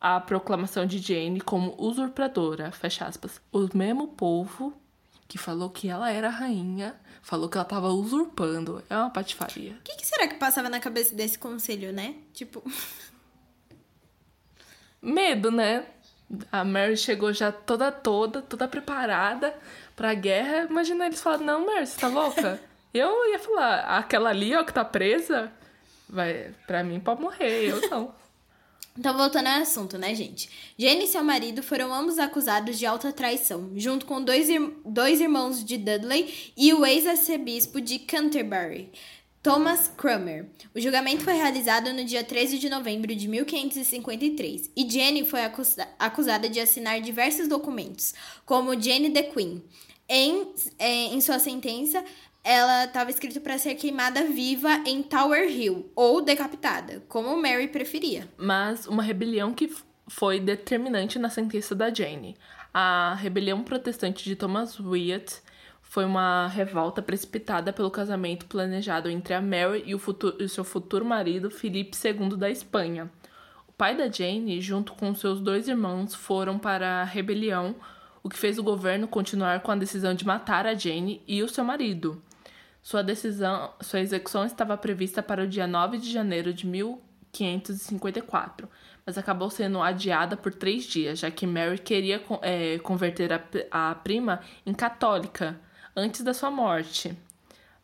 a 0.00 0.20
proclamação 0.20 0.84
de 0.84 0.98
Jane 0.98 1.40
como 1.40 1.74
usurpadora, 1.78 2.70
fecha 2.70 3.06
aspas. 3.06 3.40
O 3.50 3.68
mesmo 3.74 4.08
povo 4.08 4.74
que 5.26 5.38
falou 5.38 5.70
que 5.70 5.88
ela 5.88 6.10
era 6.10 6.28
rainha, 6.28 6.94
falou 7.22 7.48
que 7.48 7.56
ela 7.56 7.64
tava 7.64 7.88
usurpando. 7.88 8.84
É 8.90 8.96
uma 8.96 9.10
patifaria. 9.10 9.72
O 9.72 9.82
que, 9.82 9.96
que 9.96 10.06
será 10.06 10.28
que 10.28 10.34
passava 10.34 10.68
na 10.68 10.78
cabeça 10.78 11.14
desse 11.14 11.38
conselho, 11.38 11.92
né? 11.92 12.16
Tipo. 12.32 12.62
Medo, 15.00 15.50
né? 15.50 15.86
A 16.52 16.64
Mary 16.64 16.96
chegou 16.96 17.32
já 17.32 17.50
toda, 17.50 17.90
toda, 17.90 18.42
toda 18.42 18.68
preparada 18.68 19.54
pra 19.96 20.14
guerra. 20.14 20.66
Imagina 20.68 21.06
eles 21.06 21.22
falando: 21.22 21.44
Não, 21.44 21.66
Mary, 21.66 21.86
você 21.86 21.98
tá 21.98 22.08
louca? 22.08 22.60
Eu 22.94 23.28
ia 23.28 23.38
falar: 23.40 23.80
Aquela 23.98 24.30
ali, 24.30 24.54
ó, 24.54 24.62
que 24.62 24.72
tá 24.72 24.84
presa, 24.84 25.52
vai, 26.08 26.54
pra 26.64 26.84
mim 26.84 27.00
pode 27.00 27.20
morrer. 27.20 27.70
Eu 27.70 27.90
não. 27.90 28.14
Então, 28.96 29.16
voltando 29.16 29.48
ao 29.48 29.60
assunto, 29.60 29.98
né, 29.98 30.14
gente? 30.14 30.48
Jane 30.78 31.06
e 31.06 31.08
seu 31.08 31.24
marido 31.24 31.64
foram 31.64 31.92
ambos 31.92 32.16
acusados 32.16 32.78
de 32.78 32.86
alta 32.86 33.12
traição, 33.12 33.72
junto 33.74 34.06
com 34.06 34.22
dois, 34.22 34.48
ir 34.48 34.60
dois 34.86 35.20
irmãos 35.20 35.64
de 35.64 35.76
Dudley 35.76 36.52
e 36.56 36.72
o 36.72 36.86
ex-arcebispo 36.86 37.80
de 37.80 37.98
Canterbury, 37.98 38.92
Thomas 39.42 39.90
Cranmer. 39.96 40.46
O 40.72 40.78
julgamento 40.78 41.24
foi 41.24 41.34
realizado 41.34 41.92
no 41.92 42.04
dia 42.04 42.22
13 42.22 42.56
de 42.56 42.70
novembro 42.70 43.12
de 43.16 43.26
1553 43.26 44.70
e 44.76 44.88
Jane 44.88 45.28
foi 45.28 45.42
acusa 45.42 45.88
acusada 45.98 46.48
de 46.48 46.60
assinar 46.60 47.00
diversos 47.00 47.48
documentos, 47.48 48.14
como 48.46 48.80
Jane 48.80 49.10
the 49.10 49.24
Queen. 49.24 49.60
Em, 50.08 50.54
em 50.78 51.20
sua 51.20 51.40
sentença, 51.40 52.04
ela 52.44 52.84
estava 52.84 53.08
escrito 53.08 53.40
para 53.40 53.56
ser 53.56 53.74
queimada 53.74 54.22
viva 54.24 54.82
em 54.84 55.02
Tower 55.02 55.50
Hill 55.50 55.90
ou 55.96 56.20
decapitada, 56.20 57.02
como 57.08 57.34
Mary 57.40 57.68
preferia. 57.68 58.28
Mas 58.36 58.86
uma 58.86 59.02
rebelião 59.02 59.54
que 59.54 59.74
foi 60.06 60.38
determinante 60.38 61.18
na 61.18 61.30
sentença 61.30 61.74
da 61.74 61.92
Jane. 61.92 62.36
A 62.72 63.14
rebelião 63.14 63.62
protestante 63.62 64.24
de 64.24 64.36
Thomas 64.36 64.78
Wyatt 64.78 65.40
foi 65.80 66.04
uma 66.04 66.48
revolta 66.48 67.00
precipitada 67.00 67.72
pelo 67.72 67.90
casamento 67.90 68.44
planejado 68.44 69.08
entre 69.08 69.32
a 69.32 69.40
Mary 69.40 69.82
e 69.86 69.94
o, 69.94 69.98
futuro, 69.98 70.36
e 70.42 70.48
seu 70.48 70.64
futuro 70.64 71.04
marido 71.04 71.50
Felipe 71.50 71.96
II 71.96 72.36
da 72.36 72.50
Espanha. 72.50 73.10
O 73.66 73.72
pai 73.72 73.96
da 73.96 74.10
Jane, 74.10 74.60
junto 74.60 74.92
com 74.92 75.14
seus 75.14 75.40
dois 75.40 75.66
irmãos, 75.66 76.14
foram 76.14 76.58
para 76.58 77.00
a 77.00 77.04
rebelião, 77.04 77.74
o 78.22 78.28
que 78.28 78.38
fez 78.38 78.58
o 78.58 78.62
governo 78.62 79.08
continuar 79.08 79.60
com 79.60 79.70
a 79.70 79.76
decisão 79.76 80.14
de 80.14 80.26
matar 80.26 80.66
a 80.66 80.74
Jane 80.74 81.22
e 81.26 81.42
o 81.42 81.48
seu 81.48 81.64
marido. 81.64 82.20
Sua 82.84 83.02
decisão, 83.02 83.72
sua 83.80 83.98
execução 84.00 84.44
estava 84.44 84.76
prevista 84.76 85.22
para 85.22 85.44
o 85.44 85.46
dia 85.46 85.66
9 85.66 85.96
de 85.96 86.12
janeiro 86.12 86.52
de 86.52 86.66
1554, 86.66 88.68
mas 89.06 89.16
acabou 89.16 89.48
sendo 89.48 89.80
adiada 89.80 90.36
por 90.36 90.52
três 90.52 90.84
dias, 90.84 91.18
já 91.18 91.30
que 91.30 91.46
Mary 91.46 91.78
queria 91.78 92.22
é, 92.42 92.78
converter 92.80 93.32
a, 93.32 93.42
a 93.70 93.94
prima 93.94 94.40
em 94.66 94.74
católica 94.74 95.58
antes 95.96 96.20
da 96.20 96.34
sua 96.34 96.50
morte. 96.50 97.16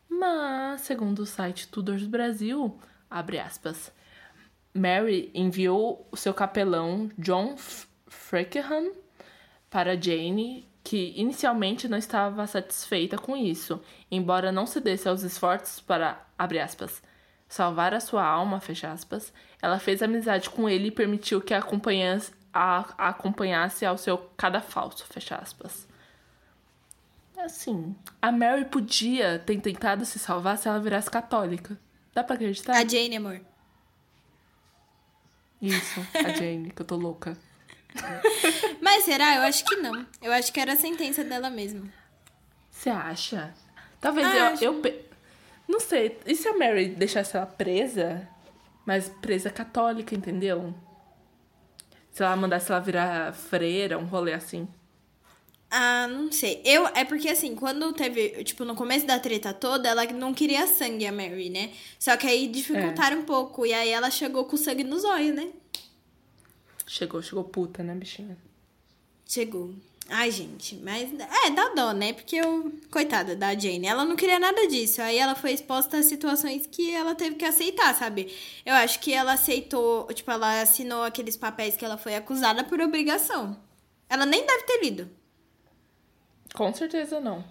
Mas, 0.07 0.81
segundo 0.81 1.23
o 1.23 1.25
site 1.25 1.67
Tudors 1.67 2.05
Brasil, 2.05 2.77
abre 3.09 3.39
aspas, 3.39 3.91
Mary 4.71 5.31
enviou 5.33 6.07
o 6.11 6.15
seu 6.15 6.31
capelão 6.31 7.09
John 7.17 7.55
Freckenham 8.05 8.91
para 9.67 9.99
Jane 9.99 10.69
que 10.83 11.13
inicialmente 11.15 11.87
não 11.87 11.97
estava 11.97 12.45
satisfeita 12.47 13.17
com 13.17 13.37
isso, 13.37 13.81
embora 14.09 14.51
não 14.51 14.65
cedesse 14.65 15.07
aos 15.07 15.21
esforços 15.23 15.79
para, 15.79 16.25
aspas, 16.37 17.01
salvar 17.47 17.93
a 17.93 17.99
sua 17.99 18.25
alma, 18.25 18.61
aspas, 18.91 19.31
ela 19.61 19.77
fez 19.77 20.01
amizade 20.01 20.49
com 20.49 20.67
ele 20.67 20.87
e 20.87 20.91
permitiu 20.91 21.41
que 21.41 21.53
a 21.53 21.59
acompanhasse, 21.59 22.31
a, 22.53 22.85
a 22.97 23.09
acompanhasse 23.09 23.85
ao 23.85 23.97
seu 23.97 24.17
cadafalso, 24.35 25.05
fecha 25.05 25.35
aspas. 25.35 25.87
Assim, 27.37 27.95
a 28.21 28.31
Mary 28.31 28.65
podia 28.65 29.39
ter 29.39 29.59
tentado 29.59 30.05
se 30.05 30.19
salvar 30.19 30.57
se 30.57 30.67
ela 30.67 30.79
virasse 30.79 31.09
católica. 31.09 31.77
Dá 32.13 32.23
pra 32.23 32.35
acreditar? 32.35 32.73
A 32.73 32.87
Jane, 32.87 33.17
amor. 33.17 33.41
Isso, 35.61 35.99
a 36.13 36.29
Jane, 36.29 36.71
que 36.71 36.81
eu 36.81 36.85
tô 36.85 36.95
louca. 36.95 37.37
Mas 38.81 39.03
será? 39.03 39.35
Eu 39.35 39.41
acho 39.43 39.65
que 39.65 39.75
não. 39.77 40.05
Eu 40.21 40.31
acho 40.31 40.51
que 40.51 40.59
era 40.59 40.73
a 40.73 40.77
sentença 40.77 41.23
dela 41.23 41.49
mesmo. 41.49 41.91
Você 42.69 42.89
acha? 42.89 43.53
Talvez 43.99 44.27
ah, 44.27 44.55
eu, 44.61 44.81
eu. 44.83 45.05
Não 45.67 45.79
sei. 45.79 46.17
E 46.25 46.35
se 46.35 46.47
a 46.47 46.57
Mary 46.57 46.89
deixasse 46.89 47.35
ela 47.37 47.45
presa? 47.45 48.27
Mas 48.85 49.09
presa 49.21 49.49
católica, 49.49 50.15
entendeu? 50.15 50.73
Se 52.11 52.23
ela 52.23 52.35
mandasse 52.35 52.71
ela 52.71 52.81
virar 52.81 53.33
freira, 53.33 53.97
um 53.97 54.05
rolê 54.05 54.33
assim. 54.33 54.67
Ah, 55.69 56.07
não 56.07 56.29
sei. 56.31 56.61
Eu, 56.65 56.85
é 56.87 57.05
porque 57.05 57.29
assim, 57.29 57.55
quando 57.55 57.93
teve, 57.93 58.43
tipo, 58.43 58.65
no 58.65 58.75
começo 58.75 59.07
da 59.07 59.17
treta 59.19 59.53
toda, 59.53 59.87
ela 59.87 60.03
não 60.07 60.33
queria 60.33 60.67
sangue, 60.67 61.05
a 61.05 61.11
Mary, 61.11 61.49
né? 61.49 61.71
Só 61.97 62.17
que 62.17 62.27
aí 62.27 62.47
dificultaram 62.47 63.17
é. 63.17 63.19
um 63.21 63.23
pouco. 63.23 63.65
E 63.65 63.73
aí 63.73 63.89
ela 63.89 64.11
chegou 64.11 64.43
com 64.43 64.57
sangue 64.57 64.83
nos 64.83 65.05
olhos, 65.05 65.33
né? 65.33 65.47
Chegou, 66.91 67.21
chegou 67.21 67.45
puta, 67.45 67.81
né, 67.81 67.95
bichinha? 67.95 68.37
Chegou. 69.25 69.73
Ai, 70.09 70.29
gente, 70.29 70.75
mas 70.75 71.09
é, 71.13 71.49
dá 71.51 71.69
dó, 71.69 71.93
né? 71.93 72.11
Porque 72.11 72.35
eu, 72.35 72.69
coitada 72.91 73.33
da 73.33 73.57
Jane, 73.57 73.87
ela 73.87 74.03
não 74.03 74.17
queria 74.17 74.37
nada 74.37 74.67
disso. 74.67 75.01
Aí 75.01 75.17
ela 75.17 75.33
foi 75.33 75.53
exposta 75.53 75.95
a 75.95 76.03
situações 76.03 76.67
que 76.67 76.93
ela 76.93 77.15
teve 77.15 77.37
que 77.37 77.45
aceitar, 77.45 77.95
sabe? 77.95 78.35
Eu 78.65 78.75
acho 78.75 78.99
que 78.99 79.13
ela 79.13 79.31
aceitou, 79.31 80.05
tipo, 80.07 80.29
ela 80.29 80.59
assinou 80.59 81.03
aqueles 81.03 81.37
papéis 81.37 81.77
que 81.77 81.85
ela 81.85 81.97
foi 81.97 82.13
acusada 82.13 82.61
por 82.65 82.81
obrigação. 82.81 83.57
Ela 84.09 84.25
nem 84.25 84.45
deve 84.45 84.63
ter 84.63 84.81
lido. 84.83 85.09
Com 86.53 86.73
certeza 86.73 87.21
não. 87.21 87.41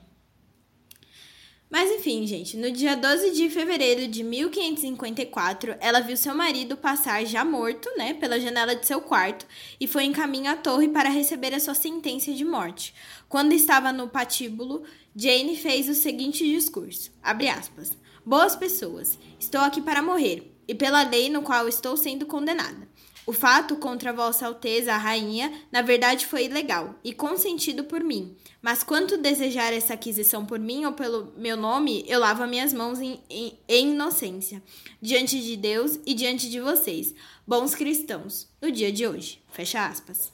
Mas 1.71 1.89
enfim, 1.89 2.27
gente, 2.27 2.57
no 2.57 2.69
dia 2.73 2.97
12 2.97 3.31
de 3.31 3.49
fevereiro 3.49 4.09
de 4.09 4.25
1554, 4.25 5.77
ela 5.79 6.01
viu 6.01 6.17
seu 6.17 6.35
marido 6.35 6.77
passar 6.77 7.25
já 7.25 7.45
morto, 7.45 7.89
né, 7.97 8.13
pela 8.15 8.41
janela 8.41 8.75
de 8.75 8.85
seu 8.85 9.01
quarto 9.01 9.47
e 9.79 9.87
foi 9.87 10.03
em 10.03 10.13
caminho 10.13 10.51
à 10.51 10.57
torre 10.57 10.89
para 10.89 11.09
receber 11.09 11.55
a 11.55 11.61
sua 11.61 11.75
sentença 11.75 12.33
de 12.33 12.45
morte. 12.45 12.93
Quando 13.29 13.53
estava 13.53 13.93
no 13.93 14.09
patíbulo, 14.09 14.83
Jane 15.15 15.57
fez 15.57 15.89
o 15.89 15.95
seguinte 15.95 16.45
discurso: 16.45 17.13
abre 17.23 17.49
aspas. 17.49 17.93
Boas 18.27 18.57
pessoas, 18.57 19.17
estou 19.39 19.61
aqui 19.61 19.81
para 19.81 20.03
morrer. 20.03 20.53
e 20.67 20.75
pela 20.75 21.03
lei 21.03 21.29
no 21.29 21.43
qual 21.43 21.67
estou 21.67 21.97
sendo 21.97 22.27
condenada. 22.27 22.89
O 23.27 23.33
fato 23.33 23.77
contra 23.77 24.13
Vossa 24.13 24.47
Alteza, 24.47 24.95
a 24.95 24.99
rainha, 24.99 25.53
na 25.71 25.83
verdade 25.83 26.27
foi 26.27 26.47
ilegal 26.47 26.95
e 27.05 27.13
consentido 27.13 27.85
por 27.85 28.03
mim. 28.03 28.35
Mas 28.63 28.83
quanto 28.83 29.19
desejar 29.19 29.73
essa 29.73 29.95
aquisição 29.95 30.45
por 30.45 30.59
mim 30.59 30.85
ou 30.85 30.93
pelo 30.93 31.33
meu 31.37 31.57
nome, 31.57 32.05
eu 32.09 32.19
lavo 32.19 32.47
minhas 32.47 32.73
mãos 32.73 32.99
em, 33.01 33.21
em, 33.29 33.59
em 33.69 33.91
inocência, 33.93 34.63
diante 35.01 35.41
de 35.41 35.57
Deus 35.57 36.01
e 36.07 36.15
diante 36.15 36.51
de 36.51 36.61
vocês, 36.61 37.15
bons 37.47 37.75
cristãos, 37.75 38.49
no 38.61 38.73
dia 38.73 38.91
de 38.91 39.07
hoje. 39.07 39.43
Fecha 39.51 39.87
aspas. 39.87 40.33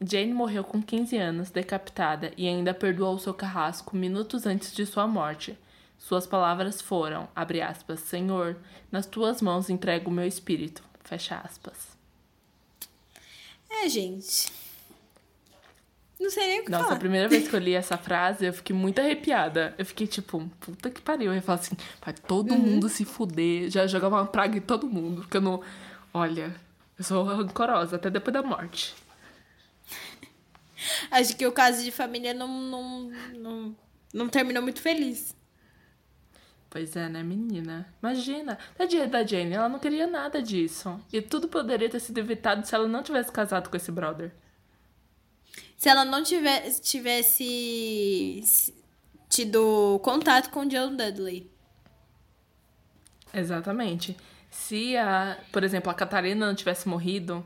Jane 0.00 0.34
morreu 0.34 0.62
com 0.62 0.82
15 0.82 1.16
anos, 1.16 1.50
decapitada, 1.50 2.30
e 2.36 2.46
ainda 2.46 2.74
perdoou 2.74 3.18
seu 3.18 3.32
carrasco 3.32 3.96
minutos 3.96 4.44
antes 4.44 4.72
de 4.74 4.84
sua 4.84 5.06
morte. 5.06 5.58
Suas 5.98 6.26
palavras 6.26 6.82
foram, 6.82 7.28
aspas, 7.34 8.00
Senhor, 8.00 8.58
nas 8.92 9.06
tuas 9.06 9.40
mãos 9.40 9.70
entrego 9.70 10.10
o 10.10 10.12
meu 10.12 10.26
espírito. 10.26 10.85
Fecha 11.06 11.36
aspas. 11.44 11.96
É, 13.70 13.88
gente. 13.88 14.52
Não 16.18 16.30
sei 16.30 16.46
nem 16.46 16.60
o 16.60 16.64
que 16.64 16.70
Nossa, 16.70 16.84
falar. 16.84 16.96
a 16.96 16.98
primeira 16.98 17.28
vez 17.28 17.46
que 17.46 17.54
eu 17.54 17.60
li 17.60 17.74
essa 17.74 17.98
frase, 17.98 18.46
eu 18.46 18.52
fiquei 18.52 18.74
muito 18.74 18.98
arrepiada. 19.00 19.74
Eu 19.76 19.84
fiquei 19.84 20.06
tipo, 20.06 20.40
puta 20.60 20.90
que 20.90 21.00
pariu. 21.02 21.26
Eu 21.30 21.34
ia 21.34 21.42
falar 21.42 21.58
assim, 21.60 21.76
vai 22.02 22.14
todo 22.14 22.52
Uhum. 22.52 22.58
mundo 22.58 22.88
se 22.88 23.04
fuder. 23.04 23.70
Já 23.70 23.86
jogava 23.86 24.16
uma 24.16 24.26
praga 24.26 24.56
em 24.56 24.60
todo 24.60 24.86
mundo. 24.88 25.22
Porque 25.22 25.36
eu 25.36 25.40
não. 25.42 25.62
Olha, 26.14 26.54
eu 26.98 27.04
sou 27.04 27.22
rancorosa 27.22 27.96
até 27.96 28.08
depois 28.10 28.32
da 28.32 28.42
morte. 28.42 28.94
Acho 31.10 31.36
que 31.36 31.46
o 31.46 31.52
caso 31.52 31.82
de 31.84 31.90
família 31.90 32.32
não, 32.34 32.48
não, 32.48 33.10
não, 33.34 33.76
não 34.12 34.28
terminou 34.28 34.62
muito 34.62 34.80
feliz. 34.80 35.34
Pois 36.76 36.94
é, 36.94 37.08
né, 37.08 37.22
menina? 37.22 37.88
Imagina, 38.02 38.58
tadinha 38.76 39.08
da 39.08 39.24
Jane, 39.24 39.54
ela 39.54 39.66
não 39.66 39.78
queria 39.78 40.06
nada 40.06 40.42
disso. 40.42 41.00
E 41.10 41.22
tudo 41.22 41.48
poderia 41.48 41.88
ter 41.88 41.98
sido 42.00 42.18
evitado 42.18 42.66
se 42.66 42.74
ela 42.74 42.86
não 42.86 43.02
tivesse 43.02 43.32
casado 43.32 43.70
com 43.70 43.76
esse 43.78 43.90
brother. 43.90 44.30
Se 45.78 45.88
ela 45.88 46.04
não 46.04 46.22
tivesse, 46.22 46.82
tivesse 46.82 48.74
tido 49.30 49.98
contato 50.04 50.50
com 50.50 50.66
o 50.66 50.68
John 50.68 50.94
Dudley. 50.94 51.50
Exatamente. 53.32 54.14
Se 54.50 54.98
a, 54.98 55.38
por 55.50 55.64
exemplo, 55.64 55.90
a 55.90 55.94
Catarina 55.94 56.46
não 56.46 56.54
tivesse 56.54 56.86
morrido, 56.86 57.42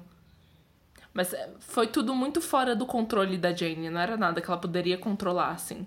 mas 1.15 1.33
é, 1.33 1.55
foi 1.61 1.87
tudo 1.87 2.17
muito 2.17 2.41
fora 2.41 2.75
do 2.75 2.85
controle 2.85 3.39
da 3.39 3.53
Jane, 3.53 3.91
não 3.91 4.01
era 4.01 4.17
nada 4.17 4.41
que 4.41 4.51
ela 4.51 4.61
poderia 4.61 4.99
controlar, 4.99 5.53
assim. 5.53 5.87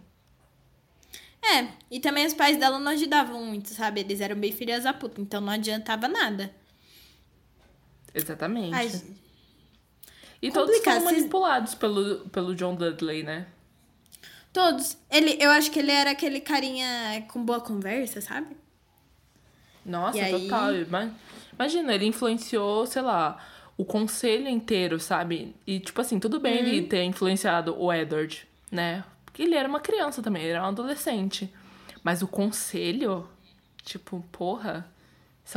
É, 1.43 1.67
e 1.91 1.99
também 1.99 2.25
os 2.25 2.33
pais 2.33 2.55
dela 2.57 2.79
não 2.79 2.91
ajudavam 2.93 3.43
muito, 3.43 3.69
sabe? 3.69 3.99
Eles 3.99 4.21
eram 4.21 4.35
bem 4.35 4.51
filhas 4.51 4.83
da 4.85 4.93
puta, 4.93 5.19
então 5.19 5.41
não 5.41 5.51
adiantava 5.51 6.07
nada. 6.07 6.53
Exatamente. 8.13 8.73
Ai, 8.75 8.91
e 10.41 10.51
todos 10.51 10.77
foram 10.79 11.03
manipulados 11.03 11.73
pelo, 11.75 12.19
pelo 12.29 12.53
John 12.55 12.75
Dudley, 12.75 13.23
né? 13.23 13.47
todos. 14.51 14.95
Ele, 15.09 15.35
eu 15.41 15.49
acho 15.49 15.71
que 15.71 15.79
ele 15.79 15.89
era 15.91 16.11
aquele 16.11 16.39
carinha 16.39 17.25
com 17.31 17.43
boa 17.43 17.59
conversa, 17.59 18.21
sabe? 18.21 18.55
Nossa, 19.83 20.15
E 20.17 20.21
aí- 20.21 20.31
total. 20.43 20.75
Ima- 20.75 21.11
Imagina, 21.53 21.93
ele 21.95 22.05
influenciou, 22.05 22.85
sei 22.85 23.01
lá, 23.01 23.43
o 23.75 23.83
conselho 23.83 24.47
inteiro, 24.47 24.99
sabe? 24.99 25.55
E, 25.65 25.79
tipo 25.79 25.99
assim, 26.01 26.19
tudo 26.19 26.39
bem 26.39 26.61
Uhum. 26.61 26.67
ele 26.67 26.81
ter 26.83 27.03
influenciado 27.03 27.75
o 27.79 27.91
Edward, 27.91 28.47
né? 28.71 29.03
Porque 29.33 29.41
ele 29.41 29.55
era 29.55 29.67
uma 29.67 29.79
criança 29.79 30.21
também, 30.21 30.43
ele 30.43 30.51
era 30.51 30.61
um 30.61 30.67
adolescente. 30.67 31.51
Mas 32.03 32.21
o 32.21 32.27
conselho, 32.27 33.27
tipo, 33.83 34.23
porra, 34.31 34.87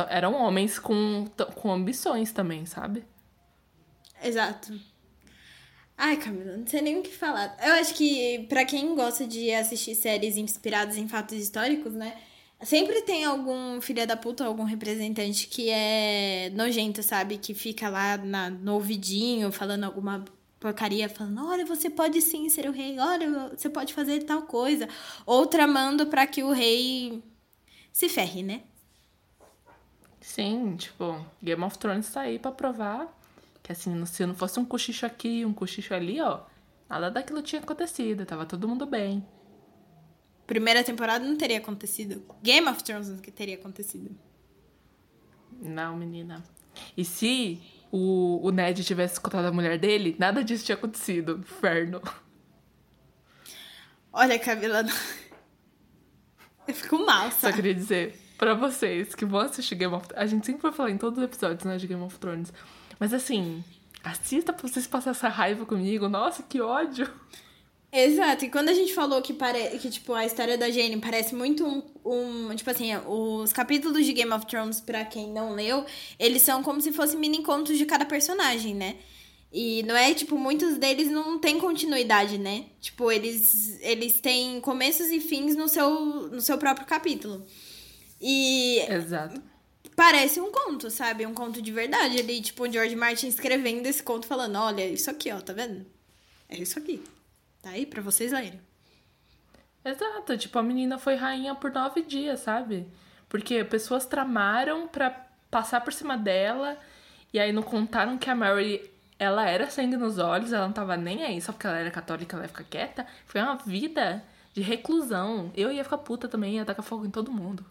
eram 0.09 0.33
homens 0.33 0.79
com, 0.79 1.27
com 1.55 1.71
ambições 1.71 2.33
também, 2.33 2.65
sabe? 2.65 3.05
Exato. 4.25 4.73
Ai, 5.99 6.17
Camila, 6.17 6.57
não 6.57 6.67
sei 6.67 6.81
nem 6.81 6.99
o 6.99 7.03
que 7.03 7.13
falar. 7.13 7.55
Eu 7.63 7.75
acho 7.75 7.93
que 7.93 8.47
pra 8.49 8.65
quem 8.65 8.95
gosta 8.95 9.27
de 9.27 9.53
assistir 9.53 9.95
séries 9.95 10.39
inspiradas 10.39 10.97
em 10.97 11.07
fatos 11.07 11.37
históricos, 11.37 11.93
né? 11.93 12.17
Sempre 12.63 13.03
tem 13.03 13.27
algum 13.27 13.79
filha 13.83 14.07
da 14.07 14.17
puta, 14.17 14.43
algum 14.43 14.65
representante 14.65 15.47
que 15.49 15.69
é 15.69 16.51
nojento, 16.55 17.03
sabe? 17.03 17.37
Que 17.37 17.53
fica 17.53 17.91
lá 17.91 18.17
na, 18.17 18.49
no 18.49 18.73
ouvidinho 18.73 19.53
falando 19.53 19.85
alguma 19.85 20.25
porcaria, 20.67 21.09
falando: 21.09 21.47
olha, 21.47 21.65
você 21.65 21.89
pode 21.89 22.21
sim 22.21 22.49
ser 22.49 22.69
o 22.69 22.73
rei, 22.73 22.99
olha, 22.99 23.51
você 23.51 23.71
pode 23.71 23.95
fazer 23.95 24.25
tal 24.25 24.43
coisa. 24.43 24.89
Ou 25.25 25.47
tramando 25.47 26.07
pra 26.07 26.27
que 26.27 26.43
o 26.43 26.51
rei 26.51 27.23
se 27.93 28.09
ferre, 28.09 28.43
né? 28.43 28.63
Sim, 30.21 30.75
tipo, 30.77 31.25
Game 31.41 31.63
of 31.63 31.79
Thrones 31.79 32.13
tá 32.13 32.23
aí 32.23 32.39
pra 32.39 32.51
provar 32.51 33.17
que, 33.63 33.71
assim, 33.71 34.05
se 34.07 34.27
não 34.27 34.35
fosse 34.35 34.59
um 34.59 34.65
cochicho 34.65 35.07
aqui, 35.07 35.45
um 35.45 35.53
cochicho 35.53 35.95
ali, 35.95 36.21
ó, 36.21 36.41
nada 36.89 37.11
daquilo 37.11 37.43
tinha 37.43 37.61
acontecido, 37.61 38.27
tava 38.27 38.45
todo 38.45 38.67
mundo 38.67 38.87
bem. 38.87 39.25
Primeira 40.47 40.83
temporada 40.85 41.25
não 41.25 41.37
teria 41.37 41.59
acontecido. 41.59 42.23
Game 42.43 42.69
of 42.69 42.83
Thrones 42.83 43.09
não 43.09 43.19
teria 43.19 43.57
acontecido. 43.57 44.17
Não, 45.61 45.97
menina. 45.97 46.45
E 46.97 47.05
se 47.05 47.61
o, 47.97 48.41
o 48.47 48.51
Ned 48.51 48.85
tivesse 48.85 49.15
escutado 49.15 49.47
a 49.47 49.53
mulher 49.53 49.79
dele, 49.79 50.15
nada 50.19 50.45
disso 50.45 50.65
tinha 50.65 50.77
acontecido. 50.77 51.39
Inferno. 51.39 52.01
Olha, 54.13 54.39
Camila. 54.39 54.85
Eu 56.67 56.75
fico 56.75 56.99
mal, 56.99 57.31
Só 57.31 57.39
sabe? 57.39 57.55
queria 57.55 57.75
dizer 57.75 58.19
pra 58.37 58.55
vocês 58.55 59.15
que 59.15 59.25
vão 59.25 59.41
assistir 59.41 59.75
Game 59.77 59.95
of 59.95 60.09
Thrones. 60.09 60.23
A 60.23 60.27
gente 60.27 60.47
sempre 60.47 60.63
vai 60.63 60.73
falar 60.73 60.91
em 60.91 60.99
todos 60.99 61.19
os 61.19 61.25
episódios, 61.25 61.65
né, 61.65 61.77
de 61.77 61.87
Game 61.87 62.03
of 62.03 62.19
Thrones. 62.19 62.53
Mas 62.99 63.13
assim, 63.13 63.63
assista 64.03 64.53
pra 64.53 64.67
vocês 64.67 64.87
passarem 64.87 65.17
essa 65.17 65.29
raiva 65.29 65.65
comigo. 65.65 66.09
Nossa, 66.09 66.43
que 66.43 66.61
ódio. 66.61 67.09
Exato, 67.93 68.45
e 68.45 68.51
quando 68.51 68.69
a 68.69 68.75
gente 68.75 68.93
falou 68.93 69.23
que, 69.23 69.33
pare... 69.33 69.79
que 69.79 69.89
tipo, 69.91 70.13
a 70.13 70.27
história 70.27 70.59
da 70.59 70.71
Jane 70.71 71.01
parece 71.01 71.35
muito 71.35 71.67
um, 71.67 71.83
um- 72.15 72.55
Tipo 72.55 72.71
assim, 72.71 72.91
os 73.07 73.53
capítulos 73.53 74.05
de 74.07 74.13
Game 74.13 74.33
of 74.33 74.47
Thrones, 74.47 74.81
pra 74.81 75.05
quem 75.05 75.31
não 75.33 75.55
leu, 75.55 75.85
eles 76.19 76.43
são 76.43 76.63
como 76.63 76.81
se 76.81 76.93
fossem 76.93 77.19
mini 77.19 77.43
contos 77.43 77.77
de 77.77 77.85
cada 77.87 78.05
personagem, 78.05 78.75
né? 78.75 78.97
E 79.53 79.83
não 79.85 79.97
é, 79.97 80.13
tipo, 80.13 80.37
muitos 80.37 80.77
deles 80.77 81.11
não 81.11 81.39
têm 81.39 81.59
continuidade, 81.59 82.37
né? 82.37 82.67
Tipo, 82.81 83.11
eles, 83.11 83.79
eles 83.81 84.21
têm 84.21 84.61
começos 84.61 85.09
e 85.09 85.21
fins 85.21 85.55
no 85.57 85.69
seu, 85.69 85.89
no 86.29 86.41
seu 86.41 86.59
próprio 86.59 86.87
capítulo. 86.87 87.47
E 88.21 88.81
Exato. 88.89 89.41
parece 89.95 90.41
um 90.41 90.51
conto, 90.51 90.91
sabe? 90.91 91.25
Um 91.27 91.33
conto 91.35 91.63
de 91.63 91.71
verdade. 91.73 92.19
Ali, 92.19 92.41
tipo, 92.43 92.65
o 92.65 92.73
George 92.73 92.97
Martin 92.97 93.29
escrevendo 93.29 93.87
esse 93.87 94.03
conto 94.03 94.27
falando, 94.27 94.57
olha, 94.57 94.87
isso 94.87 95.11
aqui, 95.11 95.31
ó, 95.33 95.41
tá 95.41 95.53
vendo? 95.53 95.87
É 96.49 96.59
isso 96.59 96.79
aqui. 96.79 97.03
Tá 97.63 97.71
aí 97.71 97.87
pra 97.87 98.03
vocês 98.03 98.33
lerem. 98.33 98.61
Exato, 99.87 100.37
tipo, 100.37 100.59
a 100.59 100.63
menina 100.65 100.99
foi 100.99 101.15
rainha 101.15 101.55
por 101.55 101.71
nove 101.71 102.03
dias, 102.03 102.41
sabe? 102.41 102.89
Porque 103.29 103.63
pessoas 103.63 104.05
tramaram 104.05 104.89
pra 104.89 105.11
passar 105.49 105.81
por 105.81 105.93
cima 105.93 106.19
dela 106.19 106.77
e 107.33 107.39
aí 107.39 107.53
não 107.53 107.63
contaram 107.63 108.19
que 108.19 108.29
a 108.29 108.35
Mary, 108.35 108.91
ela 109.17 109.49
era 109.49 109.71
sangue 109.71 109.97
nos 109.97 110.19
olhos, 110.19 110.53
ela 110.53 110.67
não 110.67 110.73
tava 110.73 110.97
nem 110.97 111.23
aí, 111.23 111.41
só 111.41 111.53
porque 111.53 111.69
ela 111.69 111.79
era 111.79 111.91
católica, 111.93 112.35
ela 112.35 112.45
ia 112.47 112.49
ficar 112.49 112.65
quieta. 112.65 113.07
Foi 113.27 113.41
uma 113.41 113.55
vida 113.55 114.25
de 114.53 114.61
reclusão. 114.61 115.53
Eu 115.57 115.71
ia 115.71 115.85
ficar 115.85 115.99
puta 115.99 116.27
também, 116.27 116.57
ia 116.57 116.65
tacar 116.65 116.85
fogo 116.85 117.07
em 117.07 117.11
todo 117.11 117.31
mundo. 117.31 117.65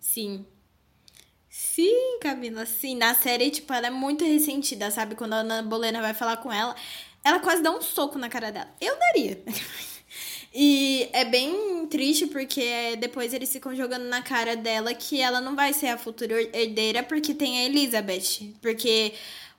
Sim. 0.00 0.44
Sim, 1.48 2.18
Camila, 2.20 2.66
sim. 2.66 2.94
Na 2.94 3.14
série, 3.14 3.50
tipo, 3.50 3.72
ela 3.72 3.86
é 3.86 3.90
muito 3.90 4.22
ressentida, 4.22 4.90
sabe? 4.90 5.14
Quando 5.14 5.32
a 5.32 5.36
Ana 5.36 5.62
Bolena 5.62 6.02
vai 6.02 6.12
falar 6.12 6.36
com 6.38 6.52
ela, 6.52 6.76
ela 7.24 7.40
quase 7.40 7.62
dá 7.62 7.70
um 7.70 7.80
soco 7.80 8.18
na 8.18 8.28
cara 8.28 8.52
dela. 8.52 8.68
Eu 8.80 8.98
daria. 8.98 9.42
E 10.54 11.08
é 11.12 11.24
bem 11.24 11.86
triste 11.86 12.26
porque 12.26 12.96
depois 12.96 13.32
eles 13.32 13.50
ficam 13.50 13.74
jogando 13.74 14.04
na 14.04 14.20
cara 14.20 14.54
dela 14.54 14.92
que 14.92 15.20
ela 15.20 15.40
não 15.40 15.56
vai 15.56 15.72
ser 15.72 15.88
a 15.88 15.96
futura 15.96 16.34
herdeira 16.56 17.02
porque 17.02 17.34
tem 17.34 17.58
a 17.58 17.64
Elizabeth. 17.64 18.54
Porque 18.60 19.14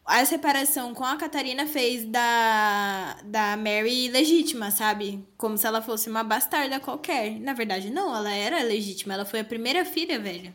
a 0.06 0.24
separação 0.26 0.94
com 0.94 1.04
a 1.04 1.16
Catarina 1.16 1.66
fez 1.66 2.04
da, 2.06 3.18
da 3.24 3.58
Mary 3.58 4.10
legítima, 4.10 4.70
sabe? 4.70 5.26
Como 5.38 5.58
se 5.58 5.66
ela 5.66 5.82
fosse 5.82 6.10
uma 6.10 6.24
bastarda 6.24 6.80
qualquer. 6.80 7.40
Na 7.40 7.54
verdade, 7.54 7.90
não, 7.90 8.16
ela 8.16 8.32
era 8.32 8.62
legítima. 8.62 9.14
Ela 9.14 9.26
foi 9.26 9.40
a 9.40 9.46
primeira 9.46 9.84
filha, 9.86 10.20
velho. 10.20 10.54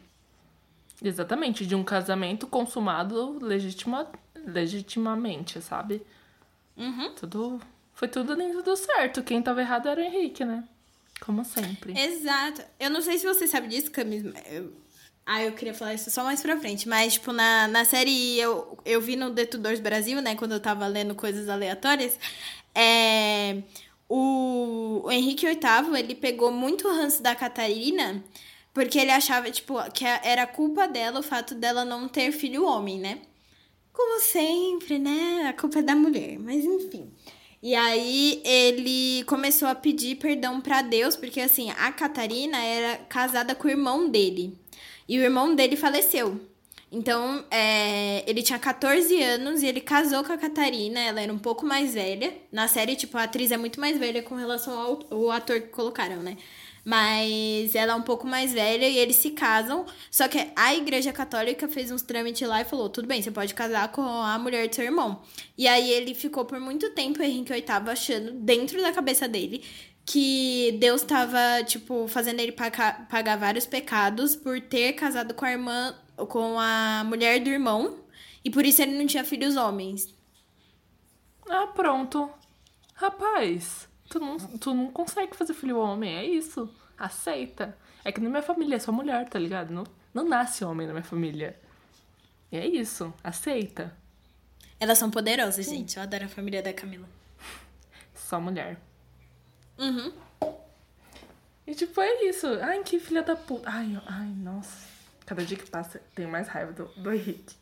Exatamente, 1.03 1.65
de 1.65 1.75
um 1.75 1.83
casamento 1.83 2.47
consumado 2.47 3.39
legitima, 3.41 4.11
legitimamente, 4.35 5.61
sabe? 5.61 6.03
Uhum. 6.77 7.15
Tudo. 7.15 7.61
Foi 7.99 8.07
tudo 8.07 8.37
nem 8.37 8.53
tudo 8.53 8.77
certo. 8.77 9.25
Quem 9.25 9.43
tava 9.43 9.61
errado 9.61 9.89
era 9.89 10.01
o 10.01 10.05
Henrique, 10.05 10.45
né? 10.45 10.63
Como 11.21 11.45
sempre. 11.45 11.99
Exato. 11.99 12.63
Eu 12.79 12.91
não 12.91 13.03
sei 13.03 13.19
se 13.19 13.27
você 13.27 13.49
sabe 13.49 13.67
disso, 13.67 13.91
Camis. 13.91 14.23
Eu... 14.49 14.73
Ah, 15.27 15.43
eu 15.43 15.51
queria 15.51 15.75
falar 15.75 15.95
isso 15.95 16.09
só 16.09 16.23
mais 16.23 16.41
pra 16.41 16.57
frente. 16.61 16.89
Mas, 16.89 17.15
tipo, 17.15 17.33
na, 17.33 17.67
na 17.67 17.85
série 17.85 18.39
eu, 18.39 18.79
eu 18.85 19.01
vi 19.01 19.17
no 19.17 19.35
The 19.35 19.47
Tudors 19.47 19.81
Brasil, 19.81 20.23
né? 20.23 20.37
Quando 20.37 20.53
eu 20.53 20.61
tava 20.61 20.87
lendo 20.87 21.13
coisas 21.17 21.49
aleatórias. 21.49 22.17
É... 22.73 23.65
O, 24.09 25.03
o 25.05 25.11
Henrique 25.11 25.45
VIII, 25.45 25.99
ele 25.99 26.15
pegou 26.15 26.53
muito 26.53 26.89
ranço 26.89 27.21
da 27.21 27.35
Catarina 27.35 28.25
Porque 28.73 28.99
ele 28.99 29.11
achava, 29.11 29.51
tipo, 29.51 29.75
que 29.91 30.05
era 30.05 30.47
culpa 30.47 30.87
dela 30.87 31.19
o 31.19 31.23
fato 31.23 31.53
dela 31.53 31.85
não 31.85 32.07
ter 32.07 32.31
filho 32.31 32.65
homem, 32.65 33.01
né? 33.01 33.19
Como 33.93 34.21
sempre, 34.21 35.01
né? 35.01 35.49
A 35.49 35.53
culpa 35.53 35.81
é 35.81 35.83
da 35.83 35.97
mulher, 35.97 36.39
mas 36.39 36.65
enfim. 36.65 37.13
E 37.63 37.75
aí 37.75 38.41
ele 38.45 39.25
começou 39.25 39.67
a 39.67 39.75
pedir 39.75 40.17
perdão 40.17 40.61
para 40.61 40.81
Deus, 40.83 41.17
porque 41.17 41.41
assim, 41.41 41.71
a 41.73 41.91
Catarina 41.93 42.57
era 42.59 42.99
casada 43.09 43.55
com 43.55 43.67
o 43.67 43.71
irmão 43.71 44.09
dele. 44.09 44.57
E 45.09 45.19
o 45.19 45.23
irmão 45.23 45.55
dele 45.55 45.77
faleceu. 45.77 46.41
Então, 46.91 47.45
é, 47.51 48.25
ele 48.27 48.43
tinha 48.43 48.59
14 48.59 49.23
anos 49.23 49.63
e 49.63 49.67
ele 49.67 49.81
casou 49.81 50.25
com 50.25 50.33
a 50.33 50.39
Catarina, 50.39 50.99
ela 51.01 51.21
era 51.21 51.33
um 51.33 51.39
pouco 51.39 51.67
mais 51.67 51.93
velha. 51.93 52.33
Na 52.51 52.67
série, 52.67 52.97
tipo, 52.97 53.19
a 53.19 53.25
atriz 53.25 53.51
é 53.51 53.59
muito 53.59 53.79
mais 53.79 53.99
velha 53.99 54.23
com 54.23 54.35
relação 54.37 54.79
ao, 54.79 55.01
ao 55.11 55.31
ator 55.31 55.61
que 55.61 55.69
colocaram, 55.69 56.23
né? 56.23 56.37
Mas 56.85 57.75
ela 57.75 57.93
é 57.93 57.97
um 57.97 58.03
pouco 58.03 58.27
mais 58.27 58.53
velha 58.53 58.89
e 58.89 58.97
eles 58.99 59.17
se 59.17 59.31
casam. 59.31 59.85
Só 60.11 60.27
que 60.29 60.49
a 60.57 60.75
igreja 60.75 61.13
católica 61.13 61.69
fez 61.69 61.91
uns 61.91 62.03
trâmites 62.03 62.47
lá 62.49 62.61
e 62.61 62.65
falou: 62.65 62.89
tudo 62.89 63.07
bem, 63.07 63.21
você 63.23 63.31
pode 63.31 63.55
casar 63.55 63.93
com 63.93 64.03
a 64.03 64.39
mulher 64.39 64.69
do 64.69 64.75
seu 64.75 64.85
irmão. 64.85 65.23
E 65.57 65.67
aí 65.69 65.91
ele 65.91 66.15
ficou 66.15 66.45
por 66.45 66.61
muito 66.61 66.91
tempo, 66.91 67.23
Henrique 67.23 67.53
VIII, 67.53 67.65
achando 67.91 68.33
dentro 68.33 68.81
da 68.81 68.93
cabeça 68.93 69.29
dele 69.29 69.63
que 70.05 70.77
Deus 70.81 71.03
estava, 71.03 71.63
tipo, 71.65 72.09
fazendo 72.09 72.41
ele 72.41 72.53
pagar, 72.53 73.37
vários 73.39 73.67
pecados 73.67 74.35
por 74.35 74.59
ter 74.59 74.95
casado 74.95 75.35
com 75.35 75.45
a 75.45 75.53
irmã 75.53 75.95
com 76.27 76.59
a 76.59 77.05
mulher 77.05 77.41
do 77.41 77.51
irmão 77.51 77.99
e 78.45 78.51
por 78.51 78.65
isso 78.65 78.83
ele 78.83 78.97
não 78.99 79.07
tinha 79.07 79.25
filhos 79.25 79.57
homens. 79.57 80.15
Ah, 81.49 81.67
pronto. 81.69 82.31
Rapaz, 82.95 83.88
tu 84.09 84.19
não, 84.19 84.37
tu 84.37 84.75
não 84.75 84.91
consegue 84.91 85.37
fazer 85.37 85.55
filho 85.55 85.79
homem, 85.79 86.17
é 86.17 86.25
isso. 86.25 86.73
Aceita. 86.97 87.77
É 88.05 88.11
que 88.11 88.21
na 88.21 88.29
minha 88.29 88.43
família 88.43 88.77
é 88.77 88.79
só 88.79 88.91
mulher, 88.91 89.29
tá 89.29 89.39
ligado? 89.39 89.73
Não, 89.73 89.85
não 90.13 90.29
nasce 90.29 90.65
homem 90.65 90.87
na 90.87 90.93
minha 90.93 91.05
família. 91.05 91.59
E 92.51 92.57
é 92.57 92.67
isso, 92.67 93.13
aceita. 93.23 93.95
Elas 94.81 94.99
são 94.99 95.11
poderosas, 95.11 95.67
Sim. 95.67 95.79
gente. 95.79 95.97
Eu 95.97 96.03
adoro 96.03 96.25
a 96.25 96.29
família 96.29 96.63
da 96.63 96.73
Camila. 96.73 97.09
Só 98.15 98.41
mulher. 98.41 98.79
Uhum. 99.77 100.13
E 101.67 101.75
tipo, 101.75 102.01
é 102.01 102.25
isso. 102.25 102.47
Ai, 102.63 102.83
que 102.83 102.99
filha 102.99 103.23
da 103.23 103.37
puta. 103.37 103.69
Ai, 103.69 104.01
ai, 104.07 104.29
nossa. 104.29 104.89
Cada 105.27 105.45
dia 105.45 105.59
que 105.59 105.69
passa, 105.69 106.01
tenho 106.15 106.29
mais 106.29 106.49
raiva 106.49 106.73
do, 106.73 106.87
do 106.97 107.13
Henrique. 107.13 107.55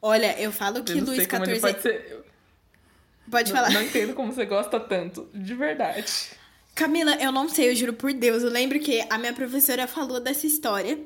Olha, 0.00 0.38
eu 0.40 0.52
falo 0.52 0.84
que 0.84 0.92
eu 0.92 1.04
Luiz 1.04 1.24
XIV. 1.24 1.80
Ser... 1.80 2.25
pode 3.30 3.52
não, 3.52 3.56
falar. 3.56 3.70
Não 3.72 3.82
entendo 3.82 4.14
como 4.14 4.32
você 4.32 4.44
gosta 4.44 4.78
tanto, 4.78 5.28
de 5.34 5.54
verdade. 5.54 6.04
Camila, 6.74 7.14
eu 7.14 7.32
não 7.32 7.48
sei, 7.48 7.70
eu 7.70 7.74
juro 7.74 7.94
por 7.94 8.12
Deus. 8.12 8.42
Eu 8.42 8.50
lembro 8.50 8.78
que 8.78 9.02
a 9.08 9.16
minha 9.16 9.32
professora 9.32 9.86
falou 9.86 10.20
dessa 10.20 10.46
história. 10.46 10.98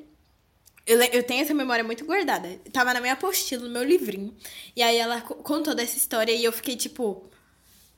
Eu, 0.85 1.01
eu 1.01 1.23
tenho 1.23 1.43
essa 1.43 1.55
memória 1.55 1.85
muito 1.85 2.05
guardada. 2.05 2.49
Tava 2.73 2.93
na 2.93 3.01
minha 3.01 3.13
apostila, 3.13 3.63
no 3.63 3.71
meu 3.71 3.85
livrinho. 3.85 4.35
E 4.75 4.83
aí 4.83 4.97
ela 4.97 5.21
contou 5.21 5.73
dessa 5.73 5.97
história 5.97 6.33
e 6.33 6.45
eu 6.45 6.53
fiquei 6.53 6.75
tipo. 6.77 7.31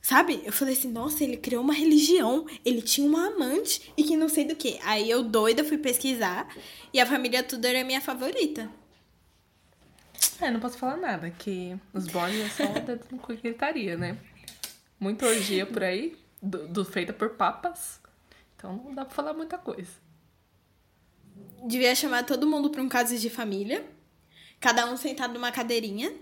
Sabe? 0.01 0.41
Eu 0.45 0.51
falei 0.51 0.73
assim, 0.73 0.91
nossa, 0.91 1.23
ele 1.23 1.37
criou 1.37 1.63
uma 1.63 1.73
religião, 1.73 2.45
ele 2.65 2.81
tinha 2.81 3.07
uma 3.07 3.27
amante 3.27 3.91
e 3.95 4.03
que 4.03 4.17
não 4.17 4.27
sei 4.27 4.43
do 4.43 4.55
que. 4.55 4.77
Aí 4.83 5.09
eu 5.09 5.23
doida 5.23 5.63
fui 5.63 5.77
pesquisar 5.77 6.47
e 6.93 6.99
a 6.99 7.05
família 7.05 7.41
Tudor 7.41 7.71
é 7.71 7.85
minha 7.85 8.01
favorita. 8.01 8.69
É, 10.43 10.51
não 10.51 10.59
posso 10.59 10.77
falar 10.77 10.97
nada, 10.97 11.31
que 11.31 11.79
os 11.93 12.05
boys 12.07 12.35
é 12.35 12.49
só 12.49 12.65
dedo 12.79 13.05
no 13.11 13.17
cu 13.17 13.33
gritaria, 13.33 13.95
né? 13.95 14.17
Muita 14.99 15.25
orgia 15.25 15.65
por 15.65 15.81
aí, 15.81 16.17
do, 16.41 16.67
do, 16.67 16.83
feita 16.83 17.13
por 17.13 17.29
papas. 17.29 18.01
Então 18.55 18.75
não 18.75 18.93
dá 18.93 19.05
pra 19.05 19.15
falar 19.15 19.33
muita 19.33 19.57
coisa. 19.57 19.89
Devia 21.65 21.95
chamar 21.95 22.25
todo 22.25 22.45
mundo 22.45 22.69
pra 22.69 22.81
um 22.81 22.89
caso 22.89 23.17
de 23.17 23.29
família, 23.29 23.85
cada 24.59 24.85
um 24.85 24.97
sentado 24.97 25.33
numa 25.33 25.49
cadeirinha 25.49 26.13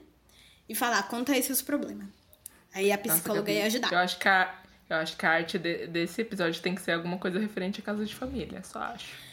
e 0.69 0.75
falar, 0.75 1.01
conta 1.09 1.31
aí 1.31 1.41
seus 1.41 1.63
problemas. 1.63 2.07
Aí 2.71 2.91
a 2.91 2.99
psicóloga 2.99 3.51
Nossa, 3.51 3.59
ia 3.59 3.65
ajudar. 3.65 3.91
Eu 3.91 3.97
acho 3.97 4.19
que 4.19 4.27
a, 4.27 4.61
eu 4.87 4.97
acho 4.97 5.17
que 5.17 5.25
a 5.25 5.31
arte 5.31 5.57
de, 5.57 5.87
desse 5.87 6.21
episódio 6.21 6.61
tem 6.61 6.75
que 6.75 6.81
ser 6.81 6.91
alguma 6.91 7.17
coisa 7.17 7.39
referente 7.39 7.81
a 7.81 7.83
casos 7.83 8.07
de 8.07 8.15
família, 8.15 8.61
só 8.63 8.83
acho. 8.83 9.30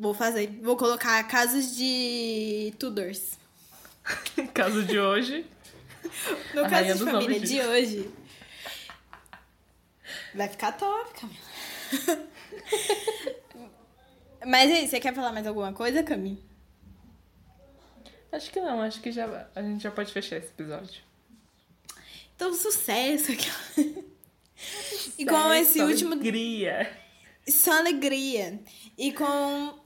Vou 0.00 0.14
fazer. 0.14 0.46
Vou 0.62 0.78
colocar 0.78 1.22
casos 1.24 1.76
de 1.76 2.72
Tudors. 2.78 3.38
Caso 4.54 4.82
de 4.82 4.98
hoje. 4.98 5.44
No 6.54 6.62
caso 6.70 7.04
de 7.04 7.10
família 7.10 7.38
de 7.38 7.60
hoje. 7.60 8.10
Vai 10.34 10.48
ficar 10.48 10.72
top, 10.72 11.20
Camila. 11.20 12.28
Mas 14.46 14.72
aí, 14.72 14.88
você 14.88 14.98
quer 14.98 15.14
falar 15.14 15.32
mais 15.32 15.46
alguma 15.46 15.74
coisa, 15.74 16.02
Camila? 16.02 16.38
Acho 18.32 18.50
que 18.50 18.58
não, 18.58 18.80
acho 18.80 19.02
que 19.02 19.12
já, 19.12 19.50
a 19.54 19.60
gente 19.60 19.82
já 19.82 19.90
pode 19.90 20.10
fechar 20.10 20.38
esse 20.38 20.48
episódio. 20.48 21.02
Então, 22.34 22.54
sucesso. 22.54 23.32
Igual 25.18 25.52
esse 25.60 25.78
só 25.78 25.84
último. 25.84 26.14
Alegria. 26.14 26.90
Só 27.46 27.78
alegria. 27.78 28.58
E 28.96 29.12
com 29.12 29.79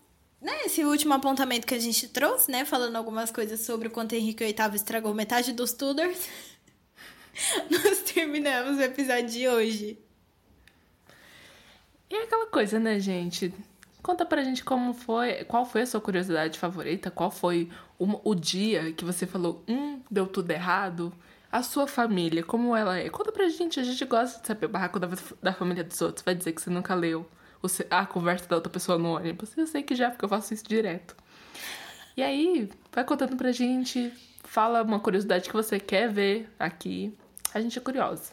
né, 0.44 0.52
esse 0.66 0.84
último 0.84 1.14
apontamento 1.14 1.66
que 1.66 1.74
a 1.74 1.78
gente 1.78 2.06
trouxe, 2.06 2.50
né? 2.50 2.66
Falando 2.66 2.96
algumas 2.96 3.30
coisas 3.30 3.60
sobre 3.60 3.88
o 3.88 3.90
quanto 3.90 4.14
Henrique 4.14 4.44
VIII 4.44 4.74
estragou 4.74 5.14
metade 5.14 5.54
dos 5.54 5.72
Tudors. 5.72 6.28
Nós 7.70 8.02
terminamos 8.02 8.76
o 8.76 8.82
episódio 8.82 9.30
de 9.30 9.48
hoje. 9.48 9.98
E 12.10 12.14
é 12.14 12.24
aquela 12.24 12.46
coisa, 12.46 12.78
né, 12.78 13.00
gente? 13.00 13.54
Conta 14.02 14.26
pra 14.26 14.44
gente 14.44 14.62
como 14.62 14.92
foi, 14.92 15.44
qual 15.44 15.64
foi 15.64 15.80
a 15.80 15.86
sua 15.86 16.00
curiosidade 16.00 16.58
favorita, 16.58 17.10
qual 17.10 17.30
foi 17.30 17.70
o, 17.98 18.30
o 18.30 18.34
dia 18.34 18.92
que 18.92 19.02
você 19.02 19.26
falou, 19.26 19.64
hum, 19.66 20.02
deu 20.10 20.26
tudo 20.26 20.50
errado, 20.50 21.10
a 21.50 21.62
sua 21.62 21.86
família, 21.86 22.42
como 22.42 22.76
ela 22.76 22.98
é. 22.98 23.08
Conta 23.08 23.32
pra 23.32 23.48
gente, 23.48 23.80
a 23.80 23.82
gente 23.82 24.04
gosta 24.04 24.42
de 24.42 24.46
saber 24.46 24.66
o 24.66 24.68
barraco 24.68 25.00
da, 25.00 25.08
da 25.42 25.54
família 25.54 25.82
dos 25.82 26.02
outros. 26.02 26.22
Vai 26.22 26.34
dizer 26.34 26.52
que 26.52 26.60
você 26.60 26.68
nunca 26.68 26.94
leu 26.94 27.26
a 27.90 28.06
conversa 28.06 28.46
da 28.46 28.56
outra 28.56 28.72
pessoa 28.72 28.98
no 28.98 29.16
ônibus. 29.16 29.56
Eu 29.56 29.66
sei 29.66 29.82
que 29.82 29.94
já, 29.94 30.10
porque 30.10 30.24
eu 30.24 30.28
faço 30.28 30.54
isso 30.54 30.64
direto. 30.64 31.16
E 32.16 32.22
aí, 32.22 32.68
vai 32.92 33.04
contando 33.04 33.36
pra 33.36 33.50
gente, 33.52 34.12
fala 34.44 34.82
uma 34.82 35.00
curiosidade 35.00 35.48
que 35.48 35.54
você 35.54 35.80
quer 35.80 36.12
ver 36.12 36.48
aqui. 36.58 37.12
A 37.52 37.60
gente 37.60 37.78
é 37.78 37.80
curiosa. 37.80 38.32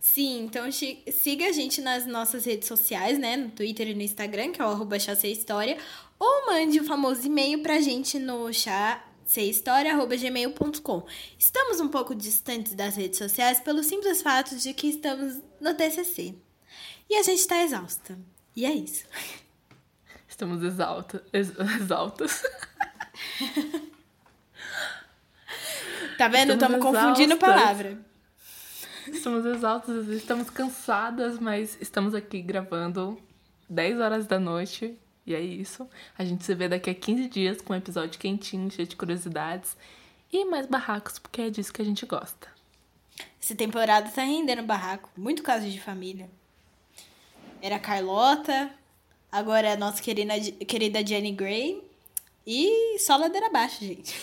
Sim, 0.00 0.44
então 0.44 0.64
siga 0.70 1.46
a 1.46 1.52
gente 1.52 1.80
nas 1.80 2.06
nossas 2.06 2.44
redes 2.44 2.68
sociais, 2.68 3.18
né? 3.18 3.36
No 3.36 3.50
Twitter 3.50 3.88
e 3.88 3.94
no 3.94 4.02
Instagram, 4.02 4.52
que 4.52 4.60
é 4.60 4.64
o 4.64 4.68
arroba 4.68 4.96
História, 4.96 5.78
ou 6.18 6.46
mande 6.46 6.78
o 6.78 6.84
famoso 6.84 7.26
e-mail 7.26 7.62
pra 7.62 7.80
gente 7.80 8.18
no 8.18 8.52
chá 8.52 9.02
sehistoria.gmail.com. 9.24 11.06
Estamos 11.38 11.80
um 11.80 11.88
pouco 11.88 12.14
distantes 12.14 12.74
das 12.74 12.96
redes 12.96 13.18
sociais 13.18 13.60
pelo 13.60 13.82
simples 13.82 14.22
fato 14.22 14.56
de 14.56 14.74
que 14.74 14.88
estamos 14.88 15.40
no 15.60 15.74
TCC. 15.74 16.34
E 17.08 17.16
a 17.16 17.22
gente 17.22 17.40
está 17.40 17.62
exausta. 17.62 18.18
E 18.56 18.64
é 18.64 18.72
isso. 18.72 19.04
Estamos 20.28 20.62
exalta, 20.62 21.24
ex, 21.32 21.52
exaltas. 21.80 22.42
tá 26.18 26.26
vendo? 26.28 26.54
Estamos 26.54 26.80
confundindo 26.80 27.36
palavra. 27.36 27.98
Estamos 29.06 29.44
exaltas, 29.44 30.08
estamos 30.08 30.50
cansadas, 30.50 31.38
mas 31.38 31.78
estamos 31.80 32.14
aqui 32.14 32.42
gravando 32.42 33.16
10 33.68 34.00
horas 34.00 34.26
da 34.26 34.40
noite 34.40 34.98
e 35.26 35.34
é 35.34 35.40
isso. 35.40 35.88
A 36.18 36.24
gente 36.24 36.44
se 36.44 36.54
vê 36.54 36.68
daqui 36.68 36.90
a 36.90 36.94
15 36.94 37.28
dias 37.28 37.60
com 37.60 37.72
um 37.72 37.76
episódio 37.76 38.18
quentinho, 38.18 38.70
cheio 38.70 38.88
de 38.88 38.96
curiosidades 38.96 39.76
e 40.32 40.44
mais 40.44 40.66
barracos, 40.66 41.18
porque 41.18 41.42
é 41.42 41.50
disso 41.50 41.72
que 41.72 41.80
a 41.80 41.84
gente 41.84 42.04
gosta. 42.06 42.48
Essa 43.40 43.54
temporada 43.54 44.10
tá 44.10 44.22
rendendo 44.22 44.62
barraco. 44.62 45.10
Muito 45.16 45.42
caso 45.42 45.68
de 45.70 45.80
família. 45.80 46.28
Era 47.64 47.76
a 47.76 47.80
Carlota, 47.80 48.70
agora 49.32 49.68
é 49.68 49.72
a 49.72 49.76
nossa 49.78 50.02
querida, 50.02 50.34
querida 50.66 51.06
Jenny 51.06 51.32
Gray. 51.32 51.82
E 52.46 52.98
só 52.98 53.16
ladeira 53.16 53.46
abaixo, 53.46 53.82
gente. 53.82 54.14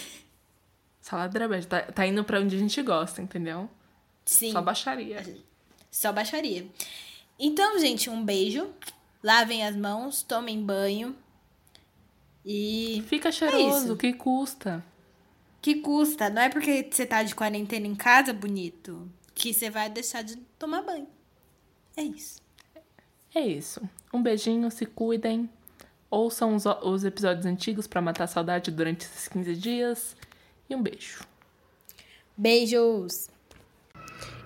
Só 1.02 1.16
ladeira 1.16 1.46
abaixo. 1.46 1.68
Tá, 1.68 1.82
tá 1.82 2.06
indo 2.06 2.24
pra 2.24 2.40
onde 2.40 2.56
a 2.56 2.60
gente 2.60 2.80
gosta, 2.84 3.20
entendeu? 3.20 3.68
Sim. 4.24 4.52
Só 4.52 4.62
baixaria. 4.62 5.44
Só 5.90 6.14
baixaria. 6.14 6.68
Então, 7.40 7.80
gente, 7.80 8.12
um 8.12 8.24
beijo. 8.24 8.70
Lavem 9.24 9.66
as 9.66 9.76
mãos, 9.76 10.22
tomem 10.22 10.64
banho. 10.64 11.16
E. 12.46 13.04
Fica 13.08 13.30
é 13.30 13.32
cheiroso, 13.32 13.94
é 13.94 13.98
que 13.98 14.14
custa? 14.14 14.86
Que 15.60 15.82
custa? 15.82 16.30
Não 16.30 16.44
é 16.44 16.50
porque 16.50 16.88
você 16.92 17.08
tá 17.08 17.24
de 17.24 17.34
quarentena 17.34 17.88
em 17.88 17.96
casa, 17.96 18.34
bonito, 18.34 19.12
que 19.34 19.52
você 19.52 19.68
vai 19.68 19.90
deixar 19.90 20.22
de 20.22 20.36
tomar 20.60 20.84
banho. 20.84 21.08
É 21.98 22.04
isso. 22.04 22.41
É 23.34 23.40
isso. 23.40 23.82
Um 24.14 24.22
beijinho, 24.22 24.70
se 24.70 24.86
cuidem. 24.86 25.50
Ouçam 26.10 26.54
os, 26.56 26.66
os 26.66 27.06
episódios 27.06 27.46
antigos 27.46 27.88
para 27.88 28.02
matar 28.02 28.26
a 28.26 28.28
saudade 28.28 28.70
durante 28.72 29.06
esses 29.06 29.30
15 29.30 29.56
dias. 29.56 30.18
E 30.70 30.76
um 30.76 30.84
beijo. 30.84 31.24
Beijos! 32.36 33.30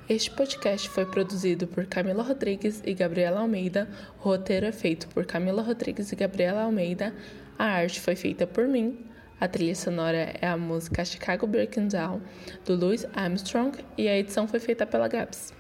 Este 0.08 0.30
podcast 0.30 0.88
foi 0.90 1.04
produzido 1.04 1.66
por 1.66 1.88
Camila 1.88 2.22
Rodrigues 2.22 2.84
e 2.86 2.94
Gabriela 2.94 3.40
Almeida. 3.40 3.90
O 4.20 4.24
roteiro 4.24 4.68
é 4.68 4.72
feito 4.72 5.08
por 5.08 5.26
Camila 5.26 5.64
Rodrigues 5.64 6.12
e 6.12 6.16
Gabriela 6.16 6.62
Almeida. 6.62 7.12
A 7.58 7.66
arte 7.66 8.00
foi 8.00 8.16
feita 8.16 8.46
por 8.46 8.68
mim. 8.68 9.00
A 9.40 9.48
trilha 9.48 9.76
sonora 9.76 10.36
é 10.40 10.48
a 10.48 10.56
música 10.56 11.04
Chicago 11.04 11.48
Breaking 11.48 11.88
Down, 11.88 12.22
do 12.64 12.76
Louis 12.76 13.06
Armstrong, 13.16 13.78
e 13.98 14.08
a 14.08 14.16
edição 14.16 14.48
foi 14.48 14.60
feita 14.60 14.86
pela 14.86 15.08
Gabs. 15.08 15.54